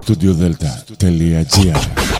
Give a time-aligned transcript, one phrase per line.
[0.00, 2.18] studiodelta.gr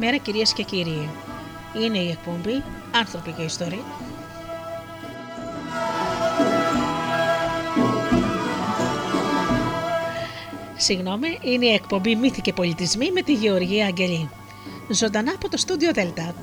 [0.00, 1.08] Καλησπέρα κυρίες και κύριοι.
[1.74, 2.62] Είναι η εκπομπή
[2.94, 3.84] Άνθρωποι και Ιστορία.
[10.76, 14.30] Συγγνώμη, είναι η εκπομπή Μύθοι και Πολιτισμοί με τη Γεωργία Αγγελή.
[14.88, 16.34] Ζωντανά από το στούντιο Δέλτα,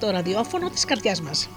[0.00, 1.48] το ραδιόφωνο της καρδιάς μας.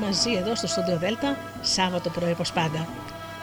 [0.00, 2.86] Μαζί εδώ στο Studio Delta, Σάββατο πρωί όπως πάντα.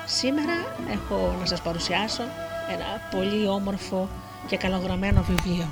[0.05, 0.53] Σήμερα
[0.91, 2.23] έχω να σας παρουσιάσω
[2.69, 4.09] ένα πολύ όμορφο
[4.47, 5.67] και καλογραμμένο βιβλίο.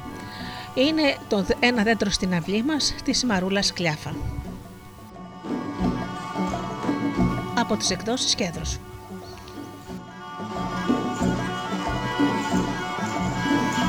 [0.73, 4.15] Είναι το ένα δέντρο στην αυλή μας της Μαρούλας Κλιάφα.
[7.57, 8.79] Από τις εκδόσεις Κέντρος.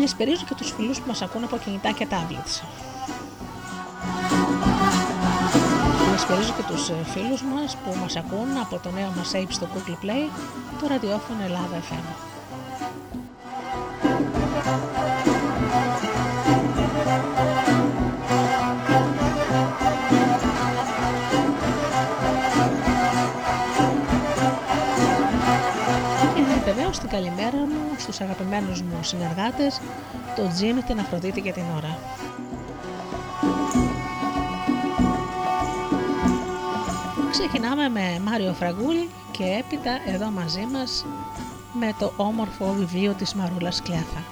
[0.00, 2.62] Καλησπερίζω και τους φίλους που μας ακούν από κινητά και tablets.
[6.06, 9.68] Καλησπερίζω και τους ε, φίλους μας που μας ακούν από το νέο μας app στο
[9.74, 10.30] Google Play,
[10.80, 12.29] το ραδιόφωνο Ελλάδα FM.
[27.10, 29.80] Την καλημέρα μου στους αγαπημένους μου συνεργάτες,
[30.36, 31.98] τον Τζίμι, την Αφροδίτη και την ώρα.
[37.30, 41.06] Ξεκινάμε με Μάριο Φραγκούλη και έπειτα εδώ μαζί μας
[41.72, 44.22] με το όμορφο βιβλίο της Μαρούλας Κλέφα.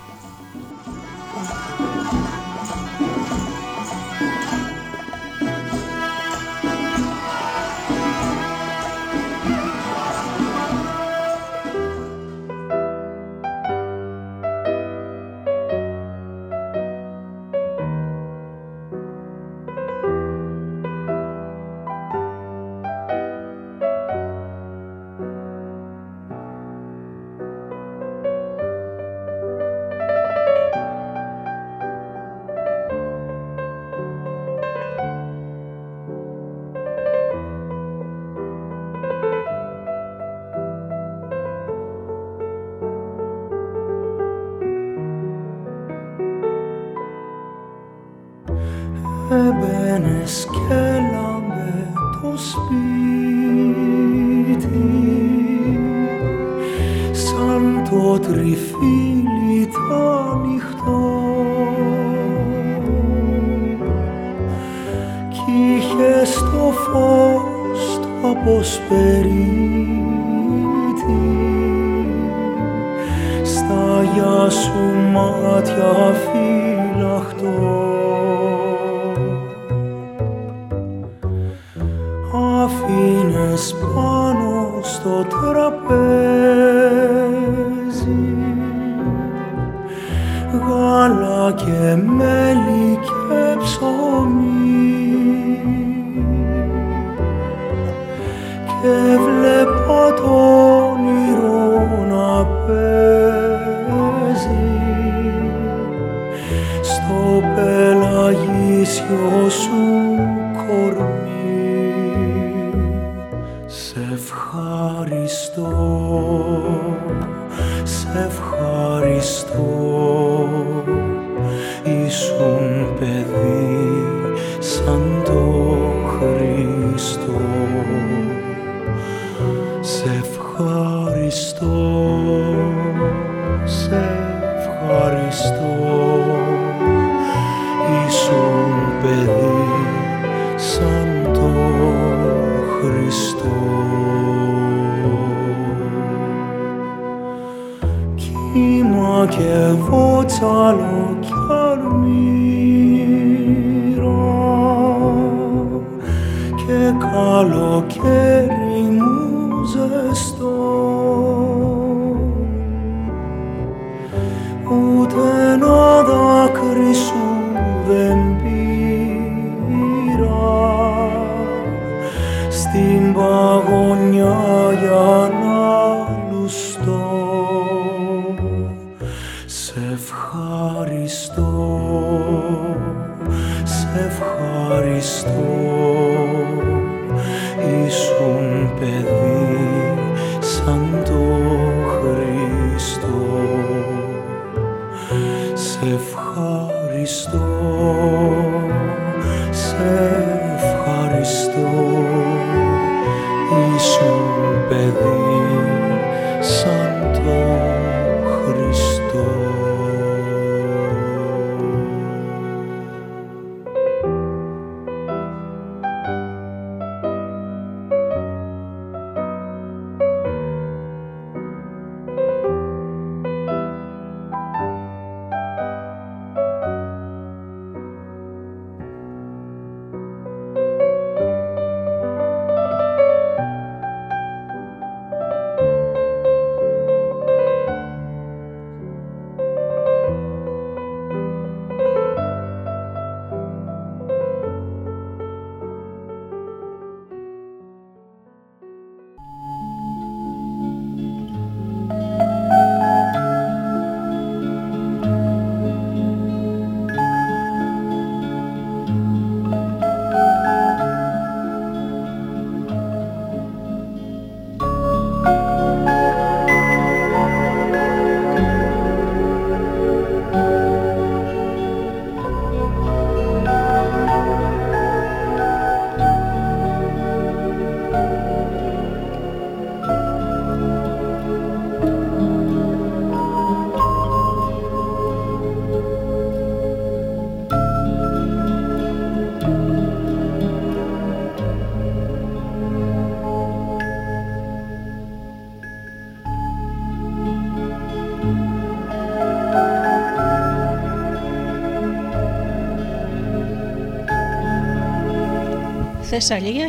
[306.20, 306.66] Θεσσαλία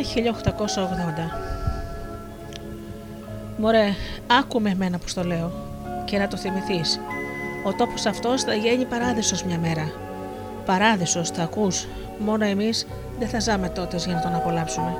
[3.56, 3.94] Μωρέ,
[4.26, 5.52] άκου με εμένα που στο λέω
[6.04, 7.00] και να το θυμηθείς.
[7.64, 9.92] Ο τόπος αυτός θα γίνει παράδεισος μια μέρα.
[10.64, 11.86] Παράδεισος, θα ακούς.
[12.18, 12.86] Μόνο εμείς
[13.18, 14.96] δεν θα ζάμε τότες για να τον απολαύσουμε.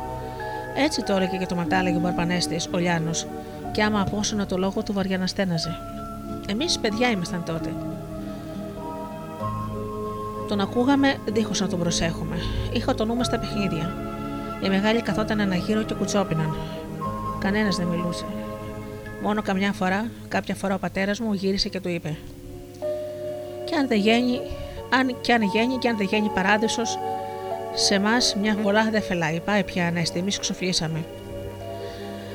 [0.77, 3.27] Έτσι τώρα και για το ματάλεγε ο Μπαρπανέστης, ο Λιάνος,
[3.73, 5.77] και άμα απόσωνα το λόγο του βαριά να στέναζε.
[6.49, 7.73] Εμείς παιδιά ήμασταν τότε.
[10.49, 12.37] Τον ακούγαμε δίχως να τον προσέχουμε.
[12.73, 14.10] Είχα το νου μας στα παιχνίδια.
[14.63, 16.57] Οι μεγάλοι καθόταν ένα γύρο και κουτσόπιναν.
[17.39, 18.25] Κανένας δεν μιλούσε.
[19.23, 22.17] Μόνο καμιά φορά, κάποια φορά ο πατέρας μου γύρισε και του είπε:
[23.65, 24.41] Και αν δεν γένει,
[24.91, 26.99] αν και αν γένει και αν δεν γένει παράδεισος,
[27.75, 29.41] σε εμά μια βολά δεν φελάει.
[29.41, 31.05] Πάει πια ανέστη, εμείς ξοφλήσαμε.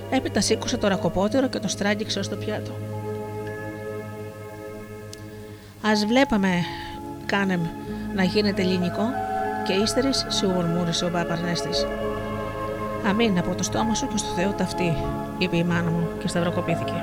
[0.10, 2.72] Έπειτα σήκωσε το ρακοπότερο και το στράγγιξε ως το πιάτο.
[5.82, 6.50] Α βλέπαμε,
[7.26, 7.62] κάνεμ,
[8.16, 9.04] να γίνεται ελληνικό
[9.68, 11.86] και ύστερης σιγουρμούρισε ο Παπαρνέστης.
[13.08, 14.96] Αμήν από το στόμα σου και στο Θεό ταυτή,
[15.38, 16.94] είπε η μάνα μου και σταυροκοπήθηκε.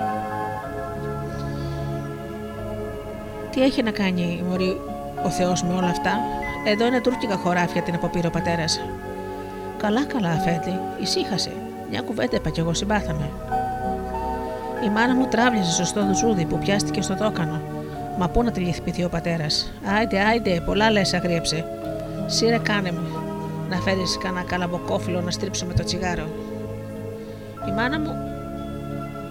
[3.50, 4.80] Τι έχει να κάνει μωρή
[5.24, 6.18] ο Θεός με όλα αυτά,
[6.66, 8.80] εδώ είναι τουρκικά χωράφια την αποπήρε ο πατέρας.
[9.76, 11.52] Καλά, καλά, Αφέντη, ησύχασε.
[11.90, 13.30] Μια κουβέντα είπα κι εγώ συμπάθαμε.
[14.84, 17.60] Η μάνα μου τράβλιζε στο στόδο ζούδι που πιάστηκε στο δόκανο.
[18.18, 21.64] Μα πού να τη λυθπηθεί ο πατέρας; Άιντε, άιντε, πολλά λες, αγρίεψε.
[22.26, 23.21] Σύρε, κάνε μου,
[23.72, 26.26] να φέρεις κανένα καλαμποκόφυλλο να στρίψουμε το τσιγάρο.
[27.68, 28.14] Η μάνα μου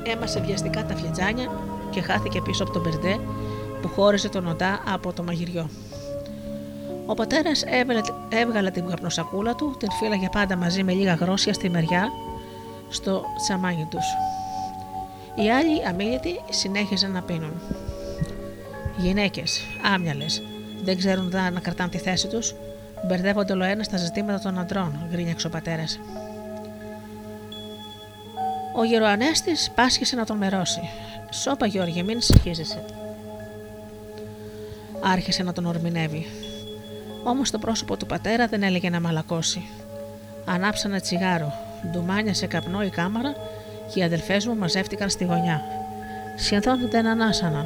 [0.04, 1.52] έμασε βιαστικά τα φλιτζάνια
[1.90, 3.20] και χάθηκε πίσω από τον Μπερντέ
[3.82, 5.70] που χώριζε τον οντά από το μαγειριό.
[7.06, 7.64] Ο πατέρας
[8.30, 12.10] έβγαλε την καπνοσακούλα του, την φύλαγε πάντα μαζί με λίγα γρόσια στη μεριά
[12.90, 14.06] στο τσαμάνι τους.
[15.36, 17.54] Οι άλλοι αμήλυτοι συνέχιζαν να πίνουν.
[18.98, 19.62] Γυναίκες,
[19.94, 20.42] άμυαλες,
[20.84, 22.56] δεν ξέρουν δά να κρατάνε τη θέση τους,
[23.08, 26.00] μπερδεύονται όλο ένα στα ζητήματα των αντρών, γκρίνιαξε ο πατέρας.
[28.76, 30.82] Ο γεροανέστης πάσχησε να τον μερώσει.
[31.30, 32.84] Σώπα, Γιώργη, μην συγχύζεσαι.
[35.02, 36.26] Άρχισε να τον ορμηνεύει.
[37.24, 39.62] Όμως το πρόσωπο του πατέρα δεν έλεγε να μαλακώσει.
[40.46, 41.54] Ανάψανε τσιγάρο,
[41.92, 43.36] ντουμάνια σε καπνό η κάμαρα
[43.94, 45.62] και οι αδελφές μου μαζεύτηκαν στη γωνιά.
[46.38, 47.66] Σχεδόν δεν ανάσαναν.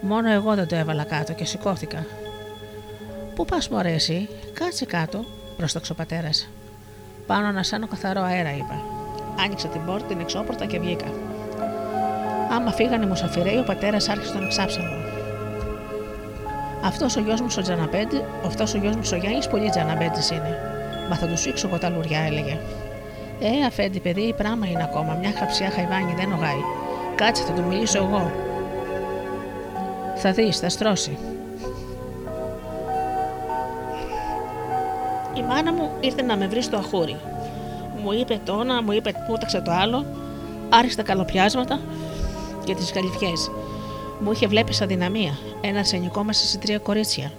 [0.00, 2.06] Μόνο εγώ δεν το έβαλα κάτω και σηκώθηκα.
[3.36, 5.24] Πού πας, Μωρέ, εσύ, κάτσε κάτω,
[5.56, 6.48] πρόσταξε ο πατέρας.
[7.26, 8.82] Πάνω να σάνω καθαρό αέρα, είπα.
[9.44, 11.06] Άνοιξα την πόρτα, την εξώπορτα και βγήκα.
[12.50, 14.90] Άμα φύγανε οι μουσαφιρέοι, ο πατέρας άρχισε τον εξάψαλο.
[16.84, 20.58] Αυτός ο γιος μου ο Τζαναμπέντι, αυτός ο γιος μου ο Γιάννης, πολύ Τζαναμπέντι είναι.
[21.08, 22.58] Μα θα τους σήξω εγώ τα λουριά, έλεγε.
[23.40, 25.14] Ε, αφέντη, παιδί, πράγμα είναι ακόμα.
[25.14, 26.62] Μια χαψιά χαϊβάνι δεν ογάει.
[27.14, 28.32] Κάτσε, θα του μιλήσω εγώ.
[30.16, 31.18] Θα δεις, θα στρώσει.
[35.36, 37.16] Η μάνα μου ήρθε να με βρει στο αχούρι.
[38.02, 40.04] Μου είπε το ένα, μου είπε πούταξε το άλλο,
[40.68, 41.80] άρχισε τα καλοπιάσματα
[42.64, 43.32] και τις καλυφιέ.
[44.20, 47.32] Μου είχε βλέπει σαν δυναμία, ένας αρσενικό μέσα σε τρία κορίτσια.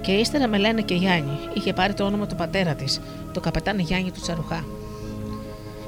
[0.00, 3.00] Και ύστερα με λένε και Γιάννη, είχε πάρει το όνομα του πατέρα της,
[3.32, 4.64] το καπετάνι Γιάννη του Τσαρουχά.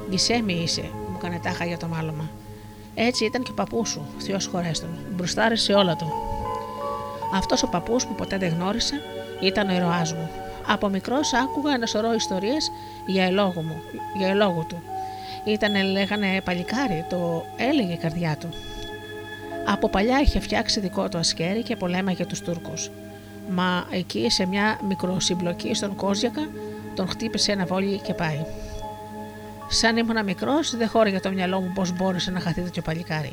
[0.09, 2.31] Γκισέμι είσαι, μου έκανε τάχα για το μάλωμα.
[2.95, 6.13] Έτσι ήταν και ο παππούς σου, Θεός χωρέστον, μπροστάρε σε όλα του.
[7.35, 9.01] Αυτός ο παππούς που ποτέ δεν γνώρισε
[9.41, 10.31] ήταν ο ηρωά μου.
[10.67, 12.71] Από μικρός άκουγα ένα σωρό ιστορίες
[13.07, 13.83] για ελόγου μου,
[14.17, 14.83] για ελόγου του.
[15.45, 18.49] Ήταν, λέγανε, παλικάρι, το έλεγε η καρδιά του.
[19.67, 22.91] Από παλιά είχε φτιάξει δικό του ασκέρι και πολέμαγε τους Τούρκους.
[23.51, 26.49] Μα εκεί σε μια μικροσυμπλοκή στον Κόζιακα
[26.95, 28.45] τον χτύπησε ένα βόλι και πάει.
[29.69, 33.33] Σαν ήμουν μικρός, δεν χώρηγε το μυαλό μου πώς μπόρεσε να χαθεί τέτοιο παλικάρι.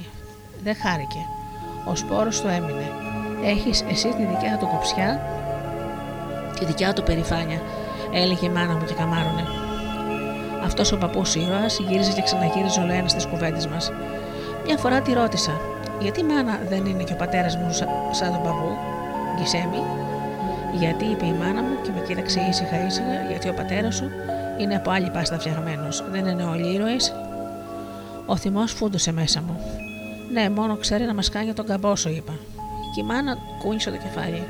[0.64, 1.20] Δεν χάρηκε.
[1.86, 2.92] Ο σπόρος του έμεινε.
[3.44, 5.37] Έχεις εσύ τη δικιά του κοψιά,
[6.60, 7.62] τη δικιά του περηφάνεια,
[8.14, 9.44] έλεγε η μάνα μου και καμάρωνε.
[10.64, 13.92] Αυτός ο παππούς ήρωας γύριζε και ξαναγύριζε όλο ένα στις κουβέντες μας.
[14.66, 15.52] Μια φορά τη ρώτησα,
[16.02, 17.72] Γιατί μάνα δεν είναι και ο πατέρας μου
[18.12, 18.70] σαν τον παππού,
[19.36, 19.84] Γκισέμι;
[20.74, 24.10] Γιατί είπε η μάνα μου και με κοίταξε ήσυχα ήσυχα, γιατί ο πατέρας σου
[24.58, 26.04] είναι από άλλη πάστα φτιαγμένος.
[26.12, 26.96] Δεν είναι όλοι ήρωε.
[28.26, 29.60] Ο θυμός φούντωσε μέσα μου.
[30.34, 32.34] Ναι, μόνο ξέρει να μας κάνει τον καμπόσο, είπα.
[32.96, 34.44] Και η μάνα κούνησε το κεφάλι.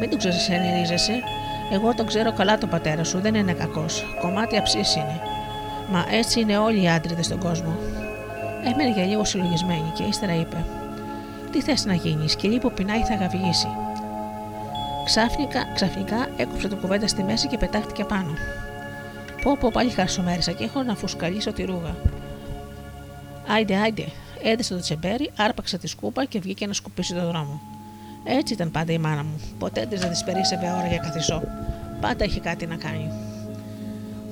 [0.00, 1.22] Μην του ξεσενηρίζεσαι.
[1.72, 4.04] Εγώ τον ξέρω καλά τον πατέρα σου, δεν είναι κακός.
[4.20, 5.20] Κομμάτι αψής είναι.
[5.90, 7.76] Μα έτσι είναι όλοι οι άντρε στον κόσμο.
[8.64, 10.64] Έμενε για λίγο συλλογισμένη και ύστερα είπε:
[11.52, 13.68] Τι θες να γίνεις, σκυλή που πεινάει θα γαβγίσει.
[15.04, 18.32] Ξαφνικά, ξαφνικά έκοψε το κουβέντα στη μέση και πετάχτηκε πάνω.
[19.42, 21.96] Πω πω πάλι χαρσομέρισα και έχω να φουσκαλίσω τη ρούγα.
[23.48, 24.04] Άιντε, άιντε,
[24.42, 27.60] έδεσε το τσεμπέρι, άρπαξε τη σκούπα και βγήκε να σκουπίσει το δρόμο.
[28.24, 29.40] Έτσι ήταν πάντα η μάνα μου.
[29.58, 31.42] Ποτέ της δεν της περίσευε ώρα για καθισό.
[32.00, 33.12] Πάντα είχε κάτι να κάνει.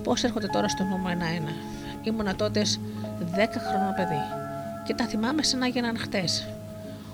[0.03, 1.51] Πώς έρχονται τώρα στο νου μου ένα-ένα.
[2.03, 2.81] Ήμουνα τότες
[3.21, 4.23] 10 χρονών παιδί
[4.85, 6.49] και τα θυμάμαι σαν να έγιναν χτες.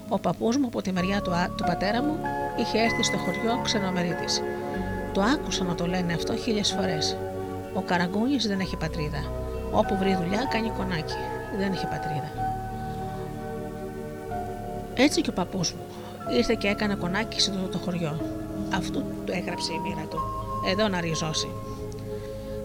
[0.08, 2.18] Ο παππούς μου από τη μεριά του, του πατέρα μου
[2.58, 4.42] είχε έρθει στο χωριό ξενομερίτης.
[5.12, 7.16] Το άκουσα να το λένε αυτό χίλιες φορές.
[7.74, 9.24] Ο Καραγκούνης δεν έχει πατρίδα.
[9.72, 11.14] Όπου βρει δουλειά κάνει κονάκι.
[11.58, 12.30] Δεν έχει πατρίδα.
[14.94, 15.82] Έτσι και ο παππούς μου
[16.36, 18.20] ήρθε και έκανε κονάκι σε το, το χωριό.
[18.74, 20.18] Αυτού του έγραψε η μοίρα του.
[20.70, 21.48] Εδώ να ριζώσει.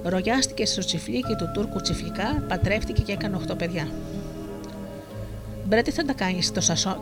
[0.04, 3.88] Ρογιάστηκε στο τσιφλίκι του Τούρκου τσιφλικά, πατρεύτηκε και έκανε 8 παιδιά.
[5.64, 6.52] Μπρε, τι θα τα κάνεις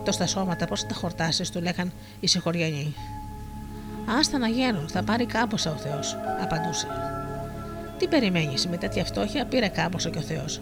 [0.04, 2.94] τόσα σώματα, πώς θα τα χορτάσεις, του λέγαν οι συγχωριανοί.
[4.18, 6.86] Άστα να γίνουν, θα πάρει κάμποσα ο Θεός, απαντούσε.
[7.98, 10.60] Τι περιμένεις, με τέτοια φτώχεια πήρε κάμποσα και ο Θεός.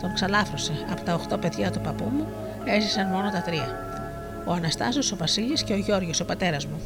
[0.00, 0.72] Τον ξαλάφρωσε.
[0.90, 2.26] Από τα 8 παιδιά του παππού μου
[2.64, 3.93] έζησαν μόνο τα τρία.
[4.46, 6.80] Ο Αναστάσιος, ο Βασίλης και ο Γιώργο, ο πατέρας μου.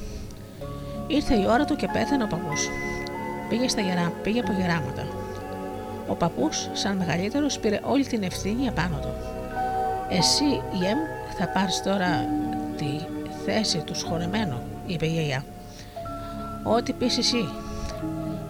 [1.06, 2.68] Ήρθε η ώρα του και πέθανε ο παππούς.
[3.48, 5.06] Πήγε, στα γερά, πήγε από γεράματα.
[6.08, 9.12] Ο παππούς, σαν μεγαλύτερος, πήρε όλη την ευθύνη απάνω του.
[10.10, 10.98] Εσύ, Ιεμ,
[11.38, 12.26] θα πάρεις τώρα
[12.76, 13.00] τη
[13.44, 15.44] θέση του σχολεμένου, είπε η γιαγιά.
[16.62, 17.48] Ό,τι πεις εσύ.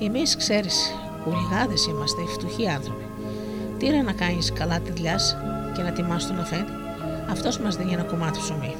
[0.00, 3.04] Εμείς ξέρεις, κουλιγάδε είμαστε, οι φτωχοί άνθρωποι.
[3.78, 5.18] Τι να κάνεις καλά τη δουλειά
[5.74, 6.72] και να τιμάς τον αφέντη,
[7.30, 8.76] αυτός μας δίνει ένα κομμάτι ψωμί.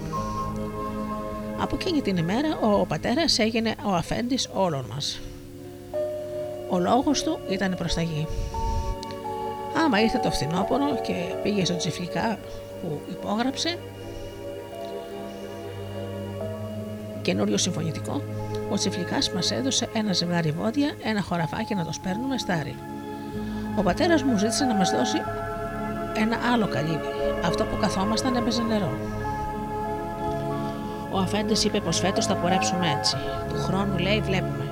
[1.58, 5.20] Από εκείνη την ημέρα ο πατέρας έγινε ο αφέντης όλων μας.
[6.70, 8.26] Ο λόγος του ήταν προς τα γη.
[9.84, 11.12] Άμα ήρθε το φθινόπωρο και
[11.42, 12.38] πήγε στο τσιφλικά
[12.80, 13.78] που υπόγραψε
[17.28, 18.22] καινούριο συμφωνητικό,
[18.70, 22.74] ο Τσιφλικάς μας έδωσε ένα ζευγάρι βόδια, ένα χωραφάκι να το σπέρνουμε στάρι.
[23.78, 25.16] Ο πατέρας μου ζήτησε να μας δώσει
[26.16, 27.08] ένα άλλο καλύβι.
[27.44, 29.17] Αυτό που καθόμασταν έπαιζε νερό.
[31.10, 33.16] Ο Αφέντη είπε πως φέτος θα πορέψουμε έτσι.
[33.48, 34.64] Του χρόνου λέει βλέπουμε.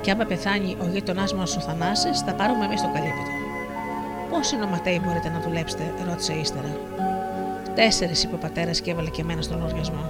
[0.00, 3.34] Και άμα πεθάνει ο γείτονάς μας ο Θανάσης, θα πάρουμε εμείς το καλύβι του.
[4.30, 6.76] Πόσοι νοματέοι μπορείτε να δουλέψετε, ρώτησε ύστερα.
[7.74, 10.04] Τέσσερις, είπε ο πατέρας και έβαλε και εμένα στον λογαριασμό.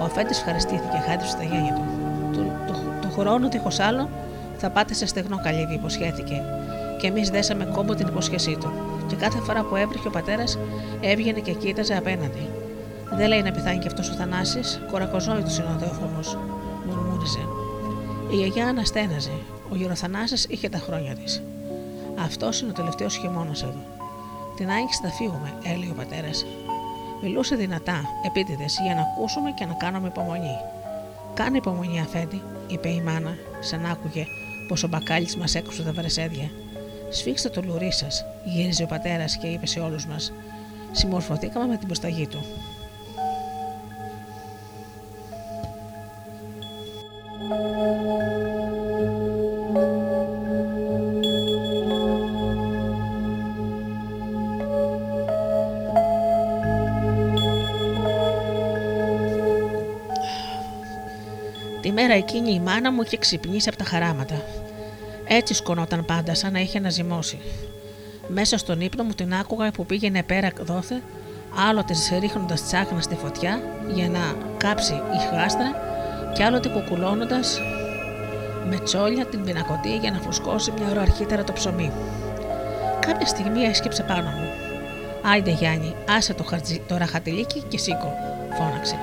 [0.00, 1.84] Ο Αφέντη ευχαριστήθηκε, χάιδευσε τα γένια του.
[2.32, 4.08] Του, του, του χρόνου, δίχω άλλο,
[4.56, 6.42] θα πάτε σε στεγνό καλύβι, υποσχέθηκε.
[7.00, 8.72] Και εμείς δέσαμε κόμπο την υπόσχεσή του.
[9.06, 10.58] Και κάθε φορά που έβριχε ο πατέρας,
[11.00, 12.48] έβγαινε και κοίταζε απέναντι.
[13.12, 16.20] Δεν λέει να πεθάνει και αυτός ο Θανάσης, κορακοζόητος είναι ο Θεόφωμο,
[16.86, 17.44] μουρμούριζε.
[18.32, 19.30] Η γιαγιά αναστέναζε.
[19.70, 21.42] Ο γεροθανάσης είχε τα χρόνια της.
[22.18, 23.84] Αυτός είναι ο τελευταίος χειμώνας εδώ.
[24.56, 26.46] Την άγγιξη θα φύγουμε, έλεγε ο πατέρας.
[27.22, 30.56] Μιλούσε δυνατά, επίτηδες, για να ακούσουμε και να κάνουμε υπομονή.
[31.34, 34.26] Κάνε υπομονή, Αφέντη, είπε η μάνα, σαν άκουγε
[34.68, 36.50] πως ο μπακάλι μας έκοψε τα βρεσέδια.
[37.10, 40.32] Σφίξτε το λουρί σας, γύριζε ο πατέρας και είπε σε όλους μας.
[40.92, 42.44] Συμμορφωθήκαμε με την προσταγή του.
[47.48, 47.54] Τη
[61.92, 64.42] μέρα εκείνη η μάνα μου είχε ξυπνήσει από τα χαράματα.
[65.24, 67.38] Έτσι σκονόταν πάντα, σαν να είχε αναζημώσει.
[68.28, 71.02] Μέσα στον ύπνο μου την άκουγα που πήγαινε πέρα δόθε,
[71.68, 73.62] άλλοτε ρίχνοντας τσάχνα στη φωτιά
[73.94, 75.87] για να κάψει η χάστρα
[76.32, 77.40] και άλλοτε κουκουλώνοντα
[78.68, 81.92] με τσόλια την πινακωτή για να φουσκώσει μια ώρα αρχίτερα το ψωμί.
[83.00, 84.48] Κάποια στιγμή έσκυψε πάνω μου.
[85.32, 88.12] Άιντε Γιάννη, άσε το, χαρτζι, το ραχατιλίκι και σήκω,
[88.58, 88.96] φώναξε.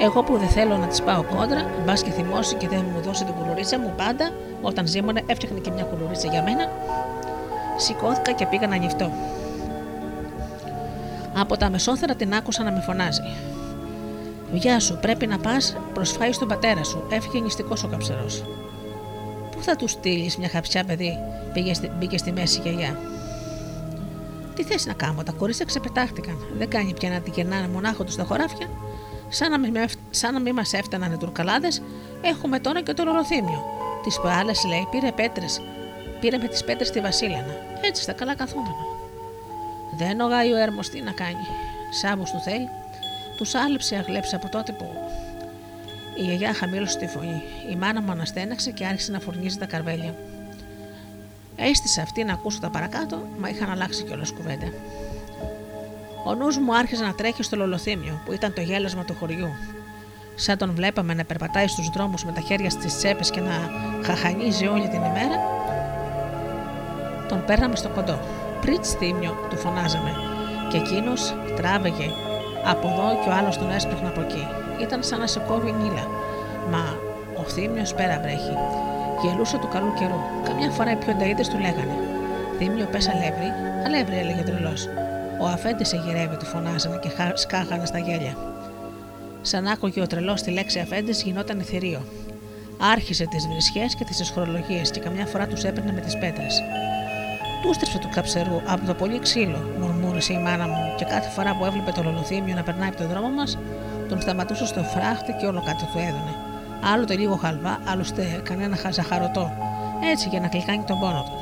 [0.00, 3.24] Εγώ που δεν θέλω να της πάω κόντρα, μπας και θυμώσει και δεν μου δώσει
[3.24, 4.32] την κουλουρίτσα μου πάντα,
[4.62, 6.68] όταν ζήμωνε έφτιαχνε και μια κουλουρίτσα για μένα.
[7.76, 9.12] Σηκώθηκα και πήγα να νυχτώ.
[11.36, 13.22] Από τα μεσόθερα την άκουσα να με φωνάζει.
[14.52, 17.06] Γεια σου, πρέπει να πας προσφάει στον πατέρα σου.
[17.10, 18.44] Έφυγε νηστικός ο καψερός.
[19.50, 21.18] Πού θα του στείλεις μια χαψιά παιδί,
[21.52, 22.98] πήγε στη, μπήκε στη μέση η γιαγιά.
[24.54, 26.38] Τι θες να κάνω, τα κορίτσια ξεπετάχτηκαν.
[26.58, 28.68] Δεν κάνει πια να την κερνάνε μονάχο τους στα χωράφια.
[29.28, 29.74] Σαν να μην,
[30.10, 31.82] σαν να μην μας έφταναν οι τουρκαλάδες,
[32.22, 33.64] έχουμε τώρα και το ρολοθύμιο.
[34.02, 35.60] Τις προάλλες λέει πήρε πέτρες.
[36.20, 37.54] Πήρε με τις πέτρες τη Βασίλενα.
[37.80, 38.84] Έτσι στα καλά καθούμενα.
[39.96, 41.46] Δεν ογάει ο έρμος τι να κάνει.
[41.90, 42.81] Σάβου του θέλει.
[43.42, 44.90] Του άλυψε αγλέψε από τότε που.
[46.16, 47.42] Η γιαγιά χαμήλωσε τη φωνή.
[47.70, 50.14] Η μάνα μου αναστέναξε και άρχισε να φορνίζει τα καρβέλια.
[51.56, 54.72] Έστησα αυτή να ακούσω τα παρακάτω, μα είχαν αλλάξει κιόλας κουβέντα.
[56.24, 59.48] Ο νους μου άρχισε να τρέχει στο λολοθύμιο, που ήταν το γέλασμα του χωριού.
[60.34, 63.70] Σαν τον βλέπαμε να περπατάει στους δρόμους με τα χέρια στις τσέπες και να
[64.04, 65.36] χαχανίζει όλη την ημέρα,
[67.28, 68.20] τον παίρναμε στο κοντό.
[68.60, 70.12] Πριτ θύμιο, του φωνάζαμε,
[70.70, 72.30] και εκείνος τράβεγε
[72.64, 74.46] από εδώ και ο άλλος τον έσπρωχνε από εκεί.
[74.80, 76.06] Ήταν σαν να σε κόβει νύλα.
[76.70, 76.84] Μα
[77.40, 78.56] ο θύμιο πέρα βρέχει.
[79.22, 80.20] Γελούσε του καλού καιρού.
[80.44, 81.96] Καμιά φορά οι πιο νταΐδε του λέγανε.
[82.58, 83.50] Θύμιο, πες αλεύρι.
[83.86, 84.88] Αλεύρι, έλεγε τρελός.
[85.40, 88.36] Ο αφέντης σε γυρεύει, του φωνάζανε και σκάχανε στα γέλια.
[89.42, 92.02] Σαν άκουγε ο τρελός τη λέξη αφέντης, γινόταν ηθηρίο.
[92.92, 96.62] Άρχισε τις βρισχές και τις εσχρολογίε και καμιά φορά τους έπαιρνε με τις πέτρες.
[97.62, 101.56] Του στρέψε του καψερού από το πολύ ξύλο, μουρμούρισε η μάνα μου, και κάθε φορά
[101.56, 103.58] που έβλεπε το λολοθύμιο να περνάει από τον δρόμο μας,
[104.08, 106.34] τον σταματούσε στο φράχτη και όλο κάτι του έδωνε.
[106.92, 109.50] Άλλοτε λίγο χαλβά, άλλωστε κανένα χαζαχαρωτό,
[110.10, 111.38] έτσι για να κλικάνει τον πόνο του.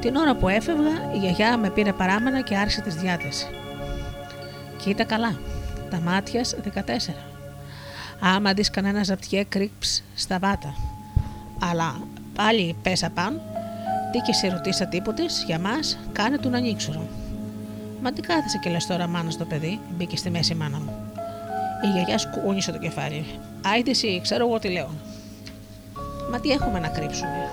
[0.00, 3.46] Την ώρα που έφευγα, η γιαγιά με πήρε παράμενα και άρχισε τη διάθεση.
[4.76, 5.38] Κοίτα καλά,
[5.90, 7.14] τα μάτια 14.
[8.20, 10.74] Άμα δεις κανένα ζαπτιέ κρύψ στα βάτα.
[11.70, 12.00] Αλλά
[12.34, 13.40] πάλι πέσα πάνω,
[14.12, 17.08] τι και σε ρωτήσα τίποτε, για μας, κάνε του να ανοίξουν.
[18.02, 20.92] Μα τι κάθεσαι και λες τώρα, μάνα στο παιδί, μπήκε στη μέση η μάνα μου.
[21.84, 23.24] Η γιαγιά σκούνισε το κεφάλι.
[23.74, 24.90] Άιτε εσύ, ξέρω εγώ τι λέω.
[26.30, 27.48] Μα τι έχουμε να κρύψουμε.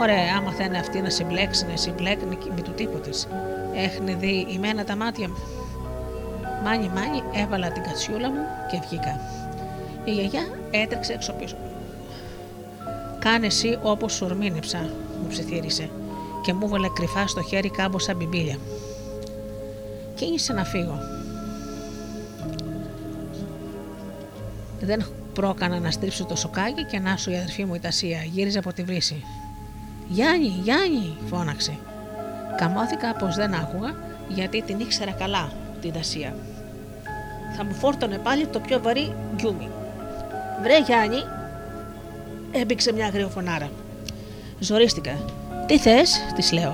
[0.00, 3.10] Ωραία, άμα θέλει αυτή να συμπλέξει, να συμπλέκνει με του τίποτε.
[3.74, 5.36] Έχουνε δει η μένα τα μάτια μου.
[6.64, 9.20] Μάνι, μάνι, έβαλα την κατσιούλα μου και βγήκα.
[10.04, 11.56] Η γιαγιά έτρεξε έξω πίσω.
[13.18, 14.90] Κάνε εσύ όπως σου ορμήνεψα,
[15.22, 15.90] μου ψιθύρισε
[16.42, 18.56] και μου έβαλε κρυφά στο χέρι κάμποσα μπιμπίλια.
[20.14, 20.98] Κίνησε να φύγω.
[24.80, 28.58] Δεν πρόκανα να στρίψω το σοκάκι και να σου η αδερφή μου η Τασία γύριζε
[28.58, 29.24] από τη βρύση.
[30.08, 31.78] Γιάννη, Γιάννη, φώναξε.
[32.56, 33.94] Καμώθηκα πως δεν άκουγα
[34.28, 36.34] γιατί την ήξερα καλά την Τασία.
[37.56, 39.68] Θα μου φόρτωνε πάλι το πιο βαρύ γκιούμι.
[40.62, 41.22] Βρε Γιάννη,
[42.52, 43.70] έμπηξε μια αγριοφωνάρα.
[44.58, 45.18] Ζορίστηκα.
[45.66, 46.72] Τι θες, της λέω.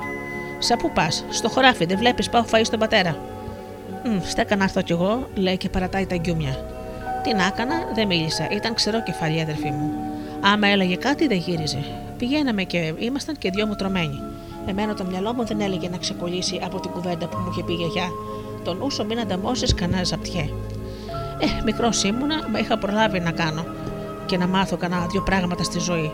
[0.58, 3.16] Σα πού πα, στο χωράφι, δεν βλέπεις, πάω φαΐ στον πατέρα.
[4.04, 6.56] Μ, στέκα να έρθω κι εγώ, λέει και παρατάει τα γκιούμια.
[7.22, 9.90] Τι να έκανα, δεν μίλησα, ήταν ξερό κεφαλή αδερφή μου.
[10.40, 11.78] Άμα έλεγε κάτι, δεν γύριζε.
[12.18, 14.20] Πηγαίναμε και ήμασταν και δυο μου τρομένοι.
[14.66, 17.72] Εμένα το μυαλό μου δεν έλεγε να ξεκολλήσει από την κουβέντα που μου είχε πει
[17.72, 18.08] η γιαγιά.
[18.64, 20.50] Τον ούσο μην ανταμώσεις κανένα ζαπτιέ.
[21.38, 23.64] Ε, μικρός ήμουνα, μα είχα προλάβει να κάνω
[24.26, 26.12] και να μάθω κανένα δύο πράγματα στη ζωή.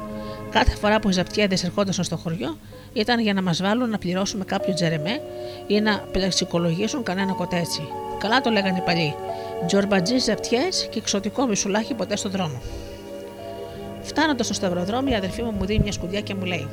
[0.50, 2.56] Κάθε φορά που οι ζαπτιέδε ερχόντουσαν στο χωριό
[2.92, 5.20] ήταν για να μας βάλουν να πληρώσουμε κάποιο τζερεμέ
[5.66, 7.88] ή να πλεξικολογήσουν κανένα κοτέτσι.
[8.18, 9.14] Καλά το λέγανε οι παλιοί.
[9.66, 12.60] Τζορμπατζής ζαπτιές και εξωτικό μισουλάχι ποτέ στον δρόμο.
[14.02, 16.68] Φτάνοντας στο σταυροδρόμιο, η αδερφή μου μου δίνει μια σκουδιά και μου λέει: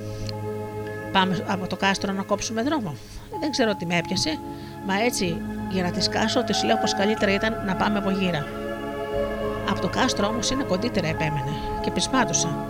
[1.11, 2.95] Πάμε από το κάστρο να κόψουμε δρόμο.
[3.39, 4.39] Δεν ξέρω τι με έπιασε,
[4.85, 8.45] μα έτσι για να τη σκάσω, της λέω πως καλύτερα ήταν να πάμε από γύρα.
[9.69, 12.65] Από το κάστρο όμως είναι κοντύτερα, επέμενε και πεισμάτωσα.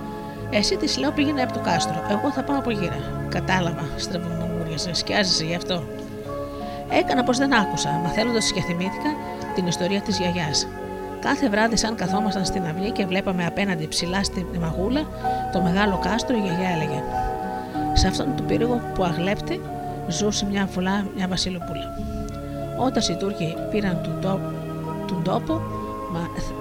[0.49, 3.27] Εσύ τη λέω πήγαινε από το κάστρο, εγώ θα πάω από γύρα.
[3.29, 5.83] Κατάλαβα, στραβομούριασε, σκιάζεσαι γι' αυτό.
[6.89, 9.09] Έκανα πως δεν άκουσα, μαθαίνοντα και θυμήθηκα
[9.55, 10.67] την ιστορία της γιαγιάς.
[11.19, 15.07] Κάθε βράδυ, σαν καθόμασταν στην αυλή και βλέπαμε απέναντι ψηλά στη μαγούλα
[15.51, 17.03] το μεγάλο κάστρο, η γιαγιά έλεγε:
[17.93, 19.59] Σε αυτόν τον πύργο που αγλέπτε
[20.07, 21.97] ζούσε μια φουλά μια βασιλοπούλα.
[22.77, 24.51] Όταν οι Τούρκοι πήραν τον τόπο,
[25.07, 25.61] τον τόπο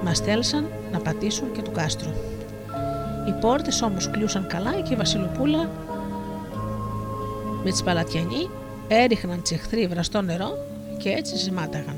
[0.02, 2.10] μα θέλησαν να πατήσουν και του κάστρου.
[3.26, 5.68] Οι πόρτες όμως κλείουσαν καλά και η Βασιλοπούλα
[7.64, 8.50] με τις παλατιανοί
[8.88, 10.50] έριχναν τσεχθροί βραστό νερό
[10.98, 11.96] και έτσι ζυμάταγαν.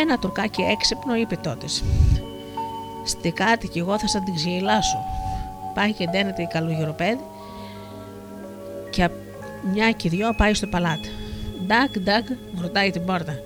[0.00, 1.84] Ένα τουρκάκι έξυπνο είπε τότες:
[3.04, 4.98] Στη κάτι κι εγώ θα σας την ξεγελάσω.
[5.74, 7.24] Πάει και ντένεται η καλογεροπέδη
[8.90, 9.08] και
[9.72, 11.08] μια και δυο πάει στο παλάτι.
[11.66, 12.26] Ντάκ, ντάκ,
[12.60, 13.38] ρωτάει την πόρτα.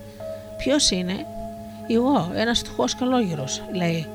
[0.57, 1.27] Ποιος είναι,
[1.89, 4.07] Εγώ, ένας φτωχός καλόγερος, λέει.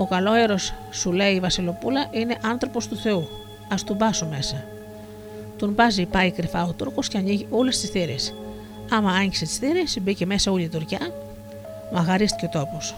[0.00, 0.56] Ο καλόγερο,
[0.90, 3.28] σου λέει η Βασιλοπούλα, είναι άνθρωπος του Θεού.
[3.68, 4.64] Α του μπάσω μέσα.
[5.58, 8.34] Τον μπάζει, πάει κρυφά ο Τούρκος και ανοίγει όλες τις θύρες.
[8.90, 11.12] Άμα άνοιξε τις θύρες, μπήκε μέσα όλη η Τουρκιά,
[11.92, 12.94] μαγαρίστηκε ο τόπος.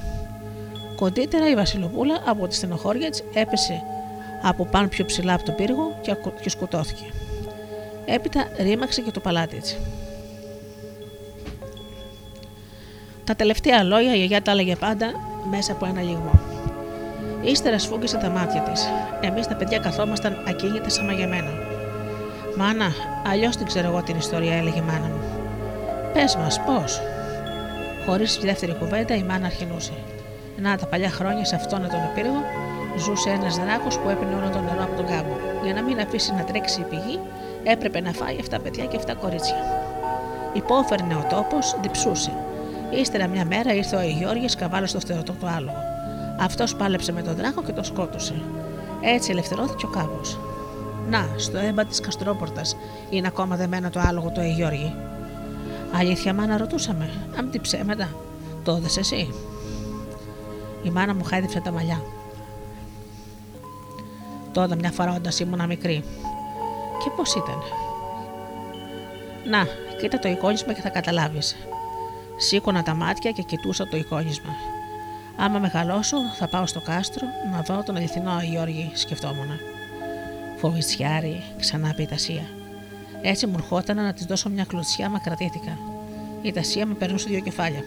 [0.96, 3.82] Κοντύτερα η Βασιλοπούλα από τη στενοχώρια της έπεσε
[4.42, 6.00] από πάνω πιο ψηλά από τον πύργο
[6.40, 7.04] και σκοτώθηκε.
[8.04, 9.78] Έπειτα ρήμαξε και το παλάτι της.
[13.24, 15.12] Τα τελευταία λόγια η γιαγιά τα έλεγε πάντα
[15.50, 16.51] μέσα από ένα λιγμό.
[17.42, 18.88] Ύστερα σφούγγισε τα μάτια της.
[19.20, 21.50] Εμείς τα παιδιά καθόμασταν ακίνητα σαν μαγεμένα.
[22.56, 22.92] Μάνα,
[23.26, 25.20] αλλιώς την ξέρω εγώ την ιστορία, έλεγε η μάνα μου.
[26.12, 27.00] Πες μας, πώς;
[28.06, 29.92] Χωρίς τη δεύτερη κουβέντα, η μάνα αρχινούσε.
[30.56, 32.42] Να τα παλιά χρόνια σε αυτόν τον επίρρηγο
[32.96, 35.36] ζούσε ένας δράκος που έπαιρνε όλο το νερό από τον κάμπο.
[35.64, 37.20] Για να μην αφήσει να τρέξει η πηγή,
[37.64, 39.56] έπρεπε να φάει 7 παιδιά και 7 κορίτσια.
[40.52, 42.32] Υπόφερνε ο τόπος, διψούσε.
[42.90, 45.91] Ύστερα μια μέρα ήρθε ο Αιγιώργη καβάλω στο φτερωτό του άλογο.
[46.40, 48.42] Αυτός πάλεψε με τον δράκο και τον σκότωσε.
[49.00, 50.38] Έτσι ελευθερώθηκε ο κάβος.
[51.10, 52.76] Να, στο έμπα της Καστρόπορτας
[53.10, 54.94] είναι ακόμα δεμένο το άλογο του Αιγιώργη.
[55.94, 57.10] Αλήθεια, μάνα, ρωτούσαμε.
[57.38, 58.08] Αν τι ψέματα,
[58.64, 59.34] το έδεσαι εσύ.
[60.82, 62.02] Η μάνα μου χάιδεψε τα μαλλιά.
[64.52, 66.04] Τότε μια φορά όταν ήμουν μικρή.
[67.04, 67.58] Και πώς ήταν;
[69.50, 69.66] Να,
[70.00, 71.56] κοίτα το εικόνισμα και θα καταλάβεις.
[72.36, 74.52] Σήκωνα τα μάτια και κοιτούσα το εικόνισμα.
[75.36, 79.50] Άμα μεγαλώσω, θα πάω στο κάστρο να δω τον αληθινό Γιώργη, σκεφτόμουν.
[80.56, 82.42] Φοβητσιάρη, ξανά πει η Τασία.
[83.22, 85.78] Έτσι μου ερχόταν να της δώσω μια κλωτσιά, μα κρατήθηκα.
[86.42, 87.84] Η Τασία με περνούσε δύο κεφάλια.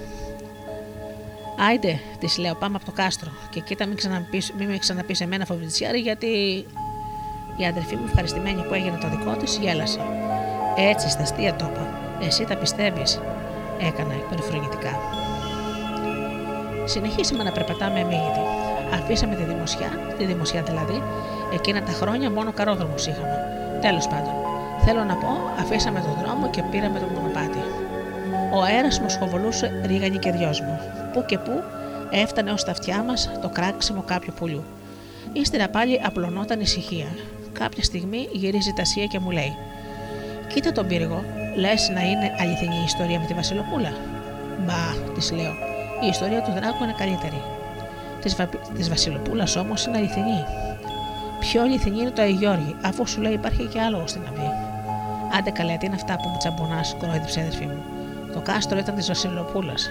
[1.69, 3.31] Άιντε, της λέω, πάμε από το κάστρο.
[3.49, 6.27] Και κοίτα, μην, ξαναπείς, μην με ξαναπείς σε μένα φοβητσιάρη, γιατί
[7.57, 9.99] η αδερφή μου ευχαριστημένη που έγινε το δικό της γέλασε.
[10.77, 11.99] Έτσι, στα αστεία το είπα.
[12.21, 13.19] Εσύ τα πιστεύεις,
[13.79, 14.99] έκανα υπερφρονητικά.
[16.85, 18.43] Συνεχίσαμε να περπατάμε εμίγητοι.
[18.93, 21.03] Αφήσαμε τη δημοσιά, τη δημοσιά δηλαδή,
[21.53, 23.37] εκείνα τα χρόνια μόνο καρόδρομους είχαμε.
[23.81, 24.33] Τέλος πάντων,
[24.85, 25.27] θέλω να πω,
[25.59, 27.63] αφήσαμε τον δρόμο και πήραμε το μονοπάτι.
[28.53, 30.79] Ο αέρας μου σχοβολούσε ρίγανη και δυόσμο.
[31.13, 31.63] Πού και πού
[32.11, 34.63] έφτανε ως τα αυτιά μας το κράξιμο κάποιου πουλιού.
[35.33, 37.07] Ύστερα πάλι απλωνόταν ησυχία.
[37.53, 39.55] Κάποια στιγμή γυρίζει η Τασία και μου λέει:
[40.47, 41.23] Κοίτα τον πύργο,
[41.55, 43.93] λες να είναι αληθινή η ιστορία με τη Βασιλοπούλα.
[44.65, 47.41] Μπα, της λέω, η ιστορία του Δράκου είναι καλύτερη.
[48.21, 48.49] Της Βα...
[48.89, 50.43] Βασιλοπούλας όμως είναι αληθινή.
[51.39, 54.51] Πιο αληθινή είναι το Αγιώργη, αφού σου λέει υπάρχει και άλλο στην αυλή.
[55.37, 57.83] Άντε καλέ, τι είναι αυτά που μου τσαμπονάς, κορόιδεψε αδερφή μου.
[58.33, 59.89] Το κάστρο ήταν της Βασιλοπούλας.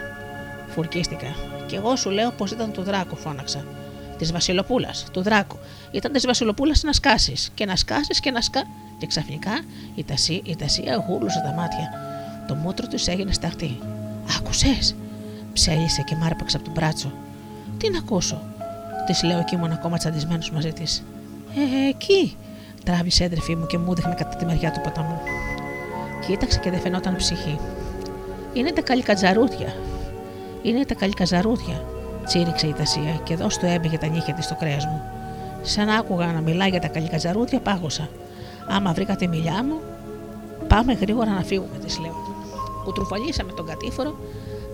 [0.68, 1.34] Φουρκίστηκα.
[1.66, 3.64] Κι εγώ σου λέω πως ήταν του Δράκου, φώναξα.
[4.18, 5.56] Της Βασιλοπούλας, του Δράκου.
[5.90, 7.34] Ήταν της Βασιλοπούλας να σκάσει.
[7.54, 8.62] Και να σκάσει και να σκα.
[8.98, 9.60] Και ξαφνικά
[9.94, 11.90] η Τασία, η τασία γούρλουσε τα μάτια.
[12.48, 13.78] Το μούτρο του έγινε σταχτή.
[14.38, 14.94] Άκουσες!
[15.54, 17.12] Ψέλισε και μ' άρπαξε από τον μπράτσο.
[17.78, 18.42] Τι να ακούσω,
[19.06, 21.02] της λέω και ήμουν ακόμα τσαντισμένος μαζί της.
[21.54, 22.36] Ε, εκεί,
[22.84, 25.20] Τράβησε έντρεφή μου και μου δείχνε κατά τη μεριά του ποταμού.
[26.26, 27.58] Κοίταξε και δεν φαινόταν ψυχή.
[28.52, 29.74] Είναι τα καλικατζαρούδια.
[30.62, 31.84] Είναι τα καλικαζαρούδια,
[32.24, 35.02] τσίριξε η Τασία και εδώ του έμπαιγε τα νύχια της στο κρέας μου.
[35.62, 38.08] Σαν άκουγα να μιλάει για τα καλικατζαρούδια, πάγωσα.
[38.68, 39.80] Άμα βρήκα τη μιλιά μου,
[40.68, 42.16] πάμε γρήγορα να φύγουμε, της λέω.
[42.84, 44.16] Κουτρουφαλίσαμε τον κατήφορο,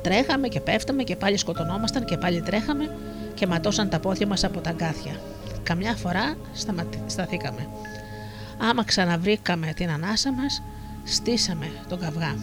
[0.02, 2.96] τρέχαμε και πέφταμε και πάλι σκοτωνόμασταν και πάλι τρέχαμε
[3.34, 5.12] και ματώσαν τα πόδια μας από τα αγκάθια.
[5.62, 6.36] Καμιά φορά
[7.06, 7.68] σταθήκαμε.
[8.70, 10.62] Άμα ξαναβρήκαμε την ανάσα μας,
[11.04, 12.36] στήσαμε τον καυγά.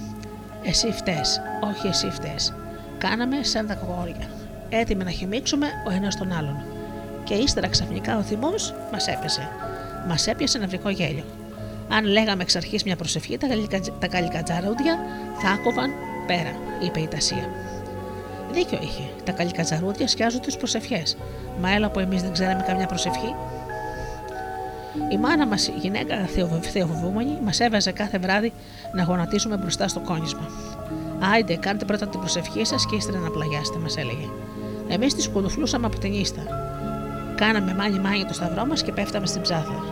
[0.64, 2.54] Εσύ φταίς, όχι εσύ φταίς.
[2.98, 4.30] Κάναμε σαν τα κόρια,
[4.70, 6.66] έτοιμοι να χυμίξουμε ο ένας τον άλλον.
[7.24, 9.50] Και ύστερα ξαφνικά ο θυμός μας έπεσε.
[10.08, 11.24] Μας έπιασε νευρικό γέλιο.
[11.90, 13.48] Αν λέγαμε εξ αρχής μια προσευχή, τα,
[14.00, 14.98] τα καλικατζαρούδια
[15.42, 15.92] θα άκοβαν
[16.28, 16.52] πέρα,
[16.84, 17.50] είπε η Τασία.
[18.52, 19.10] Δίκιο είχε.
[19.24, 21.18] Τα καλικατζαρούδια σκιάζουν τις προσευχές.
[21.62, 23.36] Μα έλα που εμείς δεν ξέραμε καμιά προσευχή.
[25.12, 26.16] Η μάνα μας, η γυναίκα
[26.72, 28.54] θεοφοβούμενη, μας έβαζε κάθε βράδυ
[28.94, 30.50] να γονατίσουμε μπροστά στο κόνισμα.
[31.34, 34.30] Άιντε, κάντε πρώτα την προσευχή σας και ύστερα να πλαγιάστε, μας έλεγε.
[34.88, 36.42] Εμείς τη κουδουφλούσαμε από την ίστα.
[37.36, 39.84] Κάναμε μάνι μάνι το σταυρό μας και πέφταμε στην ψάθα.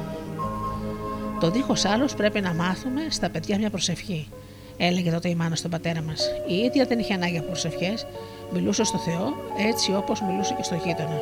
[1.40, 4.28] Το δίχως άλλος πρέπει να μάθουμε στα παιδιά μια προσευχή,
[4.78, 6.30] έλεγε τότε η μάνα στον πατέρα μας.
[6.48, 8.06] Η ίδια δεν είχε ανάγκη από προσευχές,
[8.54, 9.34] μιλούσε στο Θεό
[9.70, 11.22] έτσι όπως μιλούσε και στο γείτονα.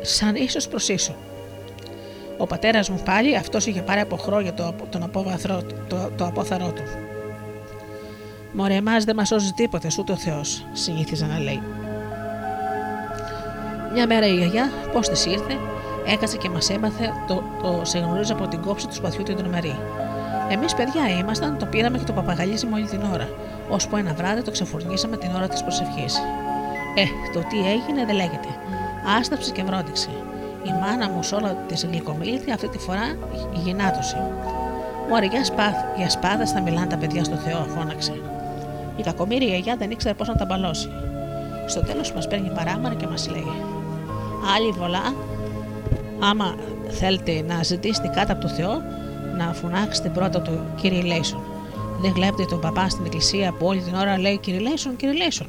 [0.00, 1.14] Σαν ίσως προς ίσο.
[2.38, 6.72] Ο πατέρας μου πάλι αυτός είχε πάρει από χρόνια το, τον απόβαθρο, το, το απόθαρό
[6.72, 6.82] του.
[8.52, 11.62] Μωρέ, εμάς δεν μας σώζει τίποτε, ούτε ο Θεός, συνήθιζε να λέει.
[13.92, 15.56] Μια μέρα η γιαγιά, πώς της ήρθε,
[16.06, 19.76] έκατσε και μας έμαθε το, το σε γνωρίζω από την κόψη του σπαθιού την τρομερή.
[20.48, 23.28] Εμείς παιδιά ήμασταν, το πήραμε και το παπαγαλίζαμε όλη την ώρα,
[23.70, 26.16] ώσπου ένα βράδυ το ξεφορνήσαμε την ώρα της προσευχής.
[26.94, 28.48] Ε, το τι έγινε δεν λέγεται.
[29.18, 30.08] Άσταψε και βρόντιξε.
[30.64, 33.16] Η μάνα μου σε όλα τη γλυκομίλητη αυτή τη φορά
[33.52, 34.30] γυνάτωσε.
[35.08, 38.20] Μωρέ, για, σπάθ, για σπάδες θα μιλάνε τα παιδιά στο Θεό, φώναξε.
[38.96, 40.90] Η κακομήρια γιαγιά δεν ήξερε πώς να τα μπαλώσει.
[41.66, 43.52] Στο τέλος μας παίρνει παράμανα και μας λέει:
[44.56, 45.14] Άλλη βολά,
[46.20, 46.54] άμα
[46.88, 48.82] θέλετε να ζητήσετε κάτω από το Θεό,
[49.36, 51.40] να φωνάξετε πρώτα το κύριε Λέισον.
[52.00, 55.46] Δεν βλέπετε τον παπά στην εκκλησία που όλη την ώρα λέει κύριε Λέισον, κύριε Λέισον.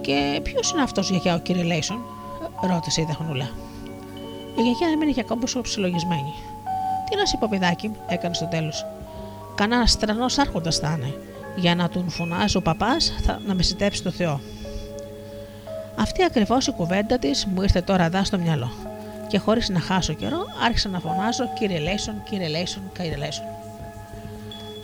[0.00, 1.98] Και ποιος είναι αυτός για ο κύριε Λέισον,
[2.70, 3.50] ρώτησε η Δεχονούλα.
[4.58, 6.32] Η γιαγιά έμεινε για κόμπο ψιλογισμένη.
[7.10, 8.86] Τι να σου πω, παιδάκι, έκανε στο τέλος.
[9.54, 11.14] Κανένας τρανό άρχοντας θα είναι.
[11.56, 13.12] Για να τον φωνάζει ο παπάς,
[13.46, 14.40] να με συντέψει το Θεό.
[15.96, 18.87] Αυτή ακριβώς η κουβέντα της μου ήρθε τώρα δά στο μυαλό.
[19.28, 23.44] Και χωρίς να χάσω καιρό, άρχισα να φωνάζω κύριε Λέισον, κύριε Λέισον, κύριε Λέισον.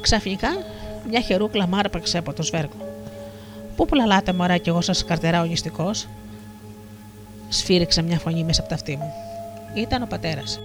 [0.01, 0.49] Ξαφνικά,
[1.09, 2.77] μια χερούκλα μάρπαξε από το σβέρκο.
[3.77, 5.91] Πού πουλαλάτε, μωρά, κι εγώ σας καρτεράω νηστικό,
[7.49, 9.13] σφύριξε μια φωνή μέσα από τα αυτή μου.
[9.75, 10.61] Ήταν ο πατέρας.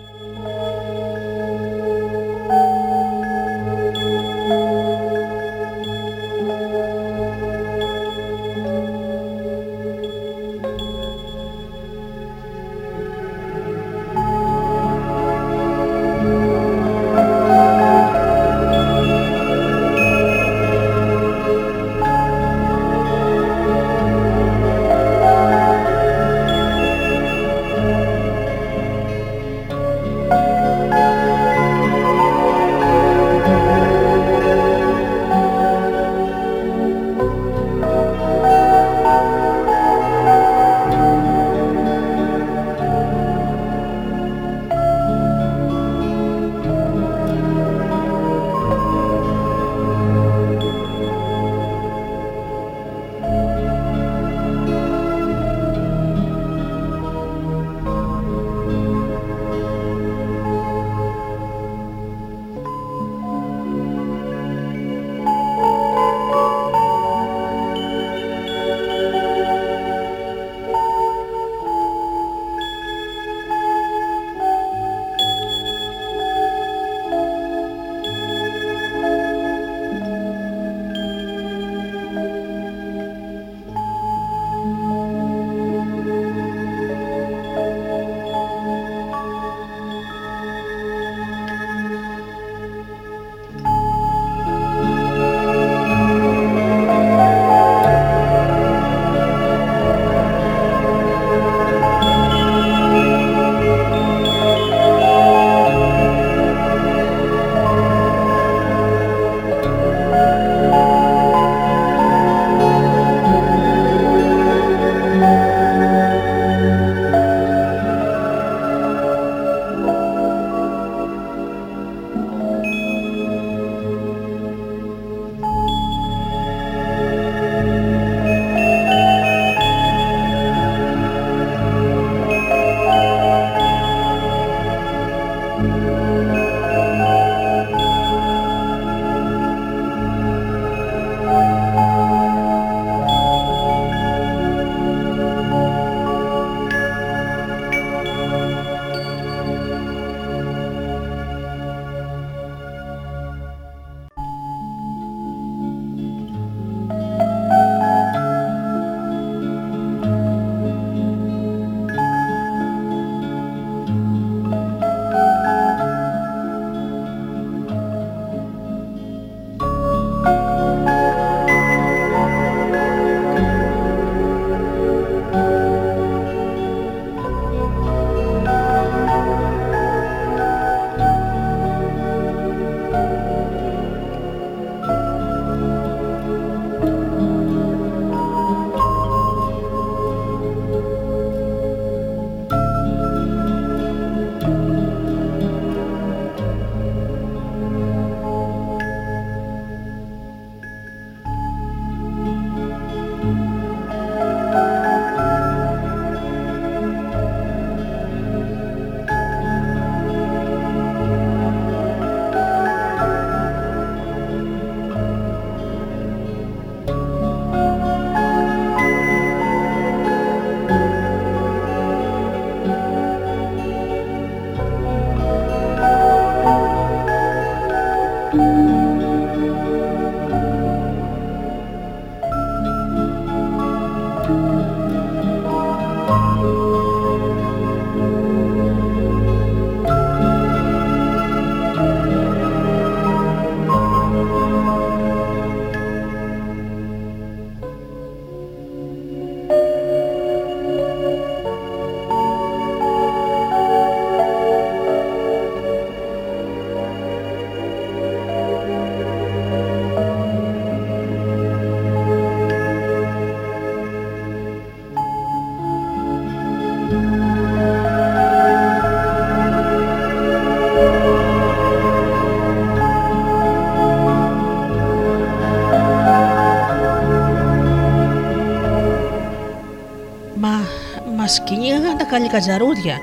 [282.09, 282.97] Καλικατζαρούδια,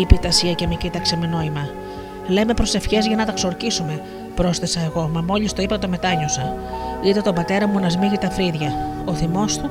[0.00, 1.68] είπε η Τασία και με κοίταξε με νόημα.
[2.26, 4.02] Λέμε προσευχές για να τα ξορκίσουμε,
[4.34, 6.54] πρόσθεσα εγώ, μα μόλις το είπα το μετάνιωσα.
[7.02, 8.72] Είδα τον πατέρα μου να σμίγει τα φρύδια.
[9.04, 9.70] Ο θυμός του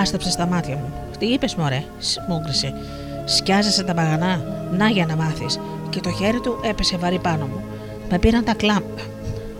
[0.00, 0.92] άσταψε στα μάτια μου.
[1.18, 1.84] Τι είπες, Μωρέ,
[2.28, 2.74] μούγκρισε.
[3.24, 4.40] Σκιάζεσαι τα παγανά,
[4.70, 5.60] να για να μάθεις.
[5.90, 7.62] Και το χέρι του έπεσε βαρύ πάνω μου.
[8.10, 8.82] Με πήραν τα κλάμπ.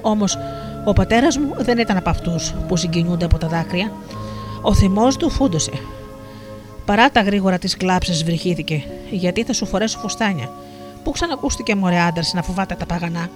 [0.00, 0.38] Όμως
[0.84, 3.92] ο πατέρας μου δεν ήταν από αυτούς που συγκινούνται από τα δάκρυα.
[4.62, 5.72] Ο θυμός του φούντωσε.
[6.84, 10.50] Παρά τα γρήγορα της κλάψης βρυχήθηκε, γιατί θα σου φορέσω φουστάνια.
[11.04, 13.28] Πού ξανακούστηκε μωρέ άντρα να φοβάται τα παγανά;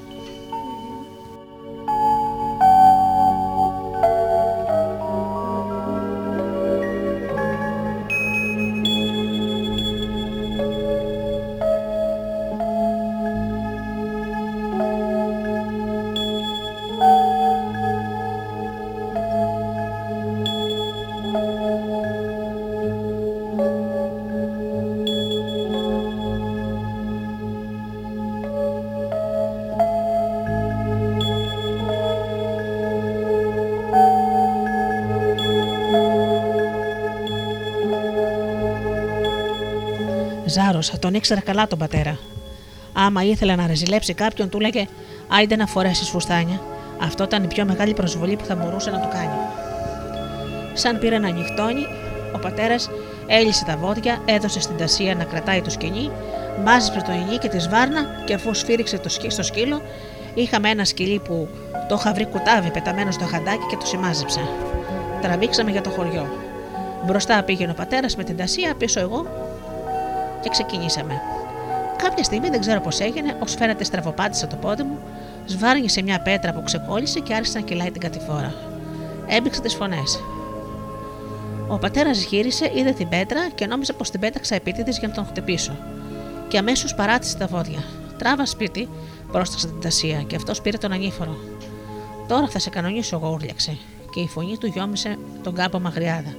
[40.76, 42.18] Ζάρωσα, τον ήξερα καλά τον πατέρα.
[42.92, 44.86] Άμα ήθελε να ρεζιλέψει κάποιον, του λέγε
[45.28, 46.60] Άιντε να φορέσει φουστάνια.
[47.00, 49.34] Αυτό ήταν η πιο μεγάλη προσβολή που θα μπορούσε να του κάνει.
[50.72, 51.86] Σαν πήρε να νυχτώνει,
[52.34, 52.90] ο πατέρας
[53.26, 56.10] έλυσε τα βόδια, έδωσε στην τασία να κρατάει το σκηνή,
[56.64, 59.82] μάζεψε το ινί και τη σβάρνα και αφού σφύριξε το σκι στο σκύλο,
[60.34, 61.48] είχαμε ένα σκυλί που
[61.88, 64.40] το είχα βρει κουτάβι πεταμένο στο χαντάκι και το σημάζεψα.
[65.22, 66.26] Τραβήξαμε για το χωριό.
[67.06, 69.45] Μπροστά πήγαινε ο πατέρας με την τασία, πίσω εγώ
[70.46, 71.20] και ξεκινήσαμε.
[71.96, 74.98] Κάποια στιγμή δεν ξέρω πώς έγινε, ως φαίνεται στραβοπάτησα το πόδι μου,
[75.46, 78.54] σβάρνισε μια πέτρα που ξεκόλλησε και άρχισε να κυλάει την κατηφόρα.
[79.26, 80.20] Έμπηξε τις φωνές.
[81.68, 85.26] Ο πατέρας γύρισε, είδε την πέτρα και νόμιζε πως την πέταξα επίτηδε για να τον
[85.26, 85.76] χτυπήσω.
[86.48, 87.84] Και αμέσως παράτησε τα βόδια.
[88.18, 88.88] Τράβα σπίτι,
[89.32, 91.36] πρόσταξε την τασία και αυτός πήρε τον ανήφορο.
[92.28, 93.78] Τώρα θα σε κανονίσω, εγώ ούρλιαξε,
[94.10, 96.34] και η φωνή του γιόμισε τον κάπο μαγριάδα.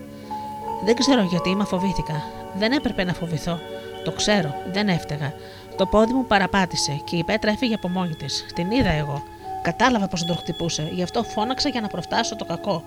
[0.85, 2.23] Δεν ξέρω γιατί, μα φοβήθηκα.
[2.57, 3.59] Δεν έπρεπε να φοβηθώ.
[4.07, 5.33] Το ξέρω, δεν έφταιγα.
[5.77, 8.45] Το πόδι μου παραπάτησε και η πέτρα έφυγε από μόνη της.
[8.55, 9.23] Την είδα εγώ.
[9.61, 12.83] Κατάλαβα πως τον χτυπούσε, γι' αυτό φώναξα για να προφτάσω το κακό.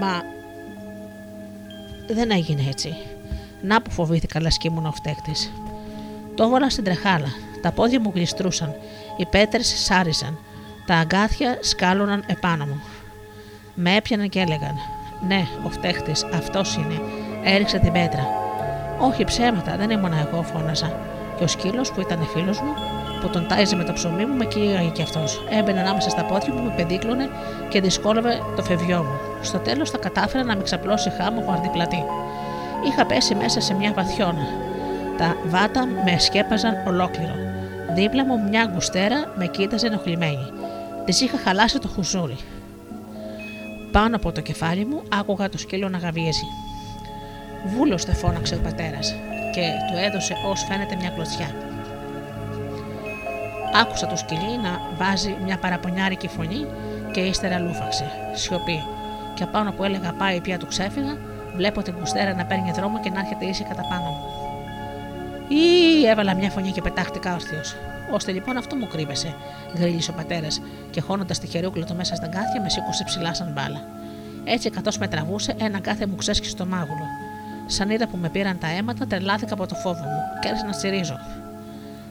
[0.00, 0.22] Μα.
[2.08, 2.96] Δεν έγινε έτσι.
[3.62, 5.32] Να που φοβήθηκα, λες και ήμουν ο φταίχτη.
[6.34, 7.28] Το έβαλα στην τρεχάλα.
[7.62, 8.74] Τα πόδια μου γλιστρούσαν.
[9.16, 10.38] Οι πέτρες σάριζαν.
[10.86, 12.82] Τα αγκάθια σκάλωναν επάνω μου.
[13.74, 14.74] Με έπιαναν και έλεγαν:
[15.26, 17.00] Ναι, ο φταίχτη, αυτός είναι.
[17.44, 18.47] Έριξε την πέτρα.
[18.98, 20.92] Όχι ψέματα, δεν ήμουν εγώ, φώναζα.
[21.36, 22.74] Και ο σκύλος που ήταν φίλος μου,
[23.20, 25.44] που τον τάιζε με το ψωμί μου, με κοίταγε κι αυτός.
[25.50, 27.28] Έμπαινε ανάμεσα στα πόδια μου, με πεντίκλωνε
[27.68, 29.18] και δυσκόλευε το φευγιό μου.
[29.42, 32.04] Στο τέλος θα κατάφερα να με ξαπλώσει χάμο βαρδιπλατή.
[32.86, 34.46] Είχα πέσει μέσα σε μια βαθιόνα.
[35.18, 37.34] Τα βάτα με σκέπαζαν ολόκληρο.
[37.94, 40.50] Δίπλα μου μια γκουστέρα με κοίταζε ενοχλημένη.
[41.04, 42.36] Της είχα χαλάσει το χουζούρι.
[43.92, 46.46] Πάνω από το κεφάλι μου άκουγα το σκύλο να γαβίζει.
[47.64, 49.14] Βούλωστε, φώναξε ο πατέρας
[49.52, 51.50] και του έδωσε ως φαίνεται μια κλωτσιά.
[53.74, 56.66] Άκουσα το σκυλί να βάζει μια παραπονιάρικη φωνή
[57.12, 58.10] και ύστερα λούφαξε.
[58.34, 58.84] Σιωπή.
[59.34, 61.16] Και απάνω που έλεγα πάει πια του ξέφυγα,
[61.56, 64.24] βλέπω την κουστέρα να παίρνει δρόμο και να έρχεται ίση κατά πάνω μου.
[65.48, 67.76] Ή έβαλα μια φωνή και πετάχτηκα όρθιος.
[68.12, 69.34] Ώστε λοιπόν αυτό μου κρύβεσαι,
[69.74, 73.52] γρίλησε ο πατέρας και χώνοντας τη χερούκλα του μέσα στα γκάθια με σήκωσε ψηλά σαν
[73.52, 73.80] μπάλα.
[74.44, 77.04] Έτσι καθώ με τραβούσε, ένα κάθε μου ξέσχισε στο μάγουλο.
[77.70, 80.72] Σαν είδα που με πήραν τα αίματα, τρελάθηκα από το φόβο μου και άρχισα να
[80.72, 81.18] τσιρίζω.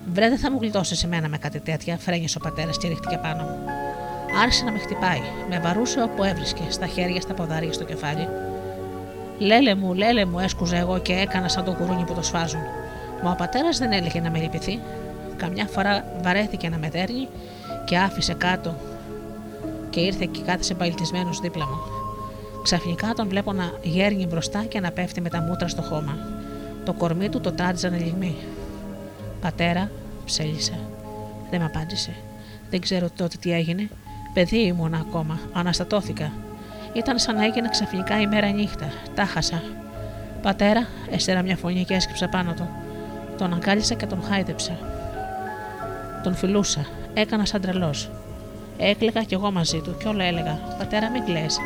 [0.06, 3.44] Βρε, δεν θα μου γλιτώσεις εμένα με κάτι τέτοια, φρένισε ο πατέρας και ρίχτηκε πάνω
[3.44, 3.58] μου.
[4.42, 8.28] Άρχισε να με χτυπάει, με βαρούσε όπου έβρισκε, στα χέρια, στα ποδάρια, στο κεφάλι.
[9.38, 12.62] Λέλε μου, λέλε μου, έσκουζα εγώ και έκανα σαν το κουρούνι που το σφάζουν.
[13.24, 14.80] Μα ο πατέρας δεν έλεγε να με λυπηθεί.
[15.38, 17.28] Καμιά φορά βαρέθηκε να με δέρνει
[17.86, 18.76] και άφησε κάτω
[19.90, 22.07] και ήρθε και κάθισε παλιτισμένο δίπλα μου.
[22.68, 26.18] Ξαφνικά τον βλέπω να γέρνει μπροστά και να πέφτει με τα μούτρα στο χώμα.
[26.86, 28.36] Το κορμί του το τράτιζαν λιγμοί.
[29.42, 29.92] Πατέρα,
[30.26, 30.80] ψέλισε.
[31.50, 32.16] Δεν με απάντησε.
[32.70, 33.90] Δεν ξέρω τότε τι έγινε.
[34.34, 35.40] Παιδί ήμουν ακόμα.
[35.54, 36.32] Αναστατώθηκα.
[36.94, 38.92] Ήταν σαν να έγινε ξαφνικά η μέρα νύχτα.
[39.16, 39.64] Τα χάσα.
[40.42, 42.70] Πατέρα, έστερα μια φωνή και έσκυψα πάνω του.
[43.38, 44.78] Τον αγκάλισα και τον χάιδεψα.
[46.24, 46.86] Τον φιλούσα.
[47.14, 48.10] Έκανα σαν τρελός.
[48.78, 51.58] Έκλαιγα κι εγώ μαζί του και όλα έλεγα: Πατέρα, μην κλαις.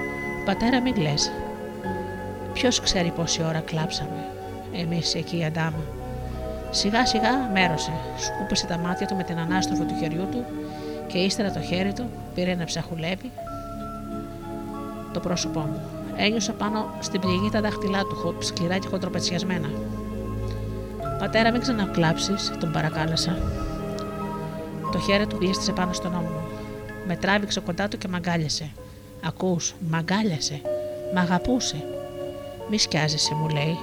[0.46, 1.14] Πατέρα, μην κλε.
[2.54, 4.26] Ποιος ξέρει πόση ώρα κλάψαμε.
[4.74, 5.84] Εμείς εκεί η αντάμα.
[6.72, 7.92] Σιγά σιγά μέρωσε.
[8.18, 10.46] Σκούπισε τα μάτια του με την ανάστροφο του χεριού του
[11.08, 13.32] και ύστερα το χέρι του πήρε ένα ψαχουλέπι
[15.14, 15.82] το πρόσωπό μου.
[16.16, 19.70] Ένιωσα πάνω στην πληγή τα δάχτυλά του, σκληρά και χοντροπετσιασμένα.
[21.20, 23.38] Πατέρα, μην ξανακλάψεις, τον παρακάλεσα.
[24.92, 26.42] Το χέρι του γλίστησε πάνω στον ώμο μου.
[27.08, 28.72] Με τράβηξε κοντά του και μαγκάλιασε.
[29.26, 30.62] Ακούς, μαγκάλιασε.
[31.14, 31.84] Μ' αγαπούσε.
[32.70, 33.78] Μη σκιάζεσαι, μου λέει.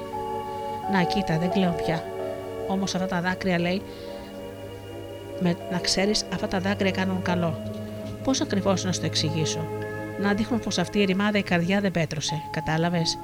[0.93, 2.05] Να, κοίτα, δεν κλαίω πια.
[2.68, 3.82] Όμως αυτά τα δάκρυα, λέει,
[5.41, 7.59] με, να ξέρεις, αυτά τα δάκρυα κάνουν καλό.
[8.24, 9.66] Πώς ακριβώς να σου το εξηγήσω;
[10.20, 12.43] Να δείχνουν πως αυτή η ρημάδα η καρδιά δεν πέτρωσε.
[12.51, 13.18] Κατάλαβες;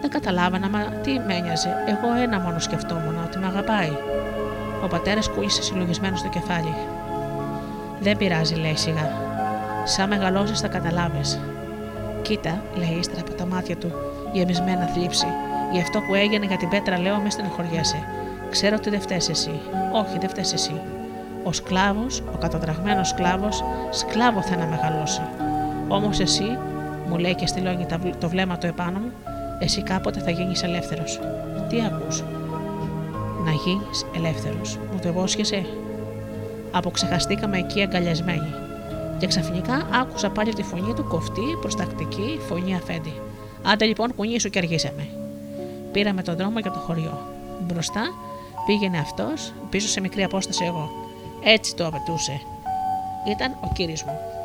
[0.00, 1.74] Δεν καταλάβανα, μα τι με ένοιαζε.
[1.86, 3.92] Εγώ ένα μόνο σκεφτόμουν, ότι με αγαπάει.
[4.84, 6.74] Ο πατέρας κούγησε συλλογισμένος στο κεφάλι.
[8.00, 9.27] Δεν πειράζει, λέει σιγά.
[9.88, 11.38] Σαν μεγαλώσεις θα καταλάβεις.
[12.22, 13.92] Κοίτα, λέει ύστερα από τα μάτια του,
[14.32, 15.26] γεμισμένα θλίψη.
[15.72, 17.96] Γι' αυτό που έγινε για την πέτρα, λέω, μες στενοχωριέσαι.
[18.50, 19.60] Ξέρω ότι δεν φταίεις εσύ.
[19.92, 20.80] Όχι, δεν φταίεις εσύ.
[21.44, 25.22] Ο σκλάβος, ο καταδραγμένο σκλάβος, σκλάβο θα να μεγαλώσει.
[25.88, 26.58] Όμως εσύ,
[27.08, 27.86] μου λέει και στυλώνει
[28.18, 29.12] το βλέμμα του επάνω μου,
[29.58, 31.20] εσύ κάποτε θα γίνεις ελεύθερος.
[31.68, 32.24] Τι ακούς,
[33.44, 34.78] Να γίνεις ελεύθερος.
[34.92, 35.66] Μου το υπόσχεσαι;
[36.70, 38.67] Αποξεχαστήκαμε εκεί αγκαλιασμένοι.
[39.18, 43.12] Και ξαφνικά άκουσα πάλι τη φωνή του κοφτή, προστακτική, φωνή αφέντη.
[43.62, 45.08] Άντε λοιπόν, κουνήσου και αργήσαμε.
[45.92, 47.18] Πήραμε τον δρόμο για το χωριό.
[47.60, 48.02] Μπροστά
[48.66, 50.90] πήγαινε αυτός, πίσω σε μικρή απόσταση εγώ.
[51.44, 52.40] Έτσι το απαιτούσε.
[53.28, 54.37] Ήταν ο κύρις μου.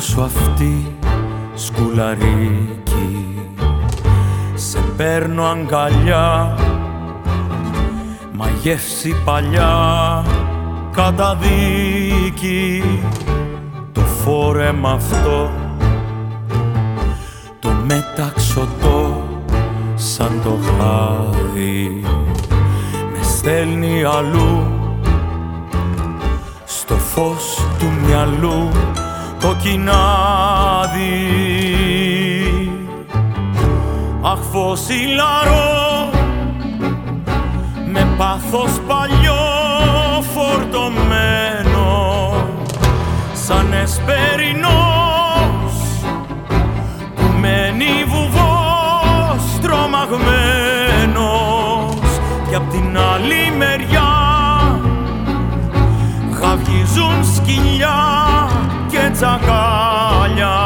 [0.00, 0.96] Σου αυτή
[1.54, 3.38] σκουλαρίκι.
[4.54, 6.58] Σε παίρνω αγκαλιά
[8.32, 10.24] Μα γεύση παλιά
[10.92, 12.82] καταδίκη.
[13.92, 15.50] Το φόρεμα αυτό
[17.58, 19.22] Το μεταξωτό
[19.94, 22.04] σαν το χάδι
[23.12, 24.83] Με στέλνει αλλού
[26.86, 28.70] στο φως του μυαλού
[29.40, 29.96] το κοινάδι.
[34.22, 36.10] Αχ φωσιλαρό
[37.92, 39.44] με πάθος παλιό
[40.34, 41.92] φορτωμένο
[43.46, 44.64] σαν εσπερινός
[47.14, 52.20] που μένει βουβός τρομαγμένος.
[52.48, 53.83] Και απ' την άλλη μεριά
[57.44, 58.48] σκυλιά
[58.90, 60.56] και τσακάλια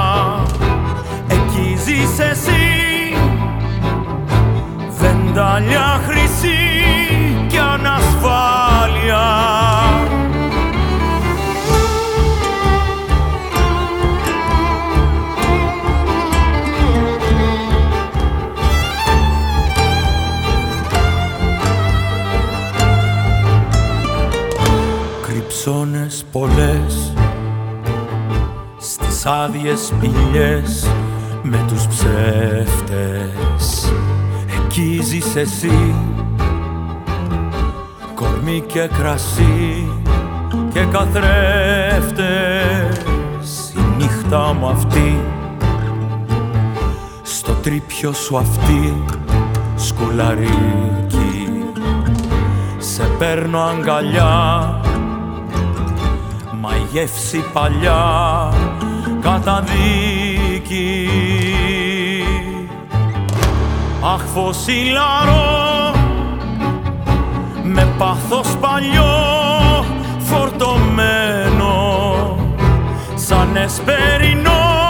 [1.28, 2.66] Εκεί ζεις εσύ.
[4.98, 6.58] Βεντάλια χρυσή
[7.48, 9.26] και ανασφάλεια
[29.68, 30.90] άδειες σπηλιές
[31.42, 33.92] με τους ψεύτες.
[34.56, 35.94] Εκεί ζεις εσύ
[38.14, 39.88] κορμί και κρασί
[40.72, 42.16] και καθρέφτες.
[43.76, 45.20] Η νύχτα μου αυτή
[47.22, 49.02] στο τρίπιο σου αυτή
[49.76, 51.52] σκουλαρίκι.
[52.78, 54.80] Σε παίρνω αγκαλιά
[56.60, 58.52] μα η γεύση παλιά
[59.28, 61.08] καταδίκη.
[64.14, 65.92] Αχ φωσιλαρό
[67.62, 69.04] με πάθος παλιό
[70.18, 71.76] φορτωμένο
[73.14, 74.87] σαν εσπερινός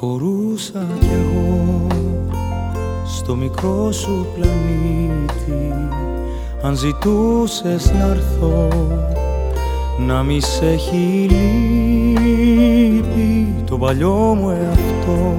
[0.00, 1.86] χωρούσα κι εγώ
[3.04, 5.74] στο μικρό σου πλανήτη.
[6.62, 8.68] Αν ζητούσες να έρθω
[10.06, 11.28] να μη σε έχει
[13.64, 15.36] το παλιό μου εαυτό.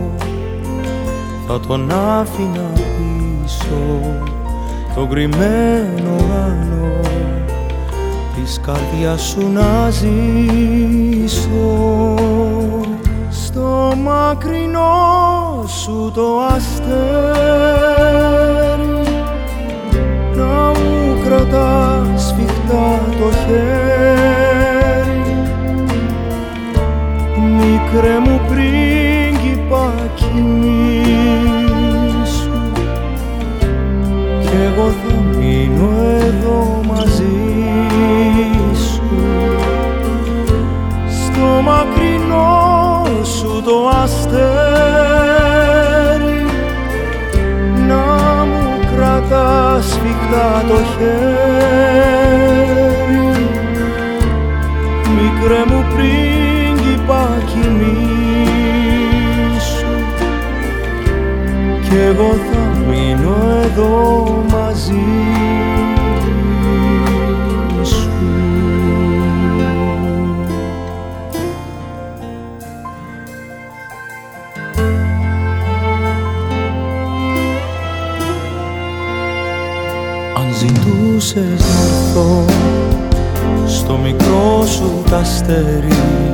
[1.48, 4.00] Θα τον άφηνα πίσω
[4.96, 7.00] τον κρυμμένο άνω
[8.36, 11.50] της καρδιάς σου να ζήσω
[13.96, 16.90] μακρινός σου το αστέρι.
[20.36, 23.90] Να μου κρατάς σφιχτά το χέρι.
[27.36, 28.79] Μικρέ μου πρίγκιπα
[50.70, 52.30] το χέρι.
[55.16, 57.94] Μικρέ μου πρίγκιπα κοιμήσου.
[61.82, 64.29] Κι εγώ θα μείνω εδώ
[85.10, 86.34] μικρό σου τ' αστέρι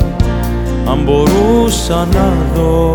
[0.90, 2.94] αν μπορούσα να δω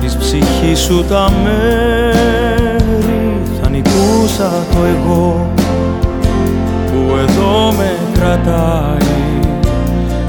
[0.00, 5.52] της ψυχής σου τα μέρη θα νικούσα το εγώ
[6.86, 8.96] που εδώ με κρατάει.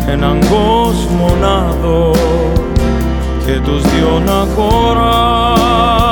[0.07, 2.11] Έναν κόσμο να δω
[3.45, 6.08] και τους δυο να χωράει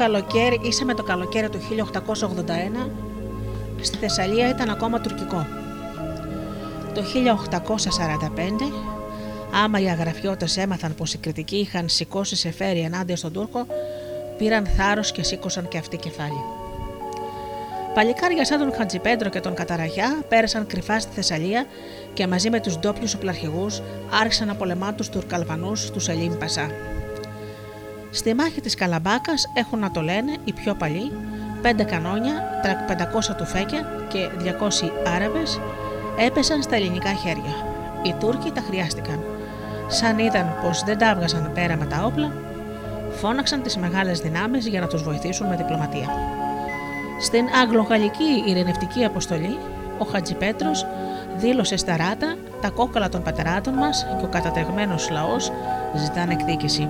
[0.00, 2.88] καλοκαίρι, ίσα με το καλοκαίρι του 1881
[3.80, 5.46] στη Θεσσαλία ήταν ακόμα τουρκικό.
[6.94, 8.72] Το 1845,
[9.64, 13.66] άμα οι αγραφιώτες έμαθαν πως οι κριτικοί είχαν σηκώσει σε φέρει ενάντια στον Τούρκο,
[14.38, 16.44] πήραν θάρρος και σήκωσαν και αυτοί κεφάλι.
[17.94, 21.66] Παλικάρια σαν τον Χατζιπέντρο και τον Καταραγιά πέρασαν κρυφά στη Θεσσαλία
[22.12, 23.82] και μαζί με τους ντόπιους οπλαρχηγούς
[24.20, 26.89] άρχισαν να πολεμά τους Τουρκαλβανού τους Ελίμ Πασά.
[28.20, 31.12] Στη μάχη της Καλαμπάκας έχουν να το λένε οι πιο παλιοί,
[31.62, 32.32] πέντε κανόνια,
[32.88, 35.60] 500 τουφέκια και 200 Άραβες
[36.18, 37.54] έπεσαν στα ελληνικά χέρια.
[38.02, 39.24] Οι Τούρκοι τα χρειάστηκαν.
[39.88, 42.32] Σαν είδαν πως δεν τα έβγαζαν πέρα με τα όπλα,
[43.10, 46.08] φώναξαν τις μεγάλες δυνάμεις για να τους βοηθήσουν με διπλωματία.
[47.20, 49.58] Στην Αγγλογαλλική ειρηνευτική αποστολή,
[49.98, 50.70] ο Χατζιπέτρο
[51.36, 55.52] δήλωσε στα ράτα τα κόκκαλα των πατεράτων μας και ο κατατεγμένος λαός
[55.96, 56.88] ζητάνε εκδίκηση.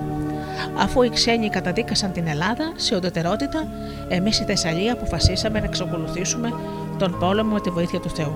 [0.77, 3.67] Αφού οι ξένοι καταδίκασαν την Ελλάδα σε οντοτερότητα,
[4.07, 6.53] εμείς η Θεσσαλία αποφασίσαμε να εξακολουθήσουμε
[6.97, 8.35] τον πόλεμο με τη βοήθεια του Θεού.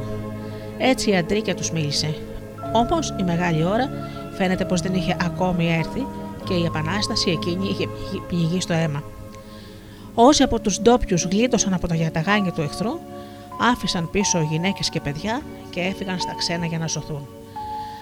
[0.77, 2.15] Έτσι η αντρίκια τους μίλησε.
[2.73, 3.89] Όμως η μεγάλη ώρα
[4.37, 6.05] φαίνεται πως δεν είχε ακόμη έρθει
[6.43, 7.87] και η επανάσταση εκείνη είχε
[8.27, 9.03] πληγεί στο αίμα.
[10.13, 12.99] Όσοι από τους ντόπιους γλίτωσαν από τα γιαταγάνια του εχθρού,
[13.71, 17.27] άφησαν πίσω γυναίκες και παιδιά και έφυγαν στα ξένα για να σωθούν.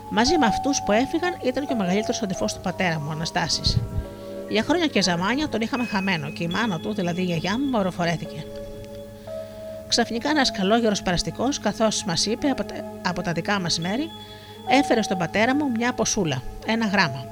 [0.09, 3.80] Μαζί με αυτούς που έφυγαν ήταν και ο μεγαλύτερος αδερφό του πατέρα μου, Αναστάσης.
[4.49, 7.65] Για χρόνια και ζαμάνια τον είχαμε χαμένο και η μάνα του, δηλαδή η γιαγιά μου,
[7.65, 8.45] μοροφορέθηκε.
[9.87, 14.09] Ξαφνικά ένας καλόγερος παραστικό, καθώς μας είπε από τα, από τα δικά μας μέρη,
[14.69, 17.25] έφερε στον πατέρα μου μια ποσούλα, ένα γράμμα.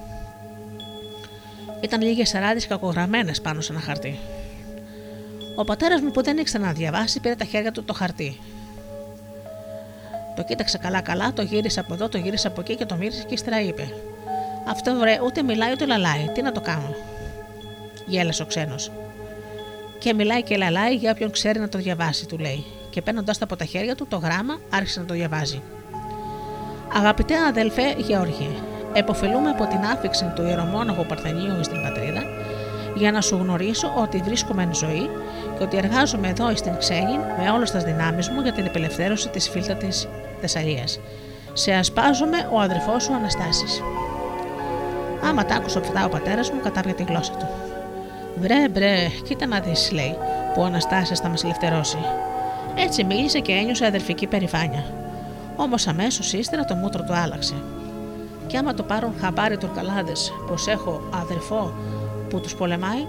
[1.82, 4.20] Ήταν λίγες αράδε κακογραμμένες πάνω σε ένα χαρτί.
[5.56, 8.40] Ο πατέρας μου που δεν ήξερε να διαβάσει πήρε τα χέρια του το χαρτί.
[10.36, 13.34] Το κοίταξε καλά-καλά, το γύρισε από εδώ, το γύρισε από εκεί και το μύρισε και
[13.34, 13.94] ύστερα είπε:
[14.68, 16.30] Αυτό βρε, ούτε μιλάει ούτε λαλάει.
[16.34, 16.96] Τι να το κάνω;
[18.06, 18.92] Γέλασε ο ξένος.
[20.00, 22.66] Και μιλάει και λαλάει για όποιον ξέρει να το διαβάσει, του λέει.
[22.90, 25.62] Και παίρνοντας το από τα χέρια του το γράμμα, άρχισε να το διαβάζει.
[26.94, 28.50] Αγαπητέ αδελφέ Γεώργιε,
[28.94, 32.24] εποφελούμε από την άφηξη του ιερομόναχου Παρθενίου στην πατρίδα
[32.96, 35.10] για να σου γνωρίσω ότι βρίσκομαι εν ζωή
[35.58, 39.50] και ότι εργάζομαι εδώ στην Ξένη με όλες τις δυνάμεις μου για την απελευθέρωση της
[39.50, 40.08] φίλτα της
[40.42, 41.00] Θεσσαλίας.
[41.54, 43.82] Σε ασπάζομαι ο αδερφός σου Αναστάσης.
[45.24, 47.48] Άμα τα άκουσε αυτά ο πατέρας μου, κατάβγε τη γλώσσα του.
[48.40, 50.16] Βρε, μπρε, κοίτα να δεις, λέει,
[50.54, 51.98] που ο Αναστάση θα μας ελευθερώσει.
[52.76, 54.84] Έτσι μίλησε και ένιωσε αδερφική περηφάνεια.
[55.56, 57.56] Όμως αμέσως ύστερα το μούτρο του άλλαξε.
[58.48, 60.12] Και άμα το πάρουν χαμπάρι τουρκαλάδε
[60.48, 61.74] πω έχω αδερφό
[62.30, 63.06] που τους πολεμάει,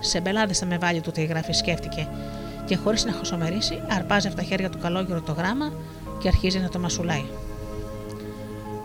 [0.00, 2.08] σε μπελάδες θα με βάλει του γράφει, σκέφτηκε.
[2.64, 5.72] Και χωρίς να χωσομερίσει, αρπάζει από τα χέρια του καλόγερο το γράμμα
[6.18, 7.24] και αρχίζει να το μασουλάει.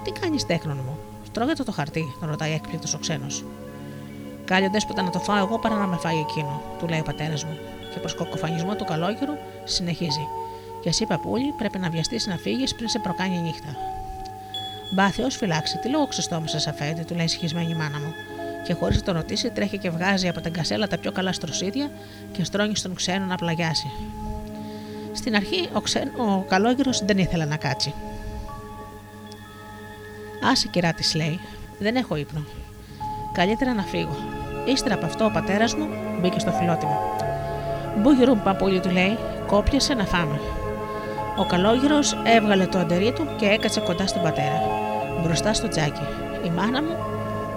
[0.04, 0.99] Τι κάνεις, τέχνον μου,
[1.32, 3.46] τρώγεται το χαρτί, τον ρωτάει έκπληκτος ο ξένος.
[4.46, 7.44] Κάλιο δέσποτα να το φάω εγώ παρά να με φάει εκείνο, του λέει ο πατέρας
[7.44, 7.58] μου,
[7.94, 10.28] και προς κοκοφανισμό του καλόγερου συνεχίζει.
[10.82, 13.76] Και εσύ, παππούλη, πρέπει να βιαστείς να φύγεις πριν σε προκάνει η νύχτα.
[14.96, 18.14] Μπάθιο, φυλάξει, τι λόγο ξεστόμησε, αφέντη, του λέει συγχυσμένη η μάνα μου
[18.64, 21.90] και χωρίς να το ρωτήσει τρέχει και βγάζει από την κασέλα τα πιο καλά στροσίδια
[22.32, 23.92] και στρώνει στον ξένο να πλαγιάσει.
[25.14, 27.94] Στην αρχή ο, ξεν, ο καλόγυρος δεν ήθελε να κάτσει.
[30.44, 31.40] Άσε κυρά της λέει,
[31.80, 32.44] δεν έχω ύπνο.
[33.32, 34.16] Καλύτερα να φύγω.
[34.66, 35.88] Ύστερα από αυτό ο πατέρας μου
[36.22, 37.00] μπήκε στο φιλότιμο.
[37.98, 39.18] Μπούγυρου παππούλη του λέει,
[39.48, 40.40] κόπιασε να φάμε.
[41.38, 44.62] Ο καλόγυρος έβγαλε το αντερί του και έκατσε κοντά στον πατέρα,
[45.24, 46.08] μπροστά στο τζάκι.
[46.46, 46.96] Η μάνα μου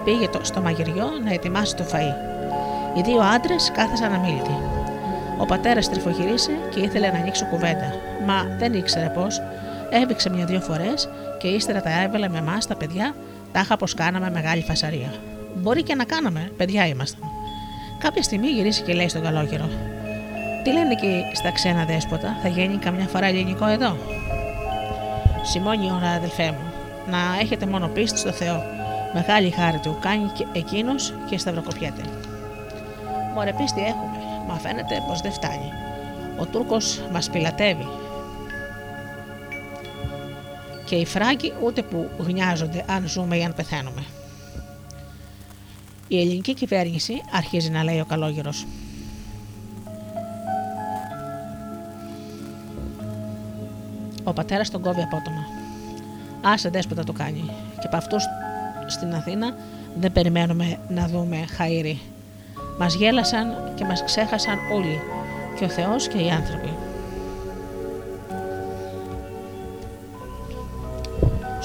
[0.03, 2.13] πήγε στο μαγειριό να ετοιμάσει το φαΐ.
[2.97, 4.57] Οι δύο άντρες κάθεσαν αμήλυτοι.
[5.39, 7.93] Ο πατέρας τριφογυρίσε και ήθελε να ανοίξει κουβέντα,
[8.25, 9.41] μα δεν ήξερε πώς.
[9.89, 11.09] Έβηξε μια-δύο φορές
[11.43, 13.15] και ύστερα τα έβαλε με εμάς τα παιδιά,
[13.51, 15.13] τάχα πω κάναμε μεγάλη φασαρία.
[15.55, 17.29] Μπορεί και να κάναμε, παιδιά ήμασταν.
[17.99, 19.69] Κάποια στιγμή γυρίσει και λέει στον καλόγερο:
[20.63, 23.97] Τι λένε εκεί στα ξένα δέσποτα, θα γίνει καμιά φορά ελληνικό εδώ;
[25.41, 26.73] Σημώνει ώρα, αδελφέ μου,
[27.09, 28.63] να έχετε μόνο πίστη στο Θεό.
[29.13, 32.01] Μεγάλη χάρη του κάνει και εκείνος και σταυροκοπιέται.
[33.33, 34.17] Μωρέ πίστη έχουμε,
[34.47, 35.71] μα φαίνεται πως δεν φτάνει.
[36.39, 38.02] Ο Τούρκος μας πιλατεύει.
[40.93, 44.03] Και οι φράγκοι ούτε που γνιάζονται αν ζούμε ή αν πεθαίνουμε.
[46.07, 48.65] Η ελληνική κυβέρνηση αρχίζει να λέει ο καλόγερος.
[54.23, 55.45] Ο πατέρας τον κόβει απότομα.
[56.41, 57.43] Άσε δέσποτα το κάνει.
[57.79, 58.23] Και από αυτούς
[58.87, 59.55] στην Αθήνα
[59.99, 61.95] δεν περιμένουμε να δούμε χαΐρι.
[62.79, 64.99] Μας γέλασαν και μας ξέχασαν όλοι,
[65.57, 66.92] και ο Θεός και οι άνθρωποι.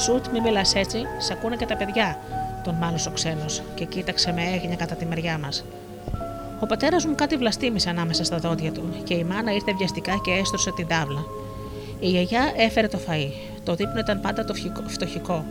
[0.09, 2.19] Σουτ, μη μιλάς έτσι, σ' ακούνε και τα παιδιά,
[2.65, 5.65] τον μάλωσε ο ξένος και κοίταξε με έγνοια κατά τη μεριά μας.
[6.61, 10.31] Ο πατέρας μου κάτι βλαστήμησε ανάμεσα στα δόντια του και η μάνα ήρθε βιαστικά και
[10.31, 11.25] έστρωσε την τάβλα.
[12.01, 13.31] Η γιαγιά έφερε το φαΐ.
[13.65, 14.55] Το δείπνο ήταν πάντα το
[14.87, 15.45] φτωχικό.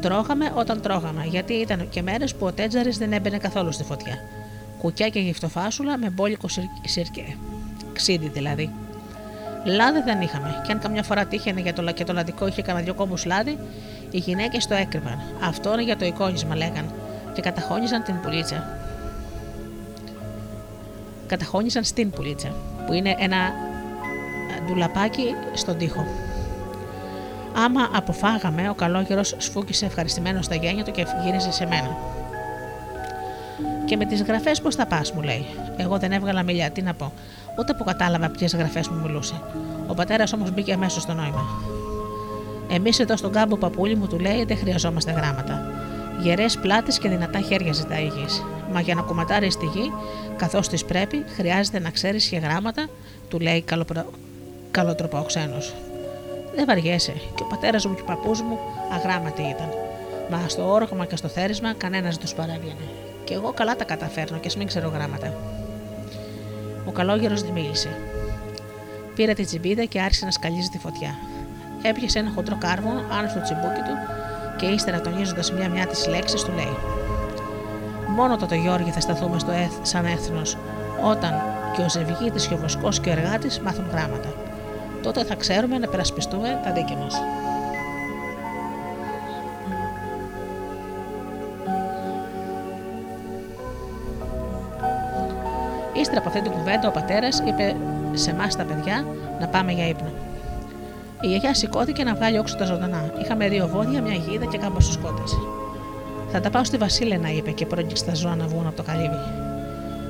[0.00, 4.18] Τρώγαμε όταν τρώγαμε, γιατί ήταν και μέρες που ο τέτζαρης δεν έμπαινε καθόλου στη φωτιά.
[4.78, 6.48] Κουκιά και γυφτοφάσουλα με μπόλικο
[6.84, 7.36] σιρκέ.
[7.92, 8.70] Ξίδι δηλαδή.
[9.64, 12.84] Λάδι δεν είχαμε, και αν καμιά φορά τύχαινε για το, και το λαδικό είχε κανένα
[12.84, 13.58] δυο κόμπους λάδι,
[14.10, 15.18] οι γυναίκες το έκρυβαν.
[15.44, 16.92] Αυτό είναι για το εικόνισμα, λέγαν,
[17.34, 18.78] και καταχώνιζαν την πουλίτσα.
[21.26, 22.54] Καταχώνιζαν στην πουλίτσα,
[22.86, 23.36] που είναι ένα
[24.66, 26.06] ντουλαπάκι στον τοίχο.
[27.56, 31.96] Άμα αποφάγαμε, ο καλόγερος σφούκησε ευχαριστημένος στα γένια του και γύριζε σε μένα.
[33.84, 35.46] Και με τις γραφές πώς θα πας, μου λέει.
[35.76, 37.12] Εγώ δεν έβγαλα μιλιά, τι να πω.
[37.58, 39.40] Ούτε που κατάλαβα ποιες γραφές μου μιλούσε.
[39.86, 41.44] Ο πατέρας όμως μπήκε αμέσως στο νόημα.
[42.68, 45.66] Εμείς εδώ στον κάμπο παππούλη μου του λέει δεν χρειαζόμαστε γράμματα.
[46.22, 48.42] Γερές πλάτες και δυνατά χέρια ζητάει γης.
[48.72, 49.92] Μα για να κουματάρεις τη γη,
[50.36, 52.86] καθώς της πρέπει, χρειάζεται να ξέρεις και γράμματα,
[53.28, 54.04] του λέει καλοπρο...
[54.70, 55.58] καλοτροπό ο ξένο.
[56.54, 58.58] Δεν βαριέσαι, και ο πατέρας μου και ο παππούς μου
[58.92, 59.68] αγράμματοι ήταν.
[60.30, 62.86] Μα στο όρογμα και στο θέρισμα κανένας δεν τους παρέβγαινε.
[63.24, 65.34] Και εγώ καλά τα καταφέρνω και ας μην ξέρω γράμματα.
[66.86, 67.88] Ο καλόγερος δεν μίλησε.
[69.14, 71.14] Πήρε τη τσιμπίδα και άρχισε να σκαλίζει τη φωτιά.
[71.82, 73.96] Έπιασε ένα χοντρό κάρβο άνω στο τσιμπούκι του
[74.56, 76.76] και ύστερα τονίζοντας μια-μια τις λέξεις του λέει:
[78.08, 80.56] Μόνο τότε Γιώργη θα σταθούμε στο έθ, σαν έθνος,
[81.04, 81.32] όταν
[81.76, 84.34] και ο Ζευγίτη και ο Βοσκός και ο Εργάτης μάθουν γράμματα.
[85.02, 87.22] Τότε θα ξέρουμε να περασπιστούμε τα δίκαια μας.
[96.02, 97.76] Ύστερα από αυτή την κουβέντα, ο πατέρας είπε
[98.12, 99.06] σε εμάς τα παιδιά
[99.40, 100.10] να πάμε για ύπνο.
[101.20, 103.12] Η γιαγιά σηκώθηκε να βγάλει όξω τα ζωντανά.
[103.22, 105.22] Είχαμε δύο βόδια, μια γίδα και κάμπος στου κότε.
[106.28, 109.16] Θα τα πάω στη Βασίλενα, είπε και πρόγγιξε τα ζώα να βγουν από το καλύβι.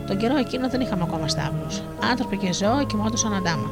[0.07, 1.67] Τον καιρό εκείνο δεν είχαμε ακόμα στάβλου.
[2.11, 3.71] Άνθρωποι και ζώα κοιμόντουσαν αντάμα.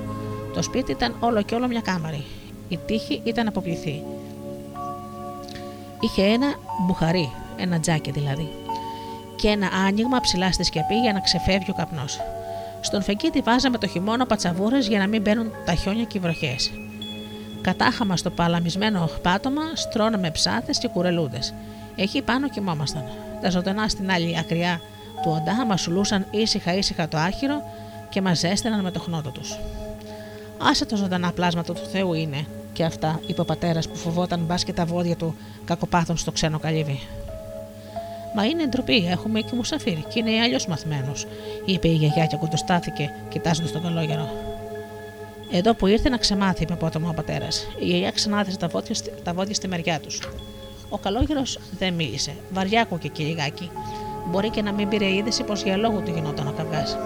[0.55, 2.25] Το σπίτι ήταν όλο και όλο μια κάμαρη.
[2.68, 4.03] Η τύχη ήταν αποπληθή.
[6.01, 6.55] Είχε ένα
[6.87, 8.59] μπουχαρί, ένα τζάκι δηλαδή
[9.41, 12.20] και ένα άνοιγμα ψηλά στη σκεπή για να ξεφεύγει ο καπνός.
[12.80, 16.70] Στον φεγγίτι βάζαμε το χειμώνα πατσαβούρες για να μην μπαίνουν τα χιόνια και οι βροχές.
[17.61, 21.55] Κατάχαμα στο παλαμισμένο πάτωμα στρώναμε ψάθε και κουρελούδες.
[21.97, 23.05] Εκεί πάνω κοιμόμασταν.
[23.43, 24.80] Τα ζωντανά στην άλλη ακριά
[25.22, 27.62] του οντά μα σουλούσαν ήσυχα ήσυχα το άχυρο
[28.09, 29.59] και μα ζέστηναν με το χνότο τους.
[30.59, 34.64] Άσε το ζωντανά πλάσματα του Θεού είναι και αυτά, είπε ο πατέρας που φοβόταν μπας
[34.64, 35.34] και τα βόδια του
[35.64, 37.01] κακοπάθων στο ξένο καλύβι.
[38.35, 41.12] Μα είναι ντροπή, έχουμε και μουσαφίρι και είναι αλλιώς μαθμένο,
[41.64, 44.28] είπε η γιαγιά και κοντοστάθηκε, κοιτάζοντας τον καλόγερο.
[45.53, 47.66] Εδώ που ήρθε να ξεμάθει, είπε απότομα ο πατέρας.
[47.78, 50.20] Η γιαγιά ξανάθεσε τα βόδια, τα βόδια στη μεριά τους.
[50.89, 52.33] Ο καλόγερος δεν μίλησε.
[52.51, 53.70] Βαριά και λιγάκι.
[54.26, 56.97] Μπορεί και να μην πήρε είδηση πως για λόγο του γινόταν ο καυγάς.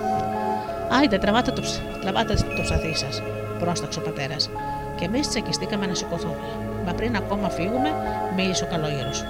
[0.90, 1.62] Άιντε, τραβάτε το,
[2.00, 3.22] τραβάτε το ψαθί σας,
[3.58, 4.50] πρόσταξε ο πατέρας.
[4.98, 6.36] Και εμείς τσακιστήκαμε να σηκωθούμε.
[6.86, 7.90] Μα πριν ακόμα φύγουμε,
[8.36, 9.24] μίλησε ο καλόγερος.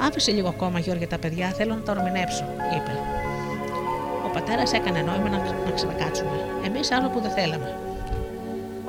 [0.00, 2.44] Άφησε λίγο ακόμα, Γιώργη, τα παιδιά, θέλω να τα ορμηνέψω,
[2.76, 2.92] είπε.
[4.26, 6.30] Ο πατέρας έκανε νόημα να, να ξανακάτσουμε.
[6.66, 7.74] Εμείς άλλο που δεν θέλαμε.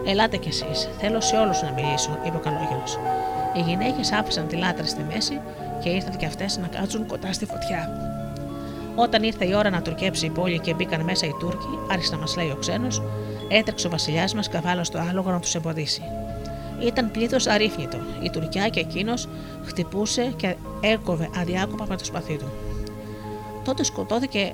[0.06, 3.00] Ελάτε κι εσείς, θέλω σε όλους να μιλήσω, είπε ο καλόγερος.
[3.56, 5.42] Οι γυναίκες άφησαν τη λάτρα στη μέση
[5.84, 7.90] και ήρθαν κι αυτές να κάτσουν κοντά στη φωτιά.
[8.96, 12.18] Όταν ήρθε η ώρα να τουρκέψει η πόλη και μπήκαν μέσα οι Τούρκοι, άρχισε να
[12.18, 13.02] μας λέει ο ξένος,
[13.48, 16.02] έτρεξε ο βασιλιάς μας καβάλο στο άλογο να τους εμποδίσει.
[16.86, 17.98] Ήταν πλήθος αρρύθμιτο.
[18.24, 19.28] Η Τουρκιά και εκείνος
[19.66, 22.52] χτυπούσε και έκοβε αδιάκοπα με το σπαθί του.
[23.64, 24.54] Τότε σκοτώθηκε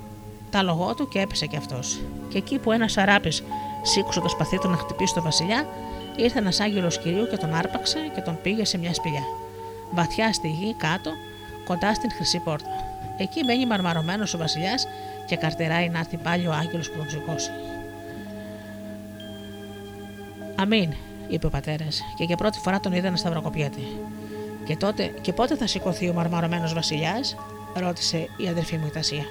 [0.50, 2.00] τα λογό του και έπεσε κι αυτός.
[2.30, 3.44] Και εκεί που ένας αράπης
[3.82, 5.68] σήκωσε το σπαθί του να χτυπήσει τον Βασιλιά,
[6.16, 9.24] ήρθε ένας άγγελος κυρίου και τον άρπαξε και τον πήγε σε μια σπηλιά.
[9.92, 11.12] Βαθιά στη γη κάτω,
[11.66, 12.70] κοντά στην χρυσή πόρτα.
[13.18, 14.88] Εκεί μένει μαρμαρωμένος ο Βασιλιάς
[15.26, 17.50] και καρτεράει να έρθει πάλι ο άγγελος που τον σηκώσει.
[20.56, 20.94] Αμήν,
[21.28, 23.80] είπε ο πατέρας, και για πρώτη φορά τον είδα να σταυροκοπιέται.
[24.66, 27.36] Και, τότε, και πότε θα σηκωθεί ο μαρμαρωμένος Βασιλιάς,
[27.74, 29.24] ρώτησε η αδερφή μου η Τασία.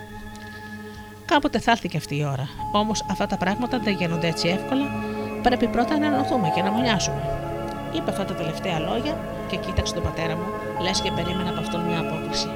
[1.24, 2.48] Κάποτε θα έρθει και αυτή η ώρα.
[2.72, 4.86] Όμως αυτά τα πράγματα δεν γίνονται έτσι εύκολα.
[5.42, 7.22] Πρέπει πρώτα να ενωθούμε και να μονιάσουμε.
[7.96, 9.18] Είπε αυτά τα τελευταία λόγια
[9.48, 10.46] και κοίταξε τον πατέρα μου,
[10.82, 12.48] λες και περίμενα από αυτόν μια απόκριση.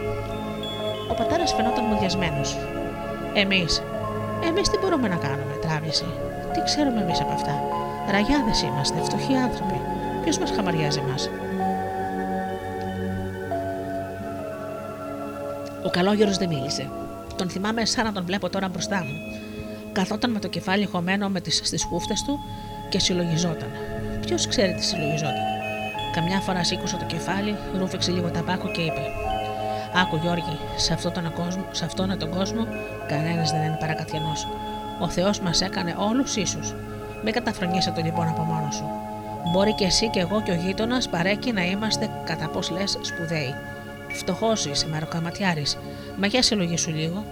[1.11, 2.57] Ο πατέρας φαινόταν μουδιασμένος.
[3.35, 3.83] Εμείς,
[4.49, 6.07] εμείς τι μπορούμε να κάνουμε, τράβησε.
[6.53, 7.55] Τι ξέρουμε εμείς από αυτά;
[8.11, 9.81] Ραγιάδες είμαστε, φτωχοί άνθρωποι.
[10.23, 11.15] Ποιος μας χαμαριάζει εμά.
[15.85, 16.91] Ο καλόγερος δεν μίλησε.
[17.37, 19.41] Τον θυμάμαι σαν να τον βλέπω τώρα μπροστά μου.
[19.93, 22.39] Καθόταν με το κεφάλι χωμένο με τις, στις χούφτες του
[22.89, 23.71] και συλλογιζόταν.
[24.21, 25.45] Ποιος ξέρει τι συλλογιζόταν;
[26.15, 29.03] Καμιά φορά σήκωσε το κεφάλι, ρούφεξε λίγο ταμπάκο και είπε:
[29.95, 32.67] Άκου Γιώργη, σε, αυτό τον κόσμο, σε αυτόν τον κόσμο
[33.09, 34.47] κανένας δεν είναι παρακαθιανός.
[35.01, 36.75] Ο Θεός μας έκανε όλους ίσους.
[37.25, 38.85] Μην καταφρονίσαι το λοιπόν από μόνος σου.
[39.53, 43.55] Μπορεί και εσύ και εγώ και ο γείτονας παρέκει να είμαστε κατά πώς λες σπουδαίοι.
[44.09, 45.65] Φτωχός είσαι, μεροκαματιάρη.
[46.19, 47.25] Μα για συλλογή σου λίγο.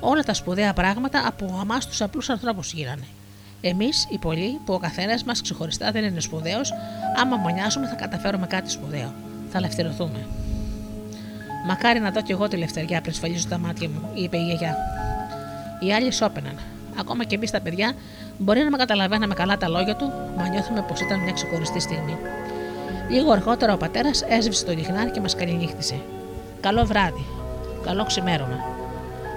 [0.00, 3.06] Όλα τα σπουδαία πράγματα από εμά τους απλούς ανθρώπους γίνανε.
[3.60, 6.72] Εμείς, οι πολλοί, που ο καθένας μας ξεχωριστά δεν είναι σπουδαίος,
[7.16, 9.12] άμα μονιάζουμε θα καταφέρουμε κάτι σπουδαίο.
[9.50, 10.26] Θα ελευθερωθούμε.
[11.66, 14.76] Μακάρι να δω κι εγώ τη λευτεριά πριν σφαλίζω τα μάτια μου, είπε η γιαγιά.
[15.80, 16.58] Οι άλλοι σώπαιναν.
[16.98, 17.92] Ακόμα και εμείς τα παιδιά
[18.38, 22.16] μπορεί να με καταλαβαίναμε καλά τα λόγια του, μα νιώθουμε πως ήταν μια ξεχωριστή στιγμή.
[23.10, 26.00] Λίγο αργότερα ο πατέρας έσβησε το λιχνάρι και μας καληνύχτησε.
[26.60, 27.24] Καλό βράδυ.
[27.84, 28.58] Καλό ξημέρωμα.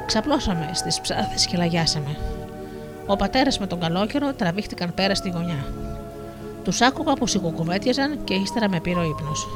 [0.06, 2.18] Ξαπλώσαμε στις ψάθες και λαγιάσαμε.
[3.06, 5.66] Ο πατέρας με τον καλόκαιρο τραβήχτηκαν πέρα στη γωνιά.
[6.64, 9.48] Τους άκουγα που σιγοκουβέτιαζαν και ύστερα με πήρε ο ύπνος.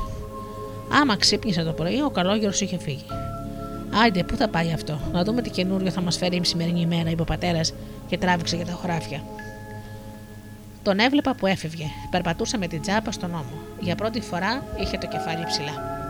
[1.02, 3.06] Άμα ξύπνησε το πρωί, ο καλόγερος είχε φύγει.
[4.04, 7.10] Άιντε, πού θα πάει αυτό, να δούμε τι καινούριο θα μας φέρει η σημερινή ημέρα,
[7.10, 7.74] είπε ο πατέρας
[8.12, 9.24] και τράβηξε για τα χωράφια.
[10.84, 11.86] Τον έβλεπα που έφευγε.
[12.10, 13.54] Περπατούσε με την τσάπα στον ώμο.
[13.80, 16.01] Για πρώτη φορά είχε το κεφάλι ψηλά.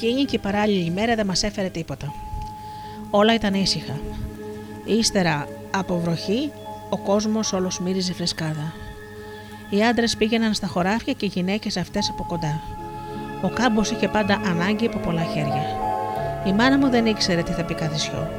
[0.00, 2.14] Εκείνη και η παράλληλη ημέρα δεν μας έφερε τίποτα.
[3.10, 4.00] Όλα ήταν ήσυχα.
[4.84, 6.50] Ύστερα από βροχή,
[6.90, 8.72] ο κόσμος όλος μύριζε φρεσκάδα.
[9.70, 12.60] Οι άντρες πήγαιναν στα χωράφια και οι γυναίκες αυτές από κοντά.
[13.42, 15.64] Ο κάμπος είχε πάντα ανάγκη από πολλά χέρια.
[16.46, 18.30] Η μάνα μου δεν ήξερε τι θα πει καθισιό.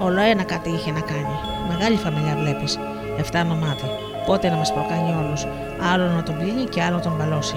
[0.00, 1.36] Όλο ένα κάτι είχε να κάνει.
[1.68, 2.78] Μεγάλη φαμιλιά βλέπεις.
[3.18, 3.84] Εφτά μάτι.
[4.26, 5.46] Πότε να μας προκάνει όλους.
[5.92, 7.56] Άλλο να τον πλύνει και άλλο να τον μπαλώσει.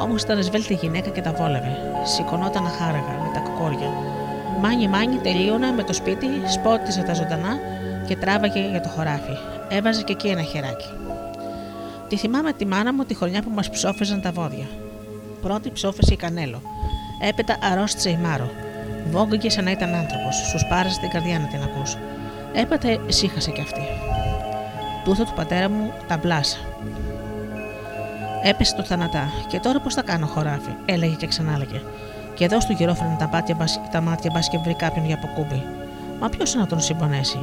[0.00, 1.76] Όμως ήταν σβέλτη γυναίκα και τα βόλευε.
[2.02, 3.92] Σηκωνόταν αχάραγα με τα κοκόρια.
[4.60, 7.58] Μάνι μάνι τελείωνα με το σπίτι, σπότιζε τα ζωντανά
[8.06, 9.36] και τράβαγε για το χωράφι.
[9.68, 10.90] Έβαζε και εκεί ένα χεράκι.
[12.08, 14.66] Τη θυμάμαι τη μάνα μου τη χρονιά που μας ψόφιζαν τα βόδια.
[15.42, 16.62] Πρώτη ψόφισε η Κανέλο.
[17.28, 18.50] Έπειτα αρρώστησε η Μάρο.
[19.10, 20.36] Βόγγαγε σαν να ήταν άνθρωπος.
[20.36, 21.96] Σου σπάρασε την καρδιά να την ακούς.
[22.52, 23.82] Έπειτα ησύχασε κι αυτή.
[25.04, 26.58] Τούτο του πατέρα μου τα μπλάσα.
[28.42, 29.28] Έπεσε το θανατά.
[29.48, 31.80] Και τώρα πώς θα κάνω χωράφι, έλεγε και ξανάλεγε.
[32.34, 33.56] Και εδώ του γυρόφρενε τα, πάτια,
[33.90, 35.62] τα μάτια μπας και βρει κάποιον για αποκούμπι.
[36.20, 37.38] Μα ποιος να τον συμπονέσει,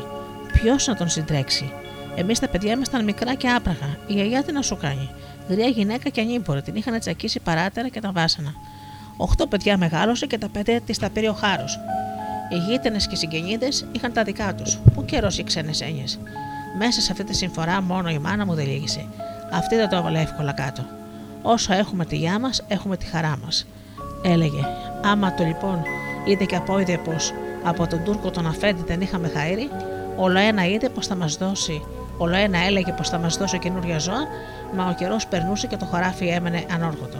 [0.53, 1.73] ποιος να τον συντρέξει;
[2.15, 3.97] Εμείς τα παιδιά ήμασταν μικρά και άπραγα.
[4.07, 5.09] Η γιαγιά τι να σου κάνει;
[5.49, 8.53] Γριά γυναίκα και ανήμπορη, την είχαν τσακίσει παράτερα και τα βάσανα.
[9.17, 11.79] Οχτώ παιδιά μεγάλωσε και τα πέντε της τα πήρε ο χάρος.
[12.49, 14.79] Οι γείτονε και οι συγγενείδε είχαν τα δικά τους.
[14.93, 16.19] Πού καιρός οι ξένες έννοιες;
[16.77, 19.05] Μέσα σε αυτή τη συμφορά μόνο η μάνα μου δεν λύγησε.
[19.51, 20.83] Αυτή δεν το έβαλε εύκολα κάτω.
[21.41, 23.65] Όσο έχουμε τη γιά μας, έχουμε τη χαρά μας.
[24.23, 24.67] Έλεγε,
[25.03, 25.81] άμα το λοιπόν
[26.25, 27.33] είδε και απόειδε πως
[27.63, 29.69] από τον Τούρκο τον Αφέντη δεν είχαμε χαίρι,
[30.17, 31.81] όλο ένα είδε πως θα μας δώσει,
[32.17, 34.27] όλο ένα έλεγε πως θα μας δώσει καινούργια ζώα,
[34.75, 37.17] μα ο καιρός περνούσε και το χωράφι έμενε ανόργοτο.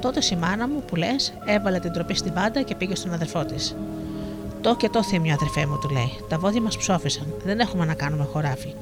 [0.00, 3.44] Τότε η μάνα μου που λες, έβαλε την τροπή στην πάντα και πήγε στον αδερφό
[3.44, 3.76] της.
[4.60, 6.12] Το και το θύμιο, αδερφέ μου, του λέει.
[6.28, 7.34] Τα βόδια μας ψόφισαν.
[7.44, 8.74] Δεν έχουμε να κάνουμε χωράφι.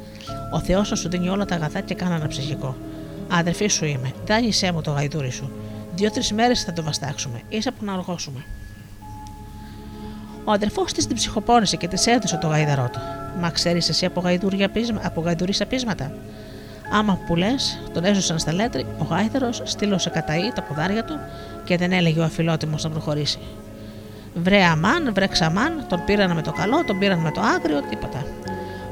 [0.53, 2.77] Ο Θεός θα σου δίνει όλα τα αγαθά και κάνα ένα ψυχικό.
[3.29, 4.13] Αδερφή σου είμαι.
[4.27, 5.51] Δάνεισέ μου το γαϊδούρι σου.
[5.95, 7.43] Δύο-τρει μέρες θα το βαστάξουμε.
[7.59, 8.45] σα που να οργώσουμε.
[10.45, 12.99] Ο αδερφός της την ψυχοπόνησε και της έδωσε το γαϊδαρό του.
[13.41, 14.23] Μα ξέρεις εσύ από,
[15.03, 16.13] από γαϊδουρίσια πείσματα;
[16.93, 21.19] Άμα που λες, τον έζωσαν στα λέτρη, ο γάιδαρο στείλωσε καταή τα ποδάρια του
[21.65, 23.39] και δεν έλεγε ο αφιλότιμος να προχωρήσει.
[24.35, 28.27] Βρε αμάν, βρε ξαμάν, τον πήραν με το καλό, τον πήραν με το άγριο, τίποτα.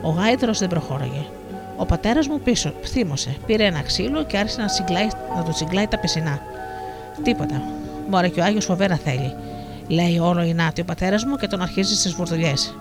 [0.03, 1.25] Ο γάιδαρο δεν προχώραγε.
[1.77, 5.87] Ο πατέρας μου πίσω θύμωσε, πήρε ένα ξύλο και άρχισε να, συγκλάει, να του τσιγκλάει
[5.87, 6.41] τα πισινά.
[7.23, 7.63] Τίποτα.
[8.11, 9.35] Μωρέ και ο Άγιος φοβέρα θέλει.
[9.89, 12.77] Λέει όλο η νάτη ο πατέρας μου και τον αρχίζει στις βουρδουλιές.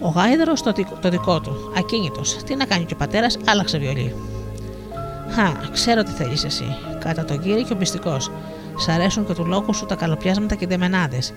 [0.00, 2.36] Ο γάιδαρο το, το δικό του, ακίνητος.
[2.44, 4.14] Τι να κάνει και ο πατέρας, άλλαξε βιολί.
[5.30, 6.76] Χα, ξέρω τι θέλεις εσύ.
[6.98, 8.30] Κατά τον κύριο και ο μυστικός.
[8.76, 11.32] Σ' αρέσουν και του λόγου σου τα καλοπιάσματα και δεμενάδες.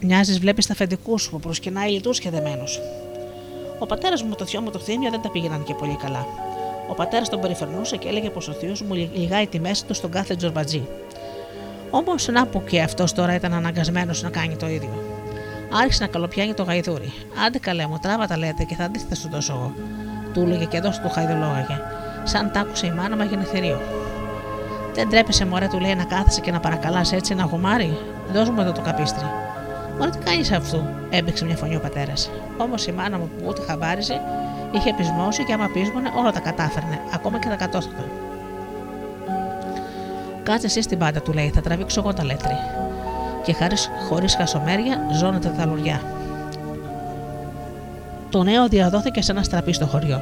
[0.00, 2.64] Μοιάζεις, βλέπεις τα φεντικού σου που προσκυνάει λιτούς και δεμένου.
[3.78, 6.26] Ο πατέρας μου με το θειό μου το θύμιο δεν τα πήγαιναν και πολύ καλά.
[6.90, 10.10] Ο πατέρας τον περιφερνούσε και έλεγε πως ο θείος μου λιγάει τη μέση του στον
[10.10, 10.86] κάθε τζορμπατζή.
[11.90, 15.02] Όμως να που και αυτός τώρα ήταν αναγκασμένος να κάνει το ίδιο.
[15.72, 17.12] Άρχισε να καλοπιάνει το γαϊδούρι.
[17.46, 19.72] Άντε καλέ μου, τράβα τα λέτε και θα δείτε θα σου δώσω εγώ.
[20.32, 21.80] Του έλεγε και εδώ του χαϊδολόγαγε.
[22.24, 23.80] Σαν τ' άκουσε η μάνα, μα έγινε θηρίο.
[24.94, 27.98] Δεν τρέπεσαι, μωρέ, του λέει να κάθεσαι και να παρακαλάς έτσι ένα γουμάρι.
[28.32, 29.26] Δώσ' μου εδώ το καπίστρι.
[29.98, 32.30] Μωρέ, τι κάνεις αυτού, έμπηξε μια φωνή ο πατέρας.
[32.56, 34.20] Όμως η μάνα μου που ούτε χαμπάριζε
[34.72, 38.04] είχε πεισμώσει και άμα πείσμονε όλα τα κατάφερνε, ακόμα και τα κατώστατα.
[40.42, 42.56] Κάτσε εσύ στην πάντα, του λέει, θα τραβήξω εγώ τα λέτρη.
[43.44, 43.56] Και
[44.08, 46.00] χωρίς χασομέρια ζώνεται τα λουριά.
[48.30, 50.20] Το νέο διαδόθηκε σε ένα στραπή στο χωριό.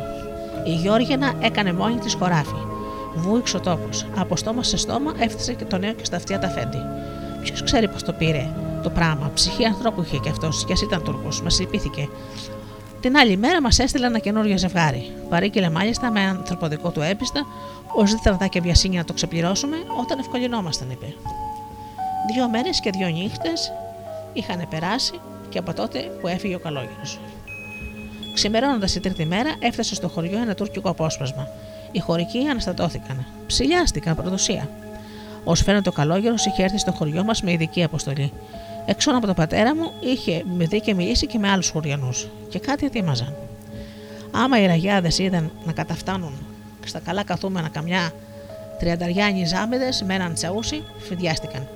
[0.64, 2.71] Η Γιώργινα έκανε μόνη της χωράφι.
[3.14, 3.88] Βούηξε ο τόπο.
[4.16, 6.78] Από στόμα σε στόμα έφτασε και το νέο και στα αυτιά τα φέντη.
[7.42, 8.48] Ποιος ξέρει πώς το πήρε
[8.82, 9.30] το πράγμα.
[9.34, 11.42] Ψυχή ανθρώπου είχε κι αυτός, κι ας ήταν Τούρκος.
[11.42, 12.08] Μας λυπήθηκε.
[13.00, 15.12] Την άλλη μέρα μας έστειλε ένα καινούριο ζευγάρι.
[15.28, 17.46] Παρήκειλε μάλιστα με ανθρωποδικό του έπιστα,
[17.94, 21.14] ως δίτρατα και βιασύνη να το ξεπληρώσουμε, όταν ευκολυνόμασταν, είπε.
[22.34, 23.72] Δύο μέρες και δύο νύχτες
[24.32, 27.18] είχαν περάσει και από τότε που έφυγε ο καλόγερος.
[28.34, 31.48] Ξημερώνοντας η τρίτη μέρα, έφτασε στο χωριό ένα τουρκικό απόσπασμα.
[31.92, 33.26] Οι χωρικοί αναστατώθηκαν.
[33.46, 34.68] Ψηλιάστηκαν προδοσία.
[35.44, 38.32] Ω φαίνεται, ο καλόγερος είχε έρθει στο χωριό μας με ειδική αποστολή.
[38.86, 42.28] Εξώ από τον πατέρα μου είχε με δει και μιλήσει και με άλλους χωριανούς.
[42.48, 43.34] Και κάτι ετοίμαζαν.
[44.30, 46.32] Άμα οι ραγιάδες είδαν να καταφτάνουν
[46.86, 48.12] στα καλά καθούμενα καμιά
[48.78, 51.68] τριανταριάνοι ζάμιδε με έναν τσαούσι, φιδιάστηκαν.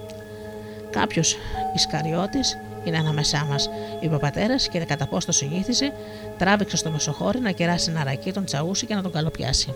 [0.91, 1.37] Κάποιος
[1.75, 3.71] Ισκαριώτης είναι ανάμεσά μας,
[4.01, 5.93] είπε ο πατέρας και κατά πώ το συνήθιζε,
[6.39, 9.75] τράβηξε στο μεσοχώρι να κεράσει ένα ρακί τον τσαούσι και να τον καλοπιάσει.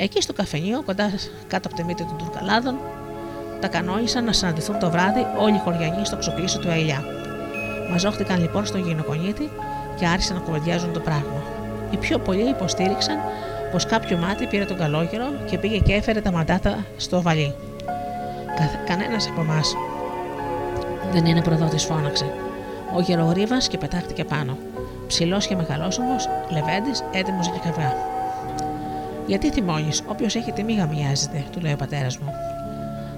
[0.00, 1.12] Εκεί στο καφενείο, κοντά
[1.46, 2.78] κάτω από τη μύτη των Τουρκαλάδων,
[3.60, 7.04] τα κανόνισαν να συναντηθούν το βράδυ όλοι οι χωριανοί στο ξοπλίσιο του Αιλιά.
[7.90, 9.50] Μαζόχτηκαν λοιπόν στον γυναικονίτη
[9.98, 11.42] και άρχισαν να κουβεντιάζουν το πράγμα.
[11.90, 13.16] Οι πιο πολλοί υποστήριξαν
[13.72, 17.54] πως κάποιο μάτι πήρε τον καλόγερο και πήγε και έφερε τα μαντάτα στο βαλί.
[18.56, 19.74] Κα, Κανένας από εμάς
[21.12, 22.32] δεν είναι προδότης, φώναξε.
[22.94, 24.58] Ο γερογρήβα και πετάχτηκε πάνω.
[25.06, 28.17] Ψηλός και μεγαλόσωμος, λεβέντης, έτοιμος για καβγά.
[29.28, 32.32] Γιατί θυμώνεις, όποιος έχει τιμή γαμιάζεται, του λέει ο πατέρας μου.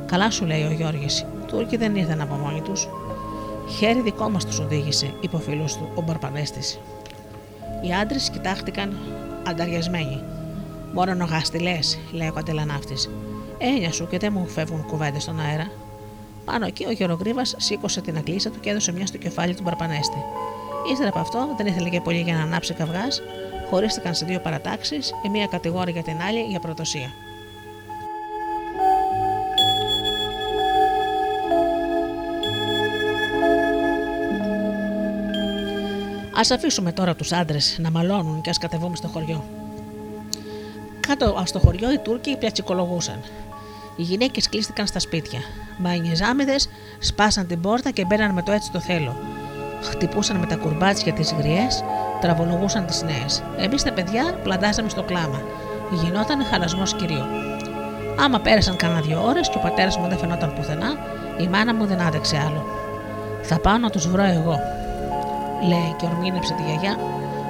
[0.07, 2.89] Καλά σου λέει ο Γιώργης, Τούρκοι δεν ήρθαν από μόνοι τους.
[3.79, 6.81] Χέρι δικό μας τους οδήγησε, είπε ο φίλος του, ο Μπαρπανέστης.
[7.83, 8.97] Οι άντρες κοιτάχτηκαν
[9.49, 10.23] ανταριασμένοι.
[10.93, 13.11] Μόνο νογάστη λες, λέει ο καντελανάφτης.
[13.59, 15.71] Έννοια σου και δεν μου φεύγουν κουβέντες στον αέρα.
[16.45, 20.23] Πάνω εκεί ο Γερογρήβα σήκωσε την αγκλίσα του και έδωσε μια στο κεφάλι του Μπαρπανέστη.
[20.93, 23.23] Ύστερα από αυτό δεν ήθελε και πολύ για να ανάψει καυγάς,
[23.71, 27.13] χωρίστηκαν σε δύο παρατάξεις, η μία κατηγόρη για την άλλη για προδοσία.
[36.33, 39.45] Α αφήσουμε τώρα τους άντρες να μαλώνουν και ας κατεβούμε στο χωριό.
[41.01, 43.21] Κάτω στο χωριό οι Τούρκοι πιατσικολογούσαν.
[43.97, 45.41] Οι γυναίκες κλείστηκαν στα σπίτια.
[45.79, 46.69] Μα οι νιζάμιδες
[46.99, 49.17] σπάσαν την πόρτα και μπαίναν με το έτσι το θέλω.
[49.83, 51.85] Χτυπούσαν με τα κουρμπάτσια τις γριές,
[52.21, 53.43] τραβολογούσαν τις νέες.
[53.59, 55.43] Εμείς τα παιδιά πλαντάζαμε στο κλάμα.
[56.03, 57.25] Γινόταν χαλασμός κυρίου.
[58.19, 60.95] Άμα πέρασαν κανένα δύο ώρες και ο πατέρας μου δεν φαινόταν πουθενά,
[61.41, 62.65] η μάνα μου δεν άδεξε άλλο.
[63.43, 64.59] Θα πάω να τους βρω εγώ,
[65.69, 66.97] λέει και ορμήνεψε τη γιαγιά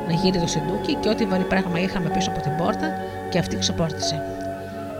[0.07, 2.89] να γύρει το σεντούκι και ό,τι βαρύ πράγμα είχαμε πίσω από την πόρτα
[3.31, 4.23] και αυτή ξεπόρτισε.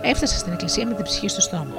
[0.03, 1.75] Έφτασε στην εκκλησία με την ψυχή στο στόμα.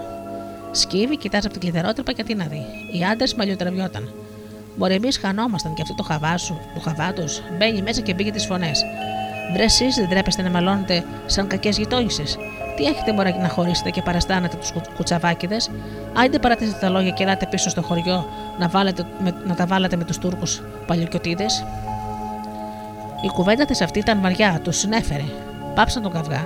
[0.72, 2.66] Σκύβει, κοιτάζει από την κλειδερότρυπα και τι να δει.
[2.92, 4.14] Οι άντρες μαλλιοτραβιόταν.
[4.76, 7.24] Μπορεί εμείς χανόμασταν και αυτό το χαβάσου, το χαβάτο,
[7.58, 8.84] μπαίνει μέσα και μπήκε τις φωνές.
[9.54, 12.24] Βρε εσείς δεν τρέπεστε να μαλώνετε σαν κακές γειτόνισε.
[12.76, 15.58] Τι έχετε μπορεί να χωρίσετε και παραστάνετε τους κουτσαβάκιδε.
[16.14, 18.26] Άιντε παρατήσετε τα λόγια και ελάτε πίσω στο χωριό
[18.60, 19.06] να, βάλετε,
[19.48, 21.46] να τα βάλετε με τους Τούρκους παλιοκιωτίδε.
[23.22, 25.24] Η κουβέντα της αυτή ήταν βαριά, τους συνέφερε.
[25.76, 26.46] Πάψαν τον καυγά.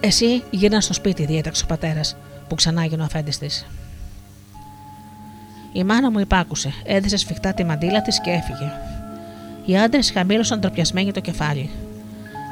[0.00, 2.16] Εσύ γύρνα στο σπίτι, διέταξε ο πατέρας,
[2.48, 3.66] που ξανά έγινε ο αφέντης της.
[5.72, 8.72] Η μάνα μου υπάκουσε, έδεσε σφιχτά τη μαντήλα της και έφυγε.
[9.64, 11.70] Οι άντρες χαμήλωσαν τροπιασμένοι το κεφάλι.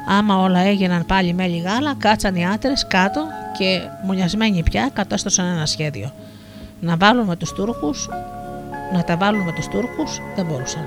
[0.07, 3.25] Άμα όλα έγιναν πάλι μέλι γάλα, κάτσαν οι άντρες κάτω
[3.57, 6.11] και μονιασμένοι πια κατάστασαν ένα σχέδιο.
[6.79, 8.09] Να βάλουν με τους Τούρκους,
[8.93, 10.85] να τα βάλουν με τους Τούρκους δεν μπορούσαν.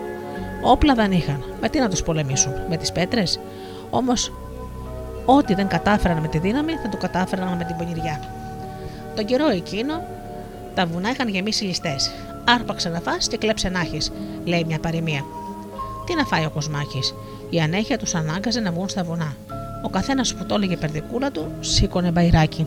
[0.62, 1.44] Όπλα δεν είχαν.
[1.60, 3.40] Με τι να τους πολεμήσουν, με τις πέτρες;
[3.90, 4.32] Όμως
[5.24, 8.20] ό,τι δεν κατάφεραν με τη δύναμη θα το κατάφεραν με την πονηριά.
[9.16, 10.02] Τον καιρό εκείνο
[10.80, 12.10] τα βουνά είχαν γεμίσει ληστές.
[12.44, 14.12] Άρπαξε να φας και κλέψε να έχεις,
[14.44, 15.24] λέει μια παροιμία.
[16.06, 17.14] Τι να φάει ο Κοσμάκης;
[17.50, 19.36] Η ανέχεια τους ανάγκαζε να βγουν στα βουνά.
[19.82, 22.66] Ο καθένας που το έλεγε περδικούλα του σήκωνε μπαϊράκι.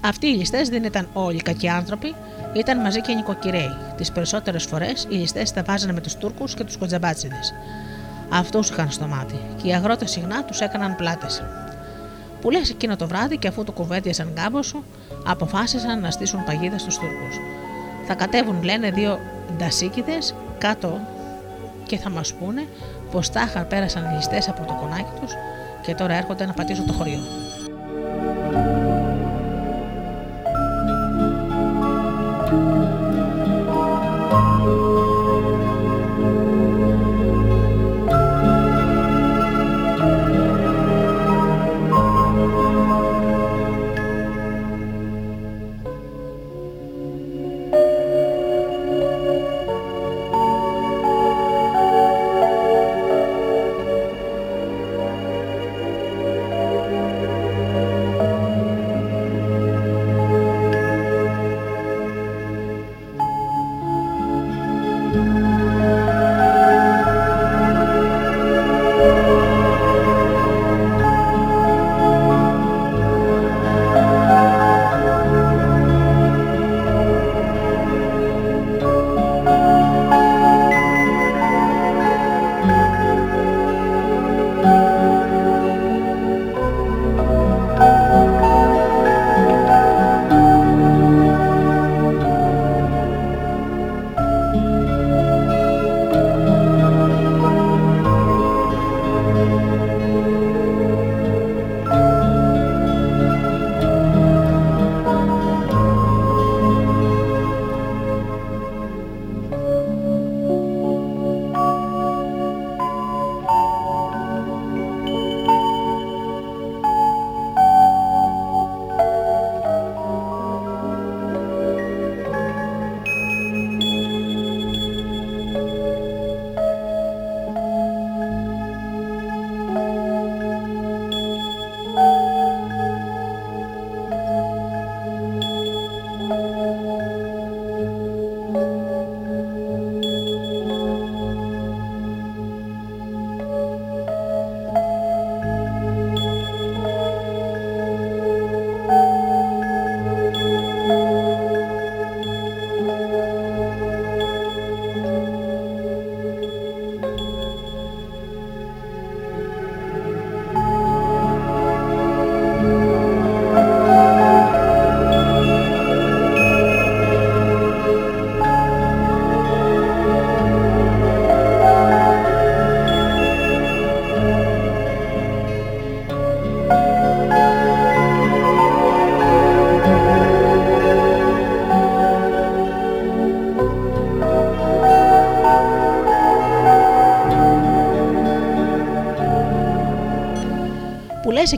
[0.00, 2.14] Αυτοί οι ληστές δεν ήταν όλοι κακοί άνθρωποι,
[2.52, 3.70] ήταν μαζί και νοικοκυρέοι.
[3.96, 7.54] Τις περισσότερες φορές οι ληστές τα βάζανε με τους Τούρκους και τους κοντζαμπάτσιδες.
[8.28, 11.42] Αυτούς είχαν στο μάτι και οι αγρότες συχνά τους έκαναν πλάτες.
[12.44, 14.84] Που λες εκείνο το βράδυ και αφού το κουβέντιασαν σου,
[15.26, 17.28] αποφάσισαν να στήσουν παγίδα στους Τούρκου.
[18.06, 19.18] Θα κατέβουν, λένε, δύο
[19.56, 21.00] ντασίκιδες κάτω
[21.86, 22.66] και θα μας πούνε
[23.10, 25.32] πως τάχα πέρασαν οι ληστέ από το κονάκι τους
[25.82, 27.20] και τώρα έρχονται να πατήσουν το χωριό.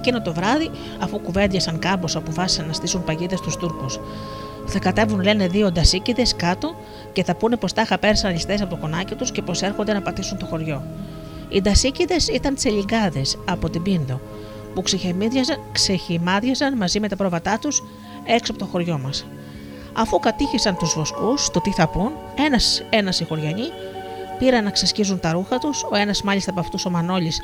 [0.06, 4.00] Εκείνο το βράδυ, αφού κουβέντιασαν κάμπο, αποφάσισαν να στήσουν παγίδες στου Τούρκους.
[4.66, 6.74] Θα κατέβουν, λένε, δύο ντασίκιδε κάτω
[7.12, 10.02] και θα πούνε πως τάχα πέρασαν ληστέ από το κονάκι τους και πως έρχονται να
[10.02, 10.82] πατήσουν το χωριό.
[11.48, 14.20] Οι ντασίκιδε ήταν τσελιγκάδες από την Πίνδο,
[14.74, 14.82] που
[15.72, 17.82] ξεχυμάδιαζαν μαζί με τα πρόβατά τους
[18.24, 19.26] έξω από το χωριό μας.
[19.92, 23.64] Αφού κατήχησαν τους βοσκούς, το τι θα πούν, ένα-ένα οι χωριανοί
[24.38, 27.40] πήραν να ξεσκίζουν τα ρούχα τους, ο ένας μάλιστα από αυτούς ο Μανώλης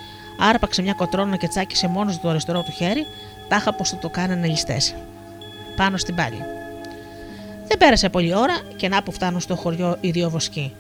[0.51, 3.07] άρπαξε μια κοτρόνα και τσάκισε μόνος το αριστερό του χέρι,
[3.49, 4.77] τάχα πως το κάνανε ληστέ.
[5.77, 6.45] Πάνω στην πάλη.
[7.67, 10.75] Δεν πέρασε πολλή ώρα και να που φτάνουν στο χωριό οι δύο βοσκοί.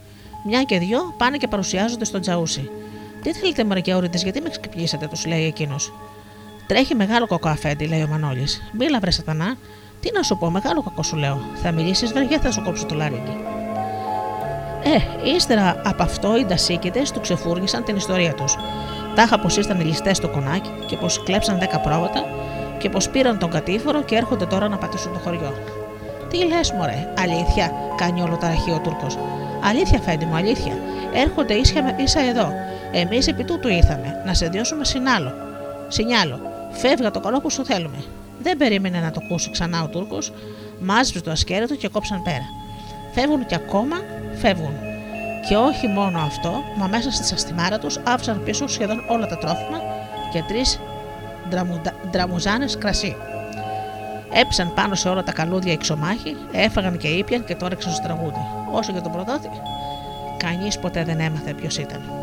[0.44, 2.70] Μια και δυο πάνε και παρουσιάζονται στον Τζαούσι.
[3.22, 5.92] Τι θέλετε, Μαρικιαορίτε, γιατί με ξυπνήσατε, τους λέει εκείνος.
[6.66, 8.62] Τρέχει μεγάλο κακό αφέντη, λέει ο Μανώλης.
[8.72, 9.56] Μίλα, βρε σατανά.
[10.00, 11.40] Τι να σου πω, μεγάλο κακό σου λέω.
[11.62, 13.36] Θα μιλήσεις, βρε, θα σου κόψω το λάριγκι.
[14.84, 18.56] Ε, ύστερα από αυτό οι ντασίκητες του ξεφούργησαν την ιστορία τους.
[19.14, 22.24] Τάχα πως ήσταν ληστές στο κονάκι και πως κλέψαν 10 πρόβατα
[22.78, 25.54] και πως πήραν τον κατήφορο και έρχονται τώρα να πατήσουν το χωριό.
[26.30, 29.18] Τι λες, Μωρέ, αλήθεια, κάνει όλο ταραχή ο Τούρκος.
[29.64, 30.72] Αλήθεια, φέντη μου, αλήθεια.
[31.14, 32.52] Έρχονται ίσια, ίσα εδώ.
[32.92, 35.32] Εμείς επί τούτου ήρθαμε, να σε διώσουμε συνάλλο.
[35.88, 36.40] Σινιάλο,
[36.70, 38.04] φεύγα το καλό που σου θέλουμε.
[38.42, 40.32] Δεν περίμενε να το ακούσει ξανά ο Τούρκος,
[40.80, 42.44] μάζεψε το ασκέρετο και κόψαν πέρα.
[43.14, 43.96] Φεύγουν και ακόμα
[44.34, 44.91] φεύγουν.
[45.48, 49.80] Και όχι μόνο αυτό, μα μέσα στη σαστιμάρα τους άφησαν πίσω σχεδόν όλα τα τρόφιμα
[50.32, 50.80] και τρεις
[52.10, 53.16] ντραμουζάνες κρασί.
[54.32, 58.46] Έψαν πάνω σε όλα τα καλούδια εξωμάχη, έφαγαν και ήπιαν και τώρα στο τραγούδι.
[58.72, 59.50] Όσο για τον προδότη,
[60.36, 62.21] κανείς ποτέ δεν έμαθε ποιος ήταν.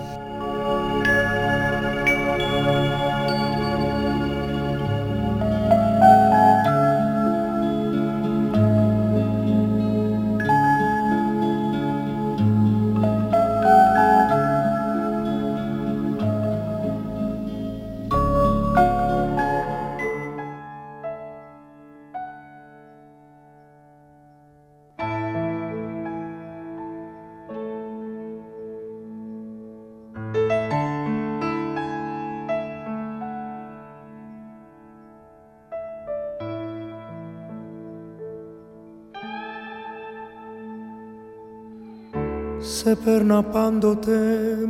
[42.80, 44.20] Σε παίρνα πάντοτε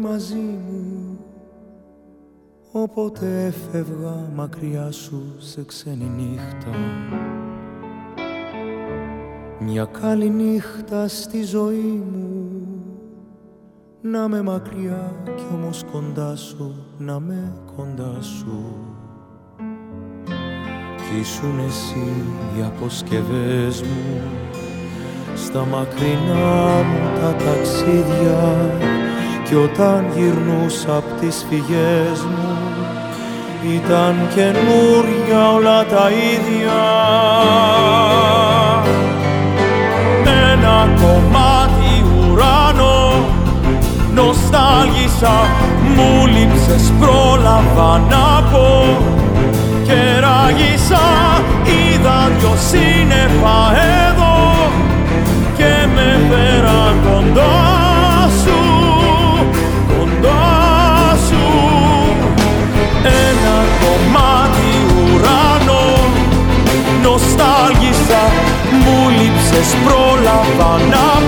[0.02, 1.19] μαζί μου.
[2.72, 6.69] Όποτε έφευγα μακριά σου σε ξένη νύχτα.
[9.60, 12.49] Μια καλή νύχτα στη ζωή μου.
[14.02, 18.64] Να με μακριά κι όμως κοντά σου, να με κοντά σου.
[20.95, 22.23] Κι ήσουν εσύ
[22.57, 24.22] οι αποσκευές μου
[25.35, 28.56] στα μακρινά μου τα ταξίδια
[29.43, 32.57] κι όταν γυρνούσα απ' τις φυγές μου
[33.76, 36.81] ήταν καινούρια όλα τα ίδια.
[40.51, 43.26] Ένα κομμάτι ουράνο
[44.14, 45.35] νοστάλγησα
[45.95, 48.97] μου λείψες πρόλαβα να πω.
[49.84, 51.07] Και ράγισα
[51.65, 53.57] είδα δυο σύννεφα
[54.07, 54.18] εδώ
[57.39, 58.59] κοντά σου,
[59.87, 61.43] κοντά σου.
[63.03, 65.83] Ένα κομμάτι ουράνο
[67.03, 68.21] νοστάλγησα
[68.83, 71.18] μου λείψες πρόλαβα να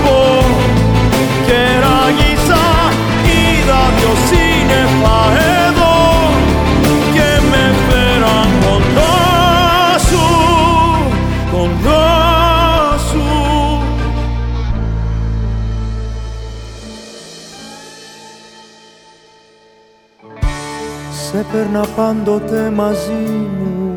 [21.32, 23.94] σε παίρνα πάντοτε μαζί μου.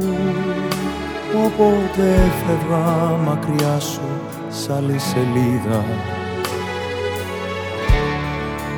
[1.45, 4.02] Όποτε έφευγα μακριά σου
[4.49, 5.84] σ' άλλη σελίδα.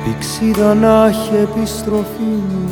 [0.04, 2.68] Πηξίδα να έχει επιστροφή μου.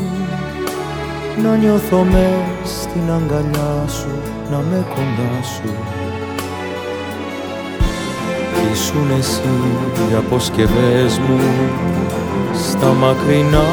[1.43, 4.11] Να νιώθω με στην αγκαλιά σου
[4.51, 5.75] Να με κοντά σου.
[8.73, 9.41] Ήσουν εσύ
[10.11, 11.41] οι αποσκευές μου
[12.63, 13.69] στα μακρινά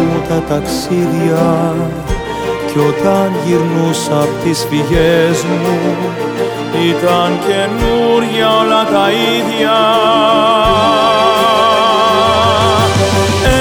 [0.00, 1.74] μου τα ταξίδια
[2.66, 5.78] κι όταν γυρνούσα απ' τις φυγές μου
[6.90, 9.78] ήταν καινούρια όλα τα ίδια.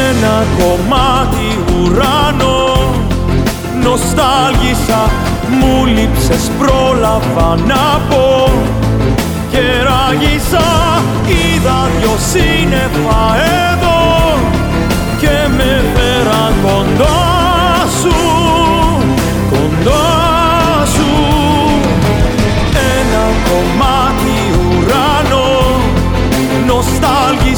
[0.10, 2.78] Ένα κομμάτι ουράνο
[3.84, 5.10] νοστάλγησα
[5.60, 8.50] μου λείψες πρόλαβα να πω.
[9.52, 13.75] Και ράγισα είδα δυο σύννεφα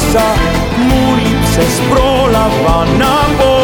[0.08, 0.34] miasta,
[0.78, 3.57] muli przez prolawana woda.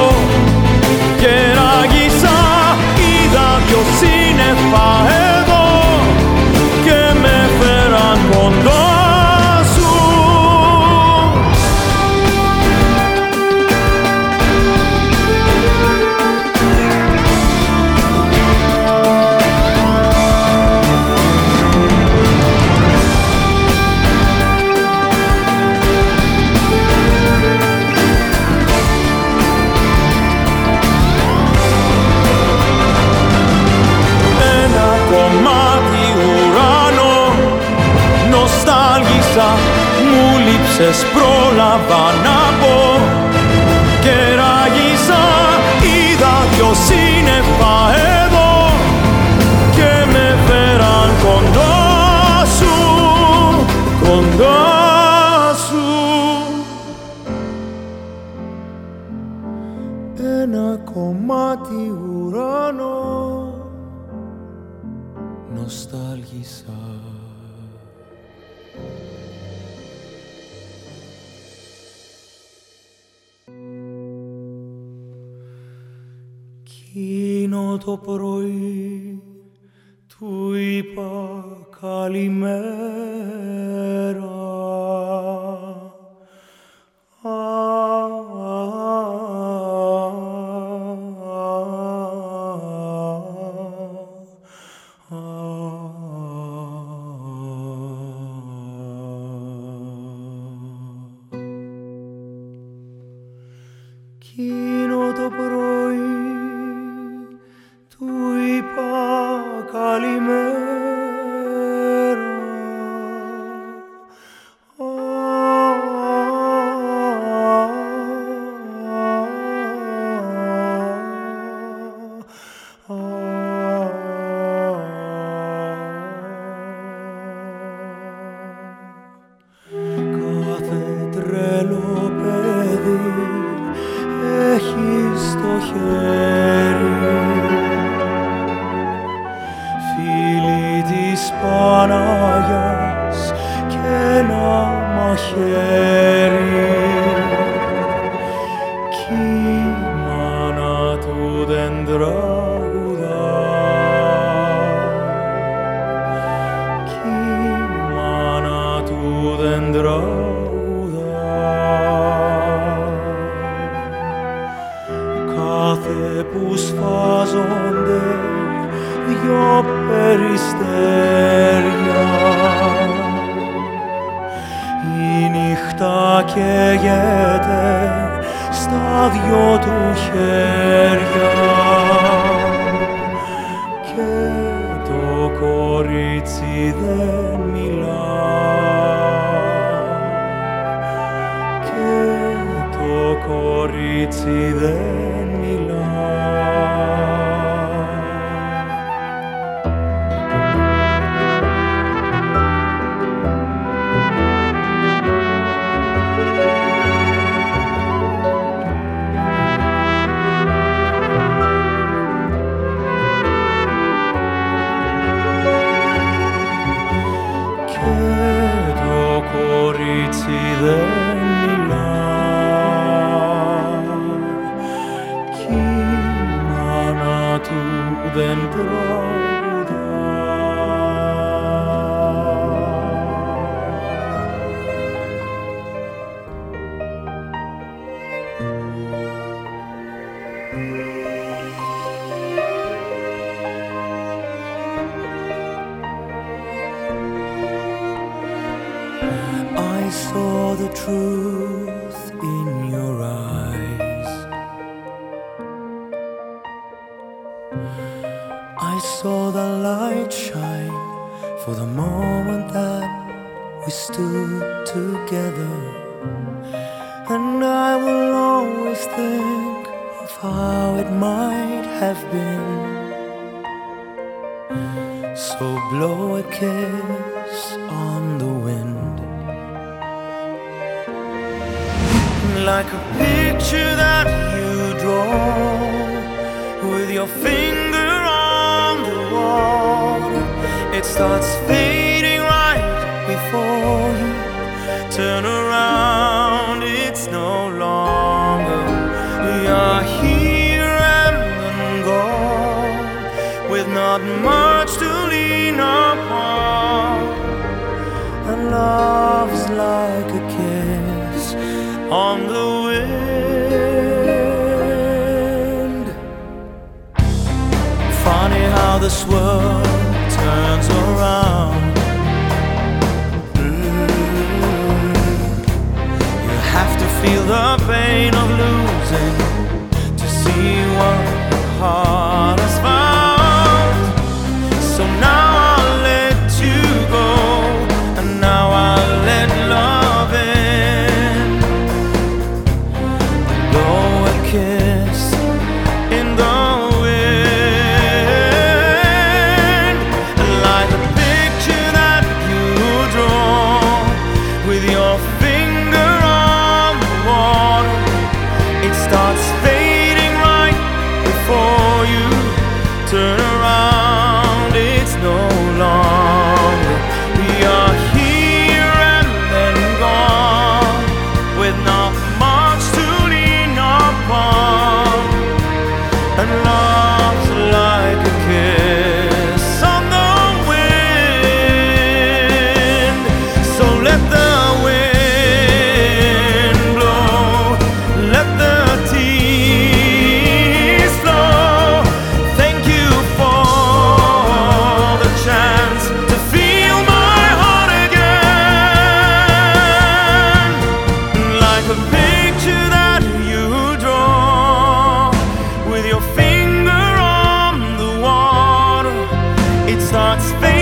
[410.14, 410.53] what's fair.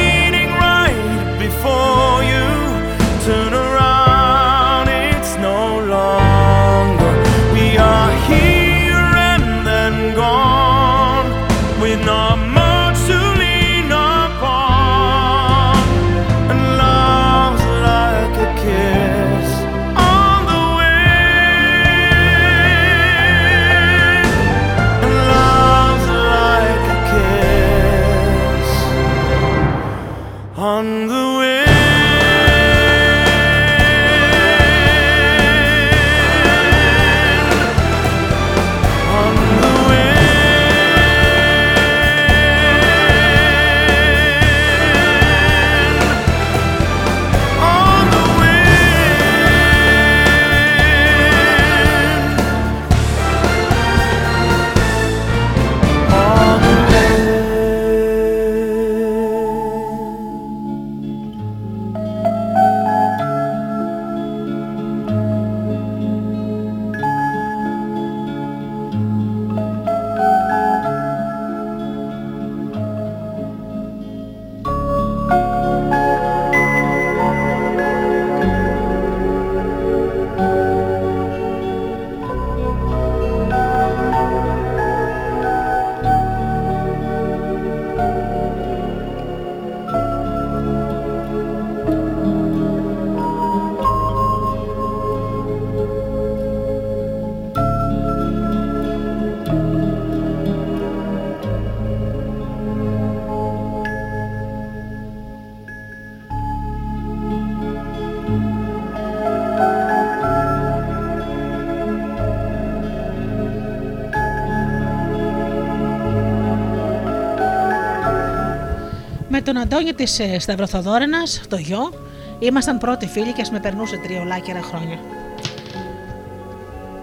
[119.53, 121.93] Τον Αντώνη της ε, Σταυροθοδόρενας, το γιο,
[122.39, 124.99] ήμασταν πρώτοι φίλοι και με περνούσε τριολάκερα χρόνια.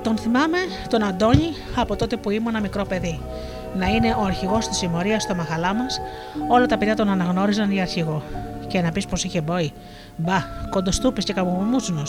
[0.04, 0.58] Τον θυμάμαι
[0.90, 3.20] τον Αντώνη από τότε που ήμουν μικρό παιδί.
[3.78, 6.00] Να είναι ο αρχηγός της συμμορίας στο μαχαλά μας,
[6.48, 8.24] όλα τα παιδιά τον αναγνώριζαν για αρχηγό.
[8.68, 9.72] Και να πεις πως είχε μπόι.
[10.16, 12.04] Μπα, κοντοστούπης και καμπομούτσουνο.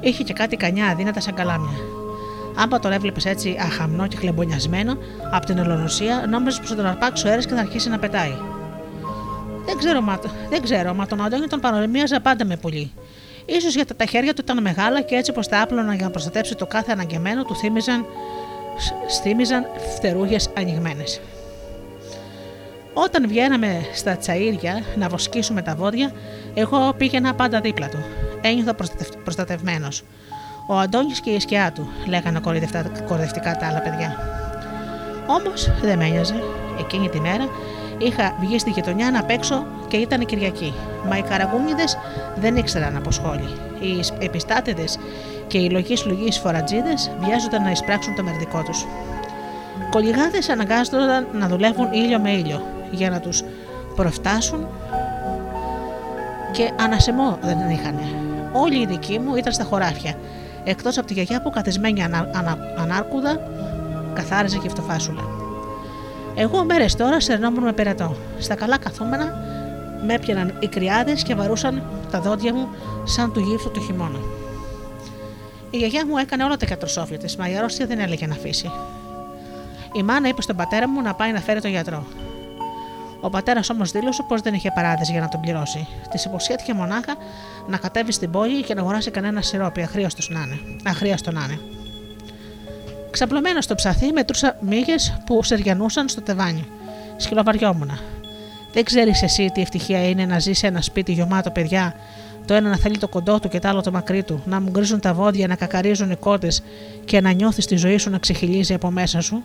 [0.00, 1.78] Είχε και κάτι κανιά δύνατα σαν καλάμια.
[2.56, 4.96] Άμα τον έβλεπες έτσι αχαμνό και χλεμπονιασμένο
[5.30, 8.51] από την ελονοσία, νόμιζες πως θα τον αρπάξει ο αέρα και θα αρχίσει να πετάει.
[9.82, 12.92] Δεν ξέρω, μα, δεν ξέρω, μα τον Αντώνη τον παρομοίαζα πάντα με πολύ.
[13.62, 16.54] σω γιατί τα χέρια του ήταν μεγάλα και έτσι πω τα άπλωνα για να προστατέψει
[16.54, 18.06] το κάθε αναγκεμένο του θύμιζαν,
[19.22, 21.20] θύμιζαν φτερούγες ανοιγμένες.
[22.94, 26.12] Όταν βγαίναμε στα τσαΐρια να βοσκήσουμε τα βόδια,
[26.54, 27.98] εγώ πήγαινα πάντα δίπλα του.
[28.40, 28.74] Ένιωθα
[29.24, 30.02] προστατευμένος.
[30.68, 32.40] Ο Αντώνης και η σκιά του, λέγανε
[33.06, 34.16] κορδευτικά τα άλλα παιδιά.
[35.26, 36.42] Όμως δεν με ένοιαζε.
[36.78, 37.48] Εκείνη τη μέρα
[37.98, 40.74] Είχα βγει στη γειτονιά να παίξω και ήταν Κυριακή.
[41.08, 41.98] Μα οι καραγούμιδες
[42.36, 43.48] δεν ήξεραν από σχόλη.
[43.80, 44.98] Οι επιστάτηδες
[45.46, 48.86] και οι λογείς λογείς φορατζίδες βιάζονταν να εισπράξουν το μερδικό τους.
[49.90, 53.42] Κολυγάδες αναγκάζονταν να δουλεύουν ήλιο με ήλιο για να τους
[53.94, 54.66] προφτάσουν
[56.52, 57.98] και ανασεμό δεν είχαν.
[58.52, 60.14] Όλοι οι δικοί μου ήταν στα χωράφια,
[60.64, 63.40] εκτός από τη γιαγιά που καθισμένη ανα, ανα, ανάρκουδα
[64.14, 65.31] καθάριζε και φτωφάσουλα.
[66.34, 68.16] Εγώ μέρες τώρα σερνόμουν με περατό.
[68.38, 69.34] Στα καλά καθόμενα
[70.06, 72.68] με έπιαναν οι κρυάδες και βαρούσαν τα δόντια μου
[73.04, 74.18] σαν του γύφτου του χειμώνα.
[75.70, 78.70] Η γιαγιά μου έκανε όλα τα κατροσόφια της, μα η αρρώστια δεν έλεγε να αφήσει.
[79.92, 82.06] Η μάνα είπε στον πατέρα μου να πάει να φέρει τον γιατρό.
[83.20, 85.88] Ο πατέρας όμως δήλωσε πως δεν είχε παράδειση για να τον πληρώσει.
[86.10, 87.16] Της υποσχέθηκε μονάχα
[87.66, 90.32] να κατέβει στην πόλη και να αγοράσει κανένα σιρόπι, αχρίαστο
[91.32, 91.60] να είναι.
[93.12, 93.60] Αχρίαστο να είναι.
[93.60, 96.64] Ξαπλωμένο στο ψαθί, μετρούσα μύγες που σεριανούσαν στο τεβάνι.
[97.16, 97.90] Σκυλοβαριόμουν.
[98.72, 101.94] Δεν ξέρεις εσύ τι ευτυχία είναι να ζει σε ένα σπίτι γεμάτο παιδιά,
[102.46, 104.70] το ένα να θέλει το κοντό του και το άλλο το μακρύ του, να μου
[104.70, 106.62] γκρίζουν τα βόδια, να κακαρίζουν οι κότες
[107.04, 109.42] και να νιώθεις τη ζωή σου να ξεχυλίζει από μέσα σου.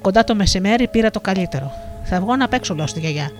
[0.00, 1.72] Κοντά το μεσημέρι πήρα το καλύτερο.
[2.04, 3.30] Θα βγω να παίξω, λέω στη γιαγιά.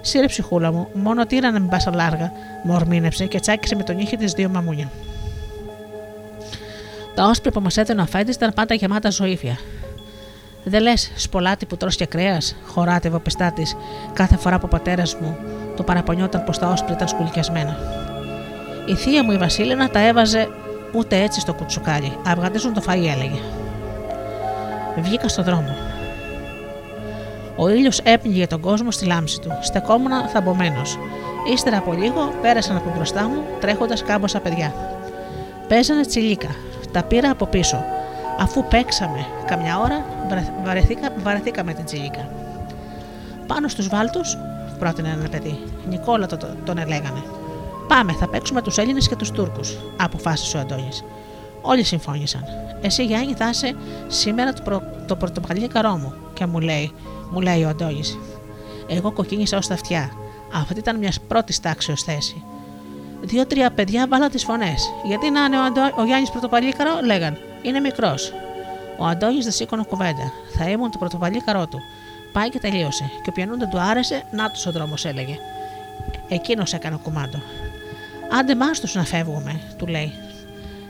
[0.00, 2.32] Σύρε ψυχούλα μου, μόνο τύρα να μην πας λάργα,
[2.62, 4.90] μου ορμήνεψε και τσάκισε με τον ήχη της δύο μαμούνια.
[7.14, 9.58] Τα όσπρια που μας έδινε ο αφέντη ήταν πάντα γεμάτα ζωήφια.
[10.64, 13.66] Δεν λες, σπολάτι που τρώσει και κρέας, χωράτευε ο πεστάτη
[14.12, 15.36] κάθε φορά που ο πατέρας μου
[15.76, 17.76] το παραπονιόταν πως τα όσπρια ήταν σκουλικιασμένα.
[18.86, 20.48] Η θεία μου η Βασίλεινα τα έβαζε
[20.94, 22.16] ούτε έτσι στο κουτσουκάλι.
[22.26, 23.40] Αυγαντίζουν το φαΐ, έλεγε.
[24.96, 25.76] Βγήκα στον δρόμο.
[27.56, 29.58] Ο ήλιος έπνιγε τον κόσμο στη λάμψη του.
[29.60, 30.82] Στεκόμουν θαμπομένο.
[31.52, 34.74] Ύστερα από λίγο πέρασαν από μπροστά μου τρέχοντας κάμποσα παιδιά.
[35.68, 36.48] Παίζανε τσιλίκα,
[36.92, 37.84] τα πήρα από πίσω.
[38.38, 40.04] Αφού παίξαμε καμιά ώρα,
[40.64, 42.28] βαρεθήκα, βαρεθήκαμε την τσίλικα.
[43.46, 44.36] Πάνω στους βάλτους,
[44.78, 45.58] πρότεινε ένα παιδί.
[45.88, 47.22] Νικόλα το, τον ελέγανε.
[47.88, 51.04] Πάμε, θα παίξουμε τους Έλληνες και τους Τούρκους, αποφάσισε ο Αντώνης.
[51.62, 52.44] Όλοι συμφώνησαν.
[52.80, 53.74] Εσύ, Γιάννη, θα είσαι
[54.06, 56.12] σήμερα το, προ, το πορτοκαλί μου.
[56.34, 56.92] Και μου λέει,
[57.30, 58.18] μου λέει ο Αντώνης.
[58.88, 60.10] Εγώ κοκκίνησα ως τα αυτιά.
[60.52, 62.42] Αυτή ήταν μιας πρώτης τάξη ω θέση.
[63.22, 64.92] Δύο-τρία παιδιά βάλαν τις φωνές.
[65.04, 65.80] Γιατί να είναι ο, Αντώ...
[65.96, 67.38] ο Γιάννης Πρωτοπαλίκαρο, λέγαν.
[67.62, 68.32] Είναι μικρός.
[68.98, 70.32] Ο Αντώνης δεν σήκωνε κουβέντα.
[70.58, 71.80] Θα ήμουν το πρωτοπαλίκαρό του.
[72.32, 73.10] Πάει και τελείωσε.
[73.22, 75.38] Και όποιον δεν του άρεσε, να τους ο δρόμος έλεγε.
[76.28, 77.42] Εκείνος έκανε κουμάντο.
[78.38, 80.12] Άντε μάστο να φεύγουμε, του λέει.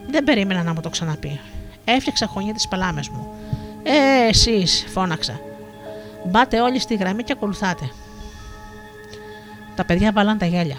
[0.09, 1.41] Δεν περίμενα να μου το ξαναπεί.
[1.85, 3.35] Έφτιαξα χωνί τις παλάμε μου.
[3.83, 5.41] Ε, εσείς, φώναξα.
[6.25, 7.91] Μπάτε όλοι στη γραμμή και ακολουθάτε.
[9.75, 10.77] Τα παιδιά βάλαν τα γέλια.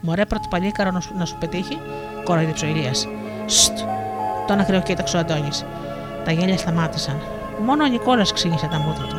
[0.00, 1.78] Μωρέ πρώτο παλίκαρο να σου, να σου πετύχει,
[2.24, 3.08] κοροϊδίψε ο Ηλίας.
[3.46, 3.78] Στ,
[4.46, 5.64] τον ακρεοκοίταξε ο Αντώνης.
[6.24, 7.20] Τα γέλια σταμάτησαν.
[7.64, 9.16] Μόνο ο Νικόλας ξύνησε τα μούτρα του.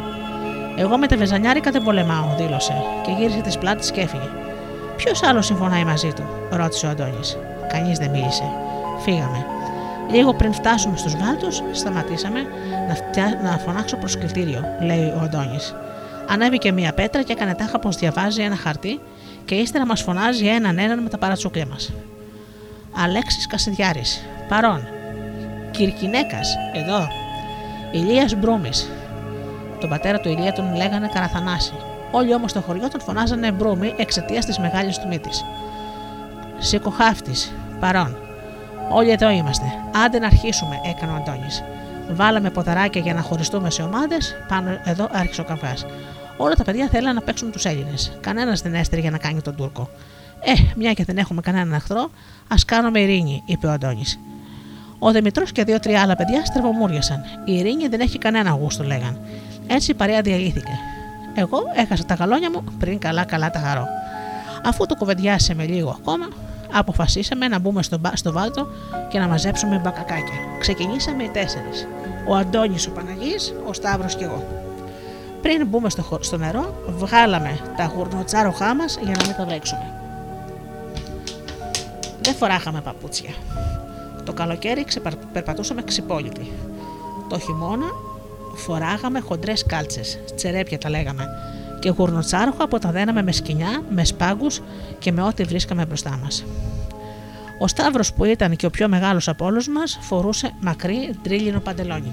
[0.78, 4.30] Εγώ με τα βεζανιάρικα δεν πολεμάω, δήλωσε και γύρισε τις πλάτες και έφυγε.
[4.96, 7.38] Ποιος άλλος συμφωνάει μαζί του, ρώτησε ο Αντώνης.
[7.68, 8.44] Κανείς δεν μίλησε.
[9.00, 9.46] Φύγαμε.
[10.12, 12.40] Λίγο πριν φτάσουμε στους Βάλτους, σταματήσαμε
[12.88, 13.40] να, φτιά...
[13.44, 15.76] να φωνάξω προσκλητήριο, λέει ο Αντώνης.
[16.30, 19.00] Ανέβηκε μία πέτρα και έκανε τάχα πως διαβάζει ένα χαρτί
[19.52, 21.94] και ύστερα μας φωνάζει έναν έναν με τα παρατσούκλια μας.
[22.92, 24.22] Αλέξης Κασιδιάρης.
[24.48, 24.88] Παρόν.
[25.72, 26.56] Κυρκινέκας.
[26.74, 27.08] Εδώ.
[27.92, 28.90] Ηλίας Μπρούμης.
[29.80, 31.74] Τον πατέρα του Ηλία τον λέγανε Καραθανάση.
[32.12, 35.46] Όλοι όμως στο χωριό τον φωνάζανε Μπρούμη εξαιτίας της μεγάλης του μύτης.
[36.58, 37.54] Σικοχάφτης.
[37.80, 38.18] Παρόν.
[38.90, 39.66] Όλοι εδώ είμαστε.
[40.06, 41.64] Άντε να αρχίσουμε, έκανε ο Αντώνης.
[42.12, 45.86] Βάλαμε ποδαράκια για να χωριστούμε σε ομάδες, πάνω εδώ άρχισε ο καφές.
[46.44, 48.18] Όλα τα παιδιά θέλαν να παίξουν τους Έλληνες.
[48.22, 49.90] Κανένας δεν έστριγε για να κάνει τον Τούρκο.
[50.40, 52.10] Ε, μια και δεν έχουμε κανέναν εχθρό,
[52.48, 54.20] ας κάνουμε ειρήνη, είπε ο Αντώνης.
[55.00, 57.22] Ο Δημητρός και δύο-τρία άλλα παιδιά στρεβομούριασαν.
[57.46, 59.20] Η ειρήνη δεν έχει κανένα γούστο, λέγαν.
[59.68, 60.72] Έτσι η παρέα διαλύθηκε.
[61.36, 63.86] Εγώ έχασα τα γαλόνια μου πριν καλά-καλά τα χαρώ.
[64.66, 66.28] Αφού το κουβεντιάσαμε λίγο ακόμα,
[66.72, 68.68] αποφασίσαμε να μπούμε στο, στο βάλτο
[69.10, 70.36] και να μαζέψουμε μπακακάκια.
[70.60, 71.88] Ξεκινήσαμε οι τέσσερις.
[72.28, 74.70] Ο Αντώνης, ο Παναγής, ο Σταύρος και εγώ.
[75.42, 79.94] Πριν μπούμε στο, στο νερό, βγάλαμε τα γουρνοτσάροχά μας για να μην τα βλέξουμε.
[82.22, 83.34] Δεν φοράχαμε παπούτσια.
[84.26, 84.86] Το καλοκαίρι
[85.34, 86.52] περπατούσαμε ξυπόλυτοι.
[87.30, 87.86] Το χειμώνα
[88.56, 91.28] φοράγαμε χοντρές κάλτσες, τσερέπια τα λέγαμε,
[91.80, 94.62] και γουρνοτσάροχα που τα δέναμε με σκοινιά, με σπάγκους
[95.00, 96.46] και με ό,τι βρίσκαμε μπροστά μας.
[97.60, 102.12] Ο Σταύρος που ήταν και ο πιο μεγάλος από όλους μας φορούσε μακρύ τρίλινο παντελόνι.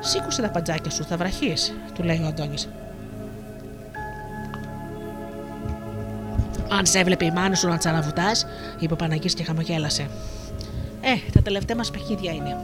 [0.00, 2.68] Σήκωσε τα παντζάκια σου, θα βραχείς, του λέει ο Αντώνης.
[6.72, 8.46] Αν σε έβλεπε η μάνα σου να τσαραβουτάς,
[8.78, 10.08] είπε ο Παναγής και χαμογέλασε.
[11.00, 12.56] Ε, τα τελευταία μας παιχνίδια είναι.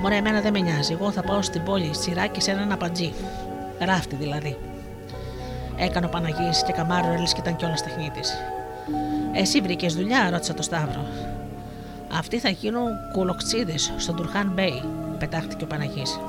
[0.00, 0.92] Μωρέ, εμένα δεν με νοιάζει.
[0.92, 3.12] Εγώ θα πάω στην πόλη, σειράκι σε έναν απαντζή.
[3.78, 4.56] Ράφτη δηλαδή.
[5.76, 8.32] Έκανε ο Παναγής και καμάρο έλυσε και ήταν κιόλας τεχνίτης.
[9.32, 11.06] Εσύ βρήκες δουλειά, ρώτησα το Σταύρο.
[12.12, 14.82] Αυτοί θα γίνουν κουλοξίδες στον Τουρχάν Μπέι,
[15.18, 16.20] πετάχτηκε ο Παναγής.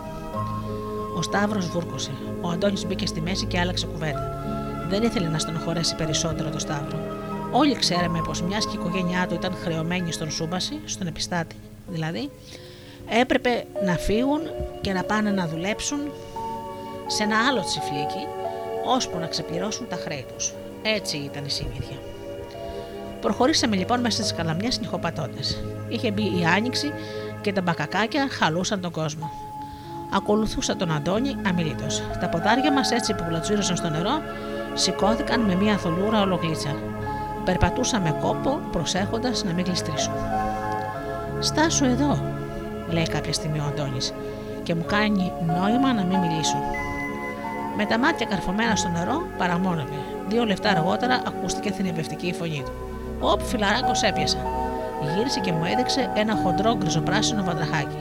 [1.18, 2.12] Ο Σταύρος βούρκωσε.
[2.42, 4.44] Ο Αντώνης μπήκε στη μέση και άλλαξε κουβέντα.
[4.90, 7.00] Δεν ήθελε να στενοχωρέσει περισσότερο το Σταύρο.
[7.52, 11.56] Όλοι ξέραμε πως μιας και η οικογένειά του ήταν χρεωμένη στον Σούμπαση, στον επιστάτη
[11.88, 12.30] δηλαδή,
[13.22, 14.42] έπρεπε να φύγουν
[14.82, 16.00] και να πάνε να δουλέψουν
[17.08, 18.28] σε ένα άλλο τσιφλίκι,
[18.86, 20.54] ώσπου να ξεπληρώσουν τα χρέη τους.
[20.82, 21.98] Έτσι ήταν η συνήθεια.
[23.22, 25.42] Προχωρήσαμε λοιπόν μέσα στις καλαμιές νυχοπατώντα.
[25.90, 26.92] Είχε μπει η άνοιξη
[27.42, 29.32] και τα μπακακάκια χαλούσαν τον κόσμο.
[30.14, 31.86] Ακολουθούσα τον Αντώνη αμιλήτω.
[32.20, 34.22] Τα ποδάρια μας έτσι που γλατσούρωσαν στο νερό
[34.74, 36.76] σηκώθηκαν με μια θολούρα ολογλίτσα.
[37.46, 40.14] Περπατούσαμε κόπο προσέχοντας να μην γλιστρήσουν.
[41.40, 42.24] Στάσου εδώ,
[42.90, 44.14] λέει κάποια στιγμή ο Αντώνης,
[44.64, 46.58] και μου κάνει νόημα να μην μιλήσω.
[47.78, 49.96] Με τα μάτια καρφωμένα στο νερό, παραμόνευε.
[50.28, 52.72] Δύο λεπτά αργότερα ακούστηκε θηνιβευτική η φωνή του.
[53.20, 54.38] Όπ, φιλαράκος έπιασα.
[55.16, 57.98] Γύρισε και μου έδειξε ένα χοντρό γκριζοπράσινο βαντραχάκι.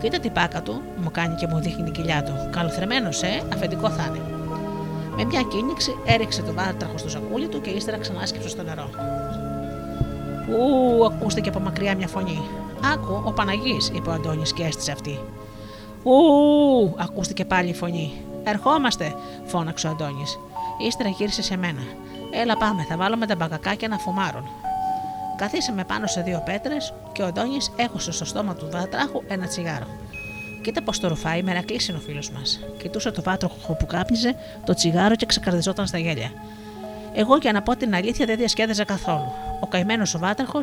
[0.00, 2.32] Κοίτα την πάκα του, μου κάνει και μου δείχνει την κοιλιά του.
[2.50, 4.20] Καλοθρεμένος, ε, αφεντικό θα είναι.
[5.16, 8.90] Με μια κίνηση έριξε το βάτραχο στο σακούλι του και ύστερα ξανάσκυψε στο νερό.
[10.48, 12.40] Ου, ακούστηκε από μακριά μια φωνή.
[12.92, 15.18] Άκου, ο Παναγής, είπε ο Αντώνης και έστησε αυτή.
[16.02, 18.12] Ου, ακούστηκε πάλι η φωνή.
[18.44, 19.14] Ερχόμαστε,
[19.44, 20.38] φώναξε ο Αντώνης.
[20.86, 21.82] Ύστερα γύρισε σε μένα.
[22.30, 24.44] Έλα πάμε, θα βάλουμε τα μπαγκακάκια να φουμάρουν.
[25.36, 29.86] Καθίσαμε πάνω σε δύο πέτρες και ο Αντώνης έχωσε στο στόμα του βάτραχου ένα τσιγάρο.
[30.62, 32.60] Κοίτα πω το ρουφάει, μερακλή είναι ο φίλος μας.
[32.78, 34.34] Κοιτούσε το βάτραχο που κάπνιζε
[34.64, 36.30] το τσιγάρο και ξεκαρδιζόταν στα γέλια.
[37.14, 39.32] Εγώ για να πω την αλήθεια δεν διασκέδαζα καθόλου.
[39.60, 40.60] Ο καημένος ο βάτραχο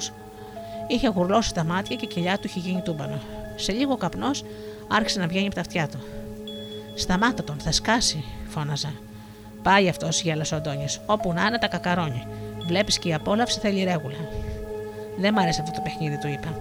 [0.87, 3.19] είχε γουρλώσει τα μάτια και η κοιλιά του είχε γίνει τούμπανο.
[3.55, 4.43] Σε λίγο καπνός
[4.87, 5.99] άρχισε να βγαίνει από τα αυτιά του.
[6.95, 8.93] Σταμάτα τον, θα σκάσει, φώναζα.
[9.63, 11.01] Πάει αυτός, γέλασε ο Αντώνης.
[11.05, 12.27] Όπου να είναι τα κακαρόνι.
[12.67, 14.17] Βλέπεις και η απόλαυση θέλει ρέγουλα.
[15.21, 16.59] Δεν μ' αρέσει αυτό το παιχνίδι, του είπα.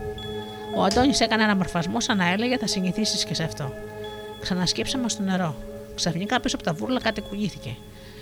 [0.76, 3.72] Ο Αντώνης έκανε ένα μορφασμό σαν να έλεγε θα συνηθίσεις και σε αυτό.
[4.40, 5.54] Ξανασκύψαμε στο νερό.
[5.94, 7.76] Ξαφνικά πίσω από τα βούρλα κάτι κουνήθηκε.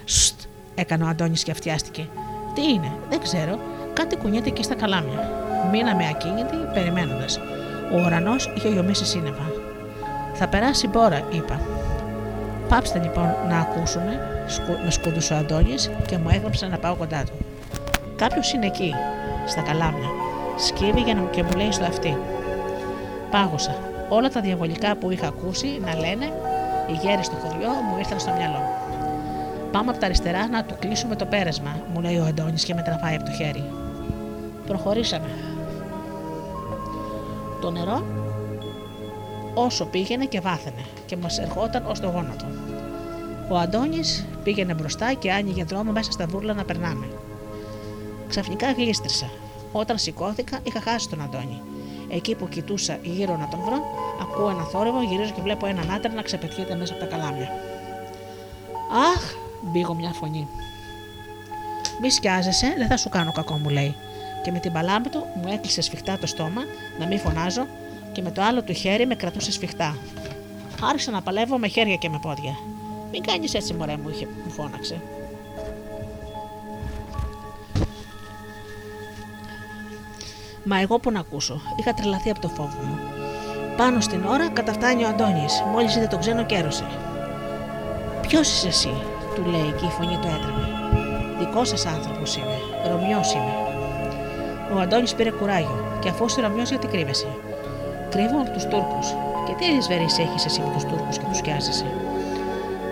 [0.04, 0.40] Στ,
[0.74, 2.08] έκανε ο Αντώνης και αυτιάστηκε.
[2.54, 3.58] Τι είναι, δεν ξέρω,
[3.92, 5.30] κάτι κουνιέται εκεί στα καλάμια.
[5.70, 7.40] Μείναμε ακίνητοι, περιμένοντας.
[7.92, 9.50] Ο ουρανός είχε γιομίσει σύννεφα.
[10.34, 11.60] Θα περάσει μπόρα, είπα.
[12.68, 14.20] Πάψτε λοιπόν να ακούσουμε,
[14.84, 17.32] με σκούδουσε ο Αντώνης και μου έγραψε να πάω κοντά του.
[18.16, 18.94] Κάποιος είναι εκεί,
[19.46, 20.08] στα καλάμια.
[20.58, 22.16] Σκύβει για να και μου λέει στο αυτή.
[23.30, 23.76] Πάγωσα.
[24.08, 26.24] Όλα τα διαβολικά που είχα ακούσει να λένε
[26.90, 28.62] οι γέροι στο χωριό μου ήρθαν στο μυαλό.
[29.72, 32.82] Πάμε από τα αριστερά να του κλείσουμε το πέρασμα, μου λέει ο Αντώνης και με
[32.82, 33.64] τραβάει από το χέρι.
[34.66, 35.28] Προχωρήσαμε.
[37.60, 38.06] Το νερό
[39.54, 42.46] όσο πήγαινε και βάθαινε και μας ερχόταν ως το γόνατο.
[43.48, 47.06] Ο Αντώνης πήγαινε μπροστά και άνοιγε δρόμο μέσα στα βούρλα να περνάμε.
[48.28, 49.26] Ξαφνικά γλίστρισα.
[49.72, 51.62] Όταν σηκώθηκα, είχα χάσει τον Αντώνη.
[52.08, 53.82] Εκεί που κοιτούσα γύρω να τον βρω,
[54.20, 57.48] ακούω ένα θόρυβο, γυρίζω και βλέπω έναν άντρα να ξεπετιέται μέσα από τα καλάμια.
[59.14, 59.32] Αχ,
[59.62, 60.48] μπήγω μια φωνή.
[62.00, 63.94] Μη σκιάζεσαι, δεν θα σου κάνω κακό, μου λέει.
[64.42, 66.62] Και με την παλάμπη του μου έκλεισε σφιχτά το στόμα,
[66.98, 67.66] να μην φωνάζω,
[68.12, 69.96] και με το άλλο του χέρι με κρατούσε σφιχτά.
[70.82, 72.56] Άρχισα να παλεύω με χέρια και με πόδια.
[73.10, 75.00] Μην κάνεις έτσι, μωρέ μου, είχε, μου φώναξε.
[80.70, 82.98] Μα εγώ που να ακούσω, είχα τρελαθεί από το φόβο μου.
[83.76, 86.86] Πάνω στην ώρα καταφτάνει ο Αντώνης, μόλις είδε τον ξένο κέρωσε.
[88.20, 88.94] Ποιος είσαι εσύ,
[89.34, 90.64] του λέει και η φωνή του έτρεμε.
[91.38, 92.58] Δικός σας άνθρωπος είμαι,
[92.90, 93.54] Ρωμιός είμαι.
[94.74, 97.28] Ο Αντώνης πήρε κουράγιο και αφού είσαι Ρωμιός, γιατί κρύβεσαι;
[98.10, 99.08] Κρύβω από τους Τούρκους.
[99.46, 101.86] Και τι αλυσβερή έχεις εσύ με τους Τούρκους και τους σκιάζεσαι.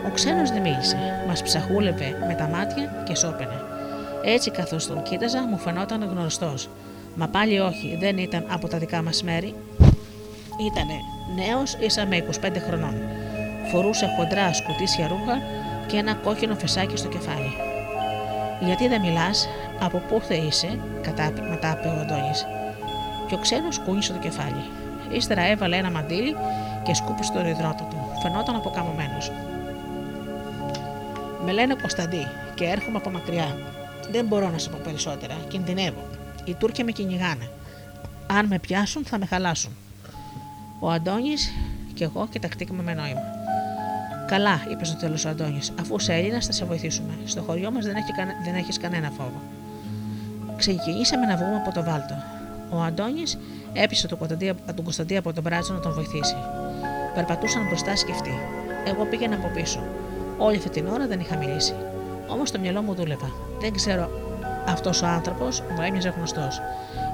[0.06, 1.24] Ο ξένος δεν μίλησε.
[1.28, 3.60] Μας ψαχούλευε με τα μάτια και σώπαινε.
[4.24, 6.54] Έτσι καθώς τον κοίταζα, μου φαινόταν γνωστό.
[7.16, 9.54] Μα πάλι όχι, δεν ήταν από τα δικά μας μέρη.
[10.66, 10.94] Ήτανε
[11.36, 12.94] νέος, ίσα με 25 χρονών.
[13.70, 15.38] Φορούσε χοντρά σκουτίσια ρούχα
[15.86, 17.52] και ένα κόκκινο φεσάκι στο κεφάλι.
[18.60, 19.48] Γιατί δεν μιλάς,
[19.80, 22.46] από πού θε είσαι, κατά, μετά είπε ο Αντώνης.
[23.28, 24.64] Και ο ξένος κούνησε το κεφάλι.
[25.10, 26.36] Ύστερα έβαλε ένα μαντίλι
[26.82, 28.18] και σκούπισε το υδρότο του.
[28.22, 29.32] Φαινόταν αποκαμωμένος.
[31.44, 33.56] Με λένε Κωνσταντί και έρχομαι από μακριά.
[34.10, 35.34] Δεν μπορώ να σε πω περισσότερα.
[35.48, 36.15] Κινδυνεύω.
[36.46, 37.50] Οι Τούρκοι με κυνηγάνε.
[38.26, 39.72] Αν με πιάσουν, θα με χαλάσουν.
[40.80, 41.52] Ο Αντώνης
[41.94, 43.20] και εγώ κοιταχτήκαμε με νόημα.
[44.26, 47.12] Καλά, είπες στο τέλος ο Αντώνης, αφού είσαι Έλληνας, θα σε βοηθήσουμε.
[47.24, 48.12] Στο χωριό μας δεν, έχει,
[48.44, 49.40] δεν έχεις κανένα φόβο.
[50.56, 52.14] Ξεκινήσαμε να βγούμε από το βάλτο.
[52.70, 53.38] Ο Αντώνης
[53.72, 54.18] έπεισε τον
[54.84, 56.36] Κωνσταντί από τον μπράτσο να τον βοηθήσει.
[57.14, 58.38] Περπατούσαν μπροστά σκεφτεί.
[58.86, 59.82] Εγώ πήγαινα από πίσω.
[60.38, 61.74] Όλη αυτή την ώρα δεν είχα μιλήσει.
[62.28, 63.30] Όμως το μυαλό μου δούλευα.
[63.60, 64.25] Δεν ξέρω,
[64.66, 66.60] αυτός ο άνθρωπος μου έμοιαζε γνωστός.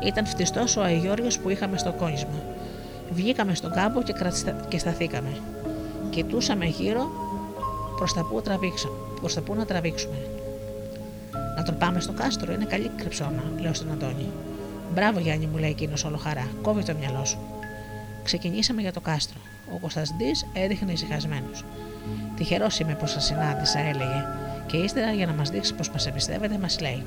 [0.05, 2.43] Ήταν φτιστός ο Αγιώργιος που είχαμε στο κόνισμα.
[3.11, 4.15] Βγήκαμε στον κάμπο και,
[4.69, 5.37] και σταθήκαμε.
[6.11, 7.11] Κοιτούσαμε γύρω
[7.97, 8.43] προς τα, που
[9.21, 10.17] προς τα που να τραβήξουμε.
[11.57, 14.31] Να τον πάμε στο κάστρο, είναι καλή κρυψώνα, λέω στον Αντώνη.
[14.95, 16.49] Μπράβο Γιάννη, μου λέει εκείνος όλο χαρά.
[16.63, 17.39] Κόβει το μυαλό σου.
[18.25, 19.39] Ξεκινήσαμε για το κάστρο.
[19.75, 21.65] Ο Κωνσταντή έδειχνε ησυχασμένος.
[22.37, 24.25] Τυχερός είμαι που σας συνάντησα, έλεγε.
[24.67, 27.03] Και ύστερα για να μας δείξει πως μας εμπιστεύεται, μας λέει: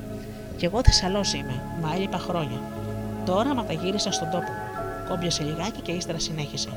[0.56, 2.60] Κι εγώ Θεσσαλός είμαι, μα έλειπα χρόνια.
[3.24, 4.52] Τώρα ματαγύρισα στον τόπο.
[5.08, 6.68] Κόμπιασε λιγάκι και ύστερα συνέχισε.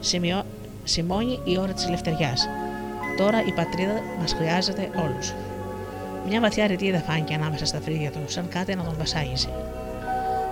[0.00, 0.42] Σημειώ...
[0.84, 2.48] Σημώνει η ώρα της ελευθεριάς.
[3.16, 5.32] Τώρα η πατρίδα μας χρειάζεται όλους.
[6.28, 9.48] Μια βαθιά ρητίδα φάνηκε ανάμεσα στα φρύδια του, σαν κάτι να τον βασάγιζε.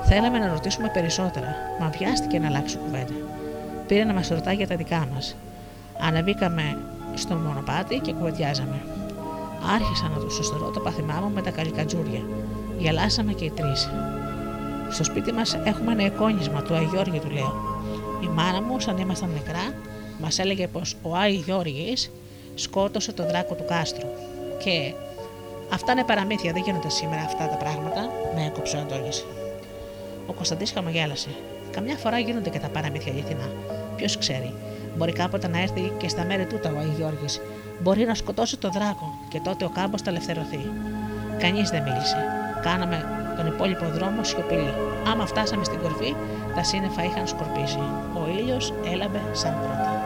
[0.02, 3.14] Θέλαμε να ρωτήσουμε περισσότερα, μα βιάστηκε να αλλάξει κουβέντα.
[3.86, 5.36] Πήρε να μας ρωτάει για τα δικά μας.
[6.00, 6.78] Ανεβήκαμε
[7.14, 8.80] στο μονοπάτι και κουβεντιάζαμε.
[9.74, 12.22] Άρχισα να του σωστορώ το παθημά μου με τα καλικατζούρια.
[12.78, 13.90] Γελάσαμε και οι τρεις.
[14.90, 17.55] Στο σπίτι μας έχουμε ένα εικόνισμα του Αγιώργη, του λέω.
[18.22, 19.74] Η μάνα μου, σαν ήμασταν νεκρά,
[20.20, 21.43] μας έλεγε πως ο Άι
[22.55, 24.09] σκότωσε τον δράκο του κάστρου.
[24.64, 24.94] Και
[25.72, 29.24] αυτά είναι παραμύθια, δεν γίνονται σήμερα αυτά τα πράγματα, με έκοψε ο Αντώνης.
[30.26, 31.28] Ο Κωνσταντής χαμογέλασε.
[31.70, 33.51] Καμιά φορά γίνονται και τα παραμύθια αληθινά.
[33.97, 34.55] Ποιος ξέρει,
[34.97, 37.26] μπορεί κάποτε να έρθει και στα μέρη τούτα ο Αγιώργη.
[37.80, 40.70] Μπορεί να σκοτώσει το δράκο και τότε ο κάμπος θα ελευθερωθεί.
[41.38, 42.16] Κανείς δεν μίλησε.
[42.62, 43.04] Κάναμε
[43.36, 44.74] τον υπόλοιπο δρόμο σιωπηλή.
[45.06, 46.14] Άμα φτάσαμε στην κορφή,
[46.54, 47.82] τα σύννεφα είχαν σκορπίσει.
[48.14, 50.01] Ο ήλιος έλαμπε σαν πρώτα.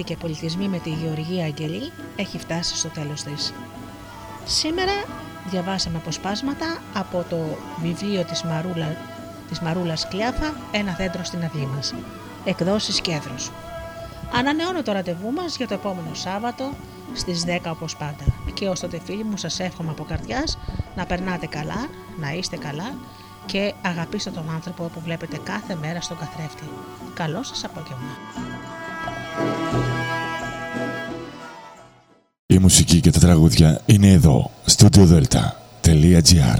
[0.00, 3.52] «Μύθοι και πολιτισμοί» με τη Γεωργία Αγγελή έχει φτάσει στο τέλος της.
[4.44, 4.92] Σήμερα
[5.50, 7.36] διαβάσαμε αποσπάσματα από το
[7.82, 8.96] βιβλίο της, Μαρούλα,
[9.48, 11.94] της Μαρούλας Κλιάφα «Ένα δέντρο στην αυλή μας».
[12.44, 13.50] Εκδόσεις Κέντρος.
[14.34, 16.70] Ανανεώνω το ραντεβού μας για το επόμενο Σάββατο
[17.14, 18.24] στις 10 όπως πάντα.
[18.54, 20.58] Και ως τότε φίλοι μου σας εύχομαι από καρδιάς
[20.96, 21.88] να περνάτε καλά,
[22.20, 22.94] να είστε καλά
[23.46, 26.68] και αγαπήστε τον άνθρωπο που βλέπετε κάθε μέρα στον καθρέφτη.
[27.14, 28.16] Καλό σας απόγευμα.
[32.70, 36.40] Η μουσική και τα τραγούδια είναι εδώ, studiodelta.gr